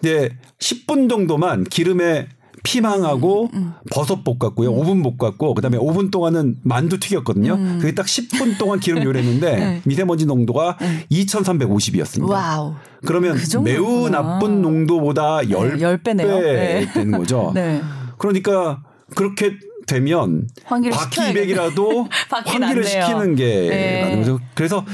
[0.00, 2.28] 근데 10분 정도만 기름에
[2.64, 4.72] 피망하고 음, 버섯 볶았고요.
[4.72, 7.56] 5분 볶았고 그다음에 5분 동안은 만두 튀겼거든요.
[7.78, 9.58] 그게 딱 10분 동안 기름 요리했는데 음.
[9.60, 9.80] 네.
[9.84, 10.76] 미세먼지 농도가
[11.12, 12.28] 2,350이었습니다.
[12.28, 12.74] wow.
[13.06, 13.58] 그러면 그.
[13.58, 16.40] 매우 나쁜 농도보다 10배, 열 배네요.
[16.40, 16.88] 네.
[16.92, 17.52] 되는 거죠.
[17.54, 17.80] 네.
[18.18, 18.82] 그러니까
[19.14, 19.52] 그렇게
[19.86, 23.04] 되면 환기를 바퀴백이라도 바퀴 환기를 낫네요.
[23.06, 24.02] 시키는 게 네.
[24.02, 24.40] 맞는 거죠.
[24.54, 24.84] 그래서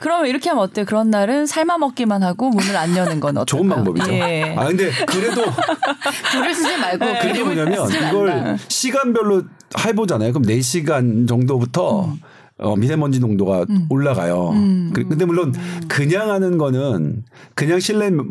[0.00, 0.84] 그러면 이렇게 하면 어때요?
[0.86, 3.44] 그런 날은 삶아 먹기만 하고 문을 안 여는 건 어떨까요?
[3.44, 4.12] 좋은 방법이죠.
[4.14, 4.54] 예.
[4.56, 5.42] 아 근데 그래도
[6.32, 8.58] 불을 쓰지 말고 그게 그림을 뭐냐면 이걸.
[8.68, 9.42] 시간별로
[9.78, 10.32] 해보잖아요.
[10.32, 12.20] 그럼 4시간 정도부터 음.
[12.60, 14.52] 어, 미세먼지 농도가 올라가요.
[14.92, 15.54] 그- 근데 물론
[15.88, 18.26] 그냥 하는 거는 그냥 실내 뭐,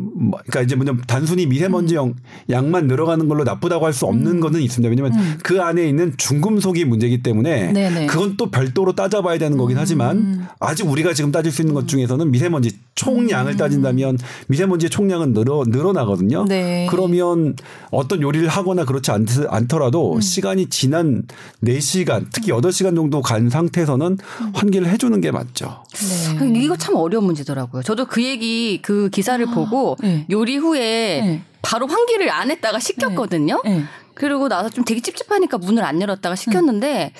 [0.46, 2.14] 그러니까 이제 뭐냐면 단순히 미세먼지 영-
[2.48, 4.88] 양만 늘어가는 걸로 나쁘다고 할 수 없는 거는 있습니다.
[4.88, 5.12] 왜냐면
[5.42, 7.72] 그 안에 있는 중금속이 문제이기 때문에 음.
[7.74, 8.02] 네네.
[8.02, 8.06] 음.
[8.06, 12.30] 그건 또 별도로 따져봐야 되는 거긴 하지만 아직 우리가 지금 따질 수 있는 것 중에서는
[12.30, 14.16] 미세먼지 총량을 따진다면
[14.48, 16.44] 미세먼지의 총량은 늘어 늘어나거든요.
[16.48, 16.86] 네.
[16.90, 17.56] 그러면
[17.90, 20.20] 어떤 요리를 하거나 그렇지 않, 않더라도 음.
[20.20, 21.22] 시간이 지난
[21.64, 24.18] 4시간, 특히 8시간 정도 간 상태에서는
[24.54, 25.84] 환기를 해주는 게 맞죠.
[26.40, 26.60] 네.
[26.60, 27.82] 이거 참 어려운 문제더라고요.
[27.82, 30.26] 저도 그 얘기 그 기사를 보고 네.
[30.30, 30.80] 요리 후에
[31.24, 31.42] 네.
[31.62, 33.60] 바로 환기를 안 했다가 시켰거든요.
[34.10, 34.14] 네.
[34.14, 37.12] 그리고 나서 좀 되게 찝찝하니까 문을 안 열었다가 시켰는데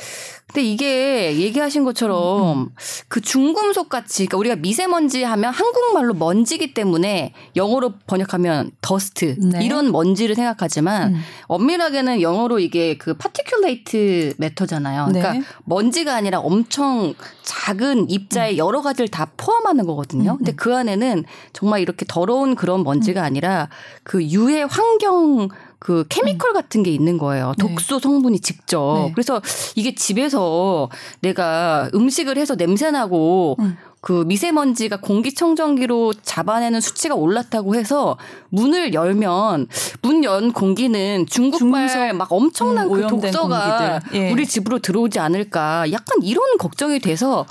[0.53, 2.71] 근데 이게 얘기하신 것처럼
[3.09, 9.65] 그 중금속 같이 그러니까 우리가 미세먼지 하면 한국말로 먼지기 때문에 영어로 번역하면 dust 네.
[9.65, 11.21] 이런 먼지를 생각하지만 음.
[11.47, 15.07] 엄밀하게는 영어로 이게 그 particulate matter잖아요.
[15.07, 15.43] 그러니까 네.
[15.65, 20.37] 먼지가 아니라 엄청 작은 입자의 여러 가지를 다 포함하는 거거든요.
[20.37, 23.69] 근데 그 안에는 정말 이렇게 더러운 그런 먼지가 아니라
[24.03, 25.49] 그 유해 환경
[25.81, 27.55] 그 케미컬 같은 게 있는 거예요.
[27.59, 27.67] 네.
[27.67, 29.05] 독소 성분이 직접.
[29.07, 29.13] 네.
[29.15, 29.41] 그래서
[29.75, 30.89] 이게 집에서
[31.23, 33.77] 내가 음식을 해서 냄새 나고 음.
[34.03, 38.17] 그 미세먼지가 공기청정기로 잡아내는 수치가 올랐다고 해서
[38.51, 39.67] 문을 열면
[40.03, 44.01] 문 연 공기는 중국발 막 엄청난 음, 그 독소가.
[44.13, 44.31] 예.
[44.33, 47.47] 우리 집으로 들어오지 않을까 약간 이런 걱정이 돼서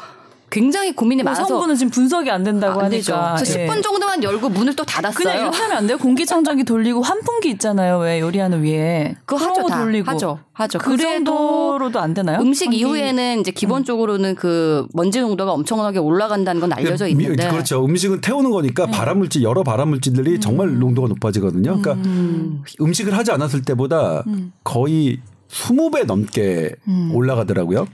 [0.49, 3.13] 굉장히 고민이 그 많아서 성분은 지금 분석이 안 된다고 안 되죠.
[3.13, 3.35] 하니까.
[3.35, 3.67] 그래서 예.
[3.67, 5.13] 10분 정도만 열고 문을 또 닫았어요.
[5.23, 5.97] 그냥 이렇게 하면 안 돼요?
[5.97, 7.99] 공기청정기 돌리고 환풍기 있잖아요.
[7.99, 9.15] 왜 요리하는 위에.
[9.25, 9.83] 그거 그런 하죠, 거 다.
[9.83, 10.09] 돌리고.
[10.11, 10.79] 하죠, 하죠.
[10.79, 12.39] 그 정도로도 안 되나요?
[12.41, 12.77] 음식 환기.
[12.79, 17.83] 이후에는 이제 기본적으로는 그 먼지 농도가 엄청나게 올라간다는 건 알려져 미- 있는데 그렇죠.
[17.85, 18.91] 음식은 태우는 거니까 네.
[18.91, 20.39] 발암물질 여러 발암물질들이 음.
[20.39, 21.79] 정말 농도가 높아지거든요.
[21.81, 22.63] 그러니까 음.
[22.93, 24.51] 식을 하지 않았을 때보다 음.
[24.63, 25.19] 거의
[25.49, 26.75] 20배 넘게
[27.13, 27.87] 올라가더라고요.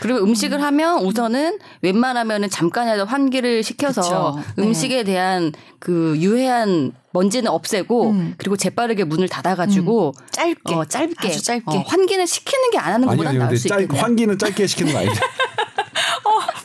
[0.00, 4.42] 그리고 음식을 하면 우선은 웬만하면은 잠깐이라도 환기를 시켜서 그쵸.
[4.56, 4.62] 네.
[4.64, 8.34] 음식에 대한 그 유해한 먼지는 없애고 음.
[8.38, 10.74] 그리고 재빠르게 문을 닫아가지고 짧게.
[10.74, 11.64] 어, 짧게, 아주 짧게.
[11.76, 13.32] 어, 환기는 시키는 게 안 하는 것보다.
[13.32, 14.02] 나을 수 짧, 있겠네요.
[14.02, 15.14] 환기는 짧게 시키는 거 아니죠.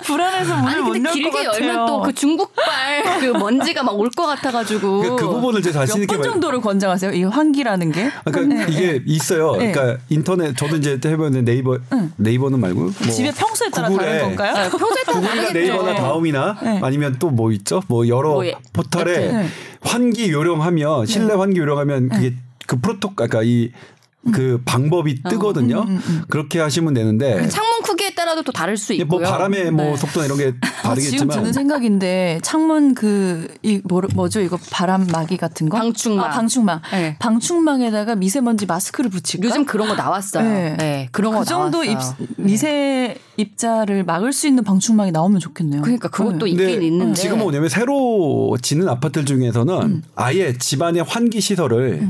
[0.04, 1.68] 불안해서 문을 근데 못열것 길게 같아요.
[1.68, 6.02] 열면 또 그 중국발 그 먼지가 막 올 것 같아가지고 그, 그 부분을 제 자신
[6.02, 7.12] 있게 몇분 말- 정도를 권장하세요?
[7.12, 8.10] 이 환기라는 게?
[8.26, 9.56] 그러니까 이게 있어요.
[9.58, 9.72] 네.
[9.72, 11.78] 그러니까 인터넷 저도 이제 해보는 네이버
[12.18, 14.54] 네이버는 말고 뭐 집에 평소에 따라 구글에 다른 건가요?
[14.54, 15.52] 네, 평소에 따라 구글이나.
[15.54, 16.80] 네이버나 다음이나 네.
[16.84, 17.82] 아니면 또 뭐 있죠?
[17.88, 19.48] 뭐 여러 뭐 예, 포털에 네.
[19.82, 22.34] 환기 요령하면 실내 환기 요령하면 그게
[22.68, 25.86] 그 프로토 그러니까 이그 방법이 뜨거든요.
[26.28, 27.82] 그렇게 하시면 되는데 창문
[28.20, 29.22] 따라도 또 다를 수 이게 있고요.
[29.22, 29.95] 뭐 바람의 뭐 네.
[29.95, 33.82] 속도나 이런 게 아, 지금 다르겠지만 드는 생각인데 창문 그이
[34.13, 35.78] 뭐죠 이거 바람막이 같은 거?
[35.78, 36.26] 방충망.
[36.26, 36.82] 아, 방충망.
[36.91, 37.15] 네.
[37.20, 39.47] 방충망에다가 미세먼지 마스크를 붙일까?
[39.47, 40.43] 요즘 그런 거 나왔어요.
[40.43, 40.76] 네.
[40.78, 42.28] 네, 그런 거그 정도 입, 나왔어요.
[42.36, 45.82] 미세 입자를 막을 수 있는 방충망이 나오면 좋겠네요.
[45.82, 46.51] 그러니까 그것도 네.
[46.51, 50.03] 있긴 있는데 지금은 뭐냐면 새로 짓는 아파트들 중에서는 음.
[50.15, 52.09] 아예 집안의 환기 시설을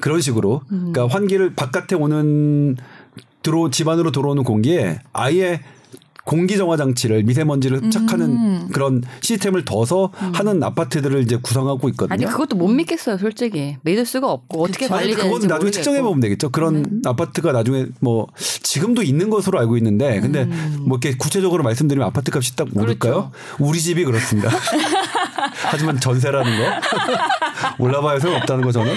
[0.00, 0.92] 그런 식으로 음.
[0.92, 2.76] 그러니까 환기를 바깥에 오는
[3.42, 5.60] 들어 집안으로 들어오는 공기에 아예
[6.30, 8.68] 공기 정화 장치를 미세먼지를 흡착하는 음.
[8.72, 12.14] 그런 시스템을 둬서 하는 아파트들을 이제 구성하고 있거든요.
[12.14, 13.76] 아니 그것도 못 믿겠어요, 솔직히.
[13.82, 14.94] 믿을 수가 없고 어떻게 그쵸.
[14.94, 15.70] 아니, 관리되는지 그건 나중에 모르겠고.
[15.72, 16.50] 측정해 보면 되겠죠.
[16.50, 16.88] 그런 네.
[17.04, 18.28] 아파트가 나중에 뭐
[18.62, 20.84] 지금도 있는 것으로 알고 있는데, 근데 음.
[20.86, 23.32] 뭐 이렇게 구체적으로 말씀드리면 아파트 값이 딱 모를까요?
[23.32, 23.32] 그렇죠.
[23.58, 24.50] 우리 집이 그렇습니다.
[25.62, 26.64] 하지만 전세라는 거
[27.84, 28.94] 올라봐야 소용없다는 거 저는.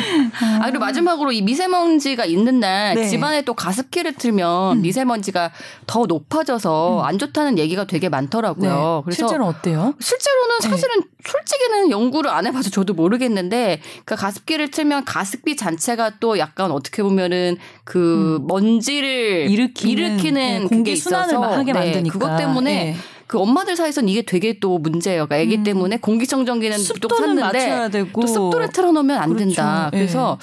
[0.62, 3.08] 아 그리고 마지막으로 이 미세먼지가 있는 날 네.
[3.08, 5.52] 집안에 또 가습기를 틀면 미세먼지가
[5.88, 8.70] 더 높아져서 안 좋다는 얘기가 되게 많더라고요.
[8.70, 9.02] 네.
[9.06, 9.94] 그래서 실제로 어때요?
[10.00, 16.72] 실제로는 사실은 솔직히는 연구를 안 해봐서 저도 모르겠는데 그 가습기를 틀면 가습기 자체가 또 약간
[16.72, 19.52] 어떻게 보면은 그 먼지를 음.
[19.52, 22.20] 일으키는, 일으키는 네, 공기 순환을 하게 네, 만드니까.
[22.20, 22.96] 그것 때문에 네.
[23.26, 25.26] 그 엄마들 사이에서는 이게 되게 또 문제예요.
[25.26, 27.18] 그러니까 아기 때문에 공기청정기는 또 음.
[27.18, 27.90] 샀는데.
[28.14, 29.46] 또 습도를 틀어놓으면 안 그렇죠.
[29.46, 29.90] 된다.
[29.92, 29.98] 네.
[30.00, 30.38] 그래서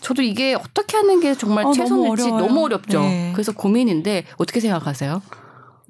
[0.00, 2.46] 저도 이게 어떻게 하는 게 정말 아, 너무 최선일지 어려워요.
[2.46, 3.00] 너무, 어렵죠.
[3.00, 3.30] 네.
[3.34, 5.22] 그래서 고민인데 어떻게 생각하세요?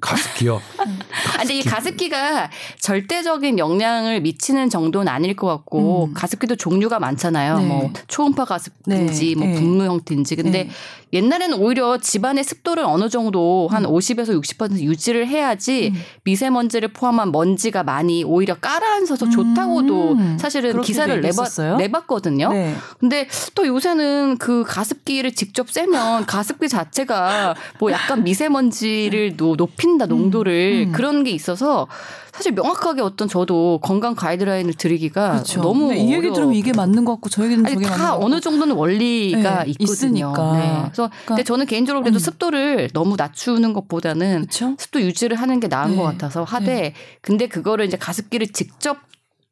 [0.05, 0.61] 가습기요.
[0.77, 2.49] 아, 근데 이 가습기가
[2.79, 6.13] 절대적인 영향을 미치는 정도는 아닐 것 같고 음.
[6.13, 7.59] 가습기도 종류가 많잖아요.
[7.59, 7.65] 네.
[7.65, 9.35] 뭐 초음파 가습기인지 네.
[9.35, 9.53] 뭐 네.
[9.55, 10.35] 분무 형태인지.
[10.35, 10.69] 근데 네.
[11.13, 13.91] 옛날에는 오히려 집안의 습도를 어느 정도 한 음.
[13.91, 15.93] 50에서 60% 유지를 해야지
[16.23, 20.37] 미세먼지를 포함한 먼지가 많이 오히려 깔아앉아서 좋다고도 음.
[20.39, 21.77] 사실은 기사를 내봤?
[21.77, 22.49] 내봤거든요.
[22.51, 22.75] 네.
[22.99, 30.05] 근데 또 요새는 그 가습기를 직접 쐬면 가습기 자체가 뭐 약간 미세먼지를 노, 높인 다
[30.05, 30.91] 농도를 음.
[30.91, 31.87] 그런 게 있어서
[32.33, 35.61] 사실 명확하게 어떤 저도 건강 가이드라인을 드리기가 그렇죠.
[35.61, 36.31] 너무 이 얘기.
[36.33, 38.17] 들으면 이게 맞는 것 같고 저 얘기는 아니 저게 맞는 것 다.
[38.17, 40.31] 어느 정도는 원리가 네, 있거든요.
[40.33, 40.53] 있으니까.
[40.57, 40.81] 네.
[40.85, 42.19] 그래서 근데 저는 개인적으로 그래도 음.
[42.19, 44.75] 습도를 너무 낮추는 것보다는 그렇죠.
[44.77, 45.97] 습도 유지를 하는 게 나은 네.
[45.97, 48.97] 것 같아서 하되 근데 그거를 이제 가습기를 직접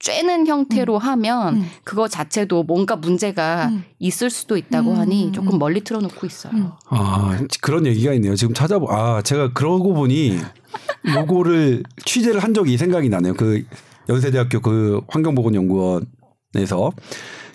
[0.04, 1.66] 쬐는 형태로 하면 음.
[1.86, 3.86] 그거 자체도 뭔가 문제가 음.
[4.00, 4.98] 있을 수도 있다고 음.
[4.98, 6.54] 하니 조금 멀리 틀어놓고 있어요.
[6.54, 6.70] 음.
[6.90, 8.36] 아 그런 얘기가 있네요.
[8.36, 10.38] 지금 찾아보 아 제가 그러고 보니
[11.16, 13.34] 요거를 취재를 한 적이 생각이 나네요.
[13.36, 13.64] 그
[14.10, 16.92] 연세대학교 그 환경보건연구원에서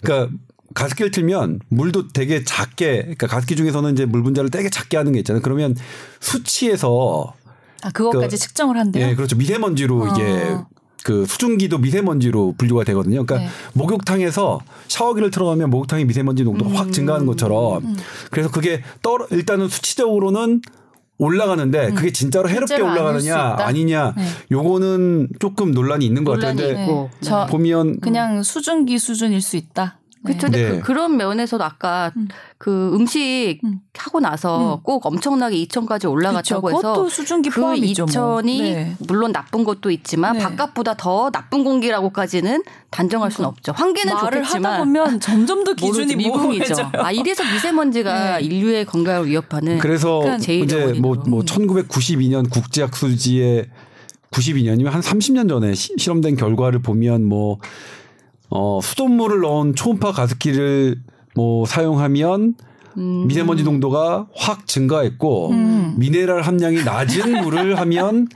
[0.02, 0.34] 그러니까
[0.74, 5.18] 가습기를 틀면 물도 되게 작게 그러니까 가습기 중에서는 이제 물 분자를 되게 작게 하는 게
[5.18, 5.42] 있잖아요.
[5.42, 5.76] 그러면
[6.20, 7.34] 수치에서
[7.82, 9.06] 아 그것까지 그- 측정을 한대요.
[9.06, 10.06] 예 그렇죠 미세먼지로 어.
[10.14, 10.56] 이게
[11.08, 13.24] 그 수증기도 미세먼지로 분류가 되거든요.
[13.24, 13.48] 그러니까 네.
[13.72, 16.76] 목욕탕에서 샤워기를 틀어놓으면 목욕탕의 미세먼지 농도가 음.
[16.76, 17.96] 확 증가하는 것처럼
[18.30, 20.60] 그래서 그게 떨어 일단은 수치적으로는
[21.16, 23.56] 올라가는데 그게 진짜로 해롭게 올라가느냐?
[23.58, 24.22] 아니냐 네.
[24.52, 26.54] 요거는 조금 논란이 있는 것 같아요.
[26.54, 27.08] 근데
[27.48, 30.00] 보면 그냥 수증기 수준일 수 있다.
[30.24, 30.48] 그렇죠.
[30.48, 30.68] 네.
[30.68, 32.28] 그, 그런 면에서도 아까 음.
[32.58, 33.80] 그 음식 음.
[33.96, 34.80] 하고 나서 음.
[34.82, 38.42] 꼭 엄청나게 2천까지 올라갔다고 그쵸, 해서 수증기 그 2천이 뭐.
[38.42, 38.96] 네.
[39.06, 40.42] 물론 나쁜 것도 있지만 네.
[40.42, 43.72] 바깥보다 더 나쁜 공기라고까지는 단정할 수는 없죠.
[43.72, 46.90] 환기는 말을 좋겠지만 하다 보면 점점 더 기준이 미궁이죠.
[46.94, 48.44] 아 이래서 미세먼지가 네.
[48.44, 53.68] 인류의 건강을 위협하는 그래서 제일 이제 뭐뭐 뭐 1992년 국제학술지에
[54.30, 57.58] 92년이면 한 30년 전에 시, 실험된 결과를 보면 뭐
[58.50, 61.02] 어, 수돗물을 넣은 초음파 가습기를
[61.34, 62.54] 뭐 사용하면
[62.98, 63.26] 음.
[63.28, 65.94] 미세먼지 농도가 확 증가했고 음.
[65.96, 68.26] 미네랄 함량이 낮은 물을 하면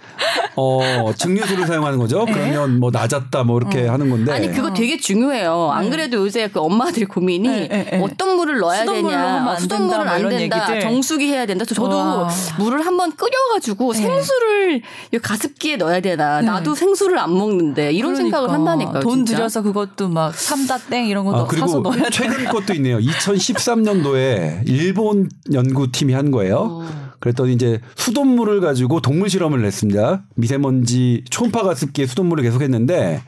[0.57, 2.25] 어 증류수를 사용하는 거죠.
[2.27, 2.33] 네.
[2.33, 3.93] 그러면 뭐 낮았다 뭐 이렇게 어.
[3.93, 5.71] 하는 건데 아니 그거 되게 중요해요.
[5.73, 5.91] 안 네.
[5.91, 8.01] 그래도 요새 그 엄마들 고민이 네, 네, 네.
[8.03, 11.65] 어떤 물을 넣어야 되냐, 수돗물을 안 된다, 뭐 정수기 해야 된다.
[11.65, 12.29] 저도 와.
[12.59, 13.99] 물을 한번 끓여가지고 네.
[13.99, 14.83] 생수를
[15.23, 16.41] 가습기에 넣어야 되나.
[16.43, 18.39] 나도 생수를 안 먹는데 이런 그러니까.
[18.39, 19.01] 생각을 한다니까요.
[19.01, 19.37] 돈 진짜.
[19.37, 22.99] 들여서 그것도 막 삼다 땡 이런 것도 아, 그리고 사서 넣어야 최근 것도 있네요.
[22.99, 26.57] 2013년도에 일본 연구팀이 한 거예요.
[26.57, 27.13] 어.
[27.21, 30.25] 그랬더니 이제 수돗물을 가지고 동물 실험을 했습니다.
[30.35, 33.23] 미세먼지 초음파 가습기에 수돗물을 계속했는데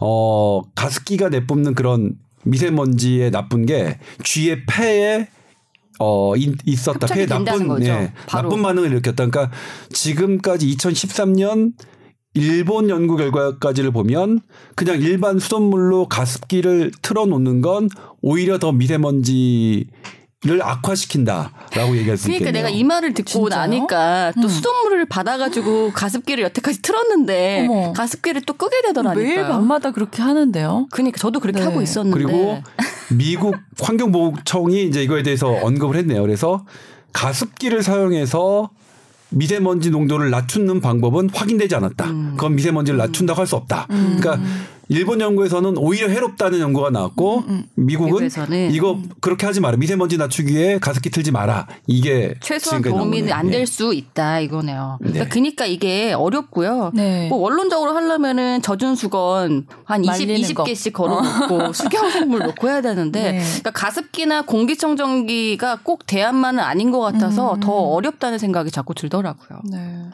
[0.00, 2.14] 어 가습기가 내뿜는 그런
[2.44, 5.28] 미세먼지의 나쁜 게 쥐의 폐에
[6.00, 7.06] 어 있었다.
[7.06, 9.26] 폐에 나쁜 예, 나쁜 반응을 일으켰다.
[9.26, 9.50] 그러니까
[9.90, 11.72] 지금까지 2013년
[12.34, 14.40] 일본 연구 결과까지를 보면
[14.76, 17.88] 그냥 일반 수돗물로 가습기를 틀어놓는 건
[18.22, 19.88] 오히려 더 미세먼지
[20.44, 22.52] 를 악화시킨다라고 얘기할 수 그러니까.
[22.52, 23.48] 내가 이 말을 듣고 진짜요?
[23.60, 24.48] 나니까 또 음.
[24.48, 27.92] 수돗물을 받아가지고 가습기를 여태까지 틀었는데 어머.
[27.92, 29.20] 가습기를 또 끄게 되더라니까.
[29.20, 30.86] 매일 밤마다 그렇게 하는데요.
[30.92, 31.64] 그러니까 저도 그렇게 네.
[31.64, 32.22] 하고 있었는데.
[32.22, 32.62] 그리고
[33.10, 36.22] 미국 환경보호청이 이제 이거에 대해서 언급을 했네요.
[36.22, 36.64] 그래서
[37.12, 38.70] 가습기를 사용해서
[39.30, 42.04] 미세먼지 농도를 낮추는 방법은 확인되지 않았다.
[42.06, 42.30] 음.
[42.36, 43.88] 그건 미세먼지를 낮춘다고 할 수 없다.
[43.90, 44.18] 음.
[44.20, 44.48] 그러니까
[44.88, 47.64] 일본 연구에서는 오히려 해롭다는 연구가 나왔고 음, 음.
[47.74, 48.72] 미국은 미국에서는.
[48.72, 49.08] 이거 음.
[49.20, 49.76] 그렇게 하지 마라.
[49.76, 51.66] 미세먼지 낮추기 위해 가습기 틀지 마라.
[51.86, 53.96] 이게 최소한 도움이 안 될수 네.
[53.96, 54.98] 있다 이거네요.
[55.00, 55.10] 네.
[55.10, 56.92] 그러니까, 그러니까 이게 어렵고요.
[56.94, 57.28] 네.
[57.28, 61.72] 뭐 원론적으로 하려면은 젖은 수건 한 20, 20개씩 걸어놓고 어.
[61.72, 63.38] 수경생물 놓고 해야 되는데 네.
[63.38, 67.60] 그러니까 가습기나 공기청정기가 꼭 대안만은 아닌 것 같아서 음.
[67.60, 69.60] 더 어렵다는 생각이 자꾸 들더라고요.
[69.70, 70.06] 네.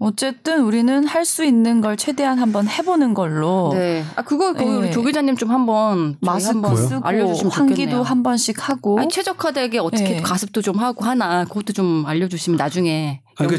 [0.00, 3.70] 어쨌든 우리는 할 수 있는 걸 최대한 한번 해보는 걸로.
[3.74, 4.04] 네.
[4.16, 4.90] 아 그거 그 우리 네.
[4.90, 8.98] 조 기자님 좀 한번 마스크 한번 쓰고 알려주시면 환기도 한 번씩 하고.
[8.98, 10.20] 아니, 최적화되게 어떻게 네.
[10.22, 13.20] 가습도 좀 하고 하나 그것도 좀 알려주시면 나중에.
[13.36, 13.58] 아니 그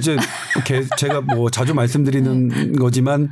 [0.97, 2.71] 제가 뭐 자주 말씀드리는 네.
[2.71, 3.29] 거지만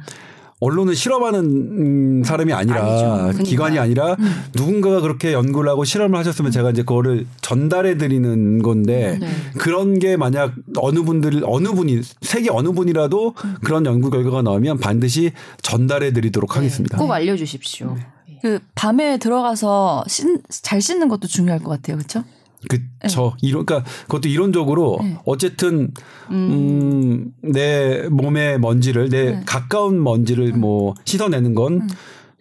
[0.60, 3.44] 언론은 실험하는 음, 사람이 아니라 아니죠.
[3.44, 4.44] 기관이 아니라 음.
[4.56, 9.30] 누군가가 그렇게 연구를 하고 실험을 하셨으면 제가 이제 그거를 전달해 드리는 건데 네.
[9.60, 13.56] 그런 게 만약 어느 분들 어느 분이 세계 어느 분이라도 음.
[13.64, 15.32] 그런 연구 결과가 나오면 반드시
[15.62, 16.56] 전달해 드리도록 네.
[16.56, 16.98] 하겠습니다.
[16.98, 17.96] 꼭 알려 주십시오.
[17.96, 18.40] 네.
[18.42, 21.98] 그 밤에 들어가서 씻, 잘 씻는 것도 중요할 것 같아요.
[21.98, 22.24] 그렇죠?
[22.68, 23.34] 그쵸.
[23.42, 23.48] 네.
[23.48, 25.18] 이론, 그러니까 그것도 이론적으로 네.
[25.26, 25.92] 어쨌든,
[26.30, 27.34] 음.
[27.42, 29.44] 음, 내 몸의 먼지를, 내 네.
[29.46, 30.62] 가까운 먼지를 음.
[30.62, 31.90] 뭐 씻어내는 건 음.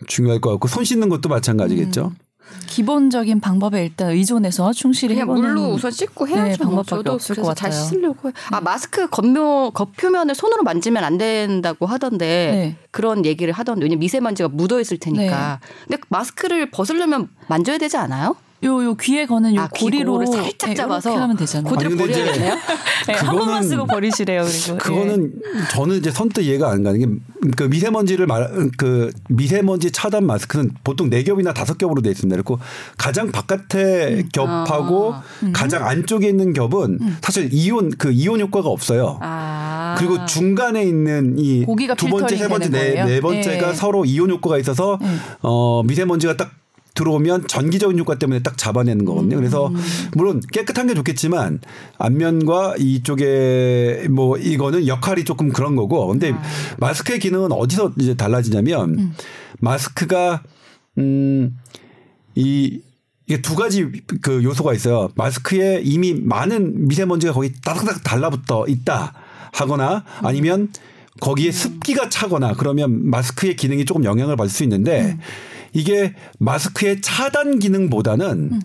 [0.06, 2.12] 중요할 것 같고, 손 씻는 것도 마찬가지겠죠.
[2.14, 2.26] 음.
[2.66, 6.50] 기본적인 방법에 일단 의존해서 충실히 해보는 물로 우선 씻고 해야죠.
[6.50, 7.54] 네, 방법밖에 없을 것 같아요.
[7.54, 8.32] 잘 씻으려고.
[8.50, 12.76] 아 마스크 겉면 겉표면을 손으로 만지면 안 된다고 하던데 네.
[12.90, 15.60] 그런 얘기를 하던데 왜냐 면 미세먼지가 묻어 있을 테니까.
[15.60, 15.68] 네.
[15.88, 18.36] 근데 마스크를 벗으려면 만져야 되지 않아요?
[18.64, 21.72] 요, 요 귀에 거는 요 아, 고리로 살짝 네, 잡아서 하면 되잖아요.
[21.72, 22.54] 그대로 버려야겠네요.
[23.06, 24.44] 네, 한 번만 쓰고 버리시래요.
[24.44, 25.60] 그리고 그거는 네.
[25.70, 28.46] 저는 이제 선뜻 이해가 안 가는 게그 미세먼지를 말
[28.78, 32.34] 그 미세먼지 차단 마스크는 보통 네 겹이나 다섯 겹으로 돼 있습니다.
[32.36, 32.58] 그리고
[32.96, 34.28] 가장 바깥에 음.
[34.32, 35.22] 겹하고 아.
[35.42, 35.52] 음.
[35.52, 37.16] 가장 안쪽에 있는 겹은 음.
[37.22, 39.18] 사실 이온 그 이온 효과가 없어요.
[39.20, 39.94] 아.
[39.98, 41.64] 그리고 중간에 있는 이
[41.96, 43.74] 두 번째, 세 번째, 네, 네 번째가 네.
[43.74, 45.08] 서로 이온 효과가 있어서 네.
[45.42, 46.50] 어 미세먼지가 딱
[46.97, 49.36] 들어오면 전기적인 효과 때문에 딱 잡아내는 거거든요.
[49.36, 49.77] 그래서 음.
[50.14, 51.60] 물론 깨끗한 게 좋겠지만
[51.98, 56.43] 앞면과 이쪽에 뭐 이거는 역할이 조금 그런 거고 근데 아.
[56.78, 59.14] 마스크의 기능은 어디서 이제 달라지냐면 음.
[59.60, 60.43] 마스크가
[60.98, 61.51] 음이
[62.36, 63.86] 이게 두 가지
[64.23, 65.10] 그 요소가 있어요.
[65.14, 69.12] 마스크에 이미 많은 미세먼지가 거기 따닥따닥 달라붙어 있다
[69.52, 70.70] 하거나 아니면
[71.20, 75.20] 거기에 습기가 차거나 그러면 마스크의 기능이 조금 영향을 받을 수 있는데 음.
[75.76, 78.60] 이게 마스크의 차단 기능보다는 음.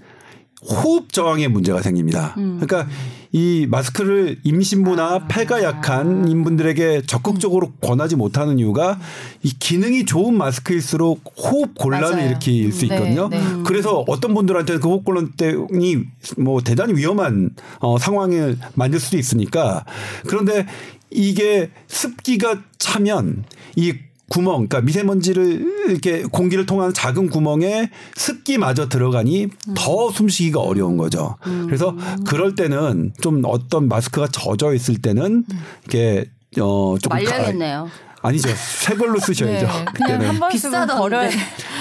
[0.63, 2.35] 호흡 저항에 문제가 생깁니다.
[2.38, 2.59] 음.
[2.61, 2.89] 그러니까
[3.33, 5.27] 이 마스크를 임신부나 아.
[5.27, 7.73] 폐가 약한 인분들에게 적극적으로 음.
[7.81, 8.97] 권하지 못하는 이유가
[9.43, 12.29] 이 기능이 좋은 마스크일수록 호흡 곤란을 맞아요.
[12.29, 13.27] 일으킬 수 네, 있거든요.
[13.27, 13.63] 네, 네.
[13.65, 16.03] 그래서 어떤 분들한테는 그 호흡 곤란 때문에
[16.38, 19.83] 뭐 대단히 위험한 어, 상황을 만들 수도 있으니까
[20.27, 20.65] 그런데
[21.09, 23.43] 이게 습기가 차면
[23.75, 23.95] 이
[24.32, 29.74] 구멍, 그러니까 미세먼지를 이렇게 공기를 통하는 작은 구멍에 습기마저 들어가니 음.
[29.76, 31.36] 더 숨쉬기가 어려운 거죠.
[31.66, 31.94] 그래서
[32.26, 35.44] 그럴 때는 좀 어떤 마스크가 젖어 있을 때는
[35.82, 36.30] 이렇게
[36.62, 37.90] 어 조금 가- 말려야겠네요.
[38.23, 38.49] 아니죠.
[38.56, 39.65] 새 걸로 쓰셔야죠.
[39.65, 40.27] 네, 그때는.
[40.27, 40.93] 한번 쓰고 비싸던데.
[40.95, 41.35] 버려야 돼.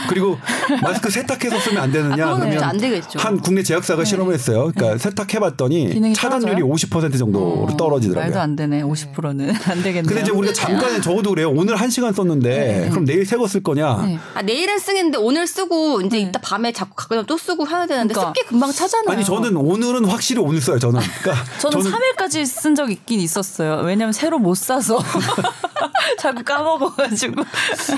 [0.09, 0.39] 그리고
[0.83, 3.19] 마스크 세탁해서 쓰면 안 되느냐 아, 그러면 안 되겠죠.
[3.19, 4.73] 한 국내 제약사가 실험을 했어요.
[4.75, 6.75] 그러니까 세탁해봤더니 기능이 차단율이 떨어져요?
[7.13, 8.25] 50% 정도로 떨어지더라고요.
[8.25, 8.83] 말도 안 되네.
[8.83, 10.03] 50%는 안 되겠네요.
[10.05, 11.51] 근데 이제 우리가 잠깐 적어도 그래요.
[11.51, 14.03] 오늘 한 시간 썼는데 그럼 내일 새 거 쓸 거냐?
[14.07, 14.19] 네.
[14.35, 18.33] 아, 내일은 쓰겠는데 오늘 쓰고 이제 이따 밤에 자꾸 가끔 또 쓰고 해야 되는데 그러니까.
[18.35, 19.11] 습기 금방 차잖아요.
[19.15, 20.79] 아니 저는 오늘은 확실히 오늘 써요.
[20.79, 21.01] 저는.
[21.23, 23.83] 그러니까 저는 3일까지 쓴 적 있긴 있었어요.
[23.85, 24.99] 왜냐면 새로 못 사서
[26.31, 27.43] 자꾸 까먹어가지고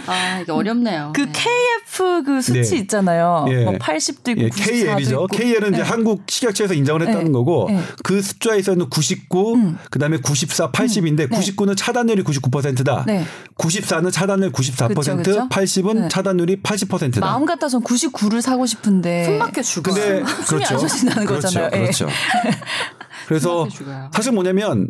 [0.07, 1.13] 아 이게 어렵네요.
[1.15, 1.33] 그 네.
[1.33, 2.77] KF 그 수치 네.
[2.79, 3.45] 있잖아요.
[3.49, 3.65] 예.
[3.65, 5.11] 뭐 80도 있고 예, 94도 KL이죠.
[5.15, 5.27] 있고.
[5.27, 7.33] KL은 이제 한국 식약처에서 인정을 했다는 네.
[7.33, 7.81] 거고 네.
[8.03, 13.05] 그 숫자에서는 99, 그다음에 94, 80인데 99는 차단율이 99%다.
[13.07, 13.25] 네.
[13.59, 15.49] 94는 차단율 94%, 그쵸, 그쵸?
[15.49, 16.09] 80은 네.
[16.09, 17.21] 차단율이 80%다.
[17.21, 19.93] 마음 같아선 99를 사고 싶은데 숨 막혀 죽어.
[19.93, 21.49] 근데 숨이 안 쉬어진다는 그렇죠.
[21.49, 21.71] 거잖아요.
[21.75, 21.81] 예.
[21.81, 22.09] 그렇죠.
[23.27, 23.67] 그래서.
[24.13, 24.89] 사실 뭐냐면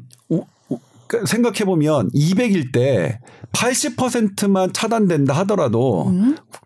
[1.27, 3.19] 생각해 보면 200일 때
[3.53, 6.13] 80%만 차단된다 하더라도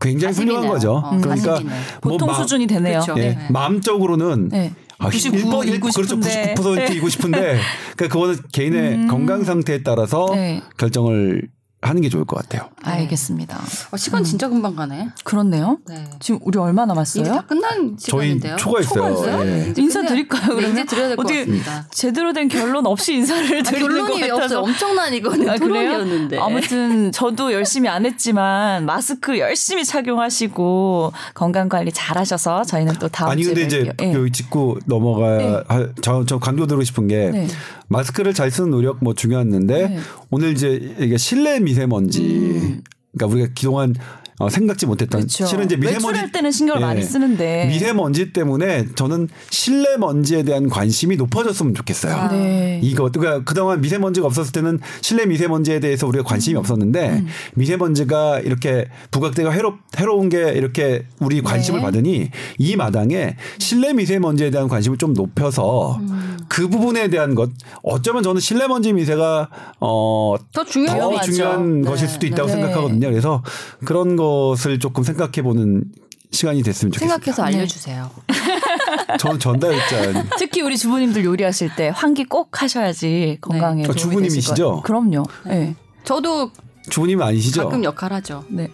[0.01, 0.70] 굉장히 훌륭한 가심이네요.
[0.73, 0.93] 거죠.
[1.05, 1.74] 어, 그러니까 가심이네.
[2.01, 3.01] 보통 마- 수준이 되네요.
[3.01, 3.20] 그렇죠.
[3.20, 3.39] 예, 네.
[3.51, 4.73] 마음적으로는 네.
[4.98, 6.02] 아, 99 1번, 이고 그렇죠.
[6.02, 6.55] 싶은데.
[6.55, 7.59] 99%이고 싶은데
[7.97, 10.62] 그러니까 그거는 개인의 건강 상태에 따라서 네.
[10.78, 11.48] 결정을
[11.86, 12.68] 하는 게 좋을 것 같아요.
[12.82, 13.58] 알겠습니다.
[13.90, 15.08] 어, 시간 진짜 금방 가네.
[15.24, 15.78] 그렇네요.
[15.88, 16.04] 네.
[16.20, 17.42] 지금 우리 얼마 이제 다 남았어요?
[17.48, 18.56] 끝난 저희 시간인데요.
[18.56, 19.46] 초과했어요.
[19.46, 19.68] 예.
[19.70, 20.70] 이제 인사 끝내야- 드릴까요, 네, 그러면?
[20.72, 21.86] 이제 드려야 될 것 어떻게 같습니다.
[21.90, 24.34] 제대로 된 결론 없이 인사를 아, 드리는 결론이 것 없어요.
[24.34, 25.68] 같아서 엄청난 이거는 아, 그래요?
[25.92, 26.38] 토론이었는데.
[26.38, 33.42] 아무튼 저도 열심히 안 했지만 마스크 열심히 착용하시고 건강 관리 잘하셔서 저희는 또 다음 아니
[33.42, 34.02] 주에 근데 이제 뵐게요.
[34.02, 34.12] 예.
[34.14, 35.60] 여기 짚고 넘어가 네.
[35.68, 37.48] 할- 저, 저 강조드리고 싶은 게 네.
[37.88, 39.98] 마스크를 잘 쓰는 노력 뭐 중요했는데 네.
[40.30, 42.80] 오늘 이제 이게 실내 미 세먼지.
[43.12, 43.94] 그러니까 우리가 그동안
[44.38, 45.46] 어, 생각지 못했던 그렇죠.
[45.46, 47.66] 실은 이제 미세먼지 외출할 때는 신경을 많이 쓰는데.
[47.68, 52.28] 미세먼지 때문에 저는 실내 먼지에 대한 관심이 높아졌으면 좋겠어요.
[52.30, 52.80] 네.
[52.82, 56.60] 이거 그러니까 그동안 미세먼지가 없었을 때는 실내 미세먼지에 대해서 우리가 관심이 음.
[56.60, 61.84] 없었는데 미세먼지가 이렇게 부각되고 해로, 해로운 게 이렇게 우리 관심을 네.
[61.84, 66.36] 받으니 이 마당에 실내 미세먼지에 대한 관심을 좀 높여서 음.
[66.48, 67.50] 그 부분에 대한 것
[67.82, 69.48] 어쩌면 저는 실내 먼지 미세가
[69.80, 71.20] 어더 중요한 더.
[71.22, 71.90] 중요한 네.
[71.90, 72.52] 것일 수도 있다고 네.
[72.52, 73.08] 생각하거든요.
[73.08, 73.42] 그래서
[73.84, 75.84] 그런 것을 조금 생각해 보는
[76.30, 77.14] 시간이 됐으면 좋겠습니다.
[77.16, 78.10] 생각해서 알려주세요.
[79.18, 84.82] 저는 전달자 특히 우리 주부님들 요리하실 때 환기 꼭 하셔야지 건강에 어, 도움이 주부님이시죠?
[84.82, 85.24] 그럼요.
[85.46, 85.74] 네.
[86.04, 86.50] 저도
[86.88, 87.64] 주부님 아니시죠?
[87.64, 88.44] 가끔 역할하죠.
[88.48, 88.68] 네.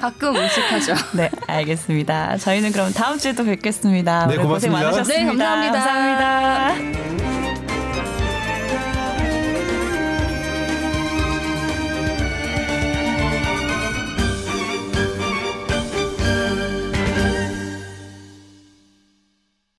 [0.00, 0.94] 가끔 음식하죠.
[1.16, 2.36] 네, 알겠습니다.
[2.38, 4.26] 저희는 그럼 다음 주에 또 뵙겠습니다.
[4.26, 4.80] 네, 오늘 고생 고맙습니다.
[4.80, 5.20] 많으셨습니다.
[5.20, 6.74] 네, 감사합니다.
[6.74, 7.39] 감사합니다.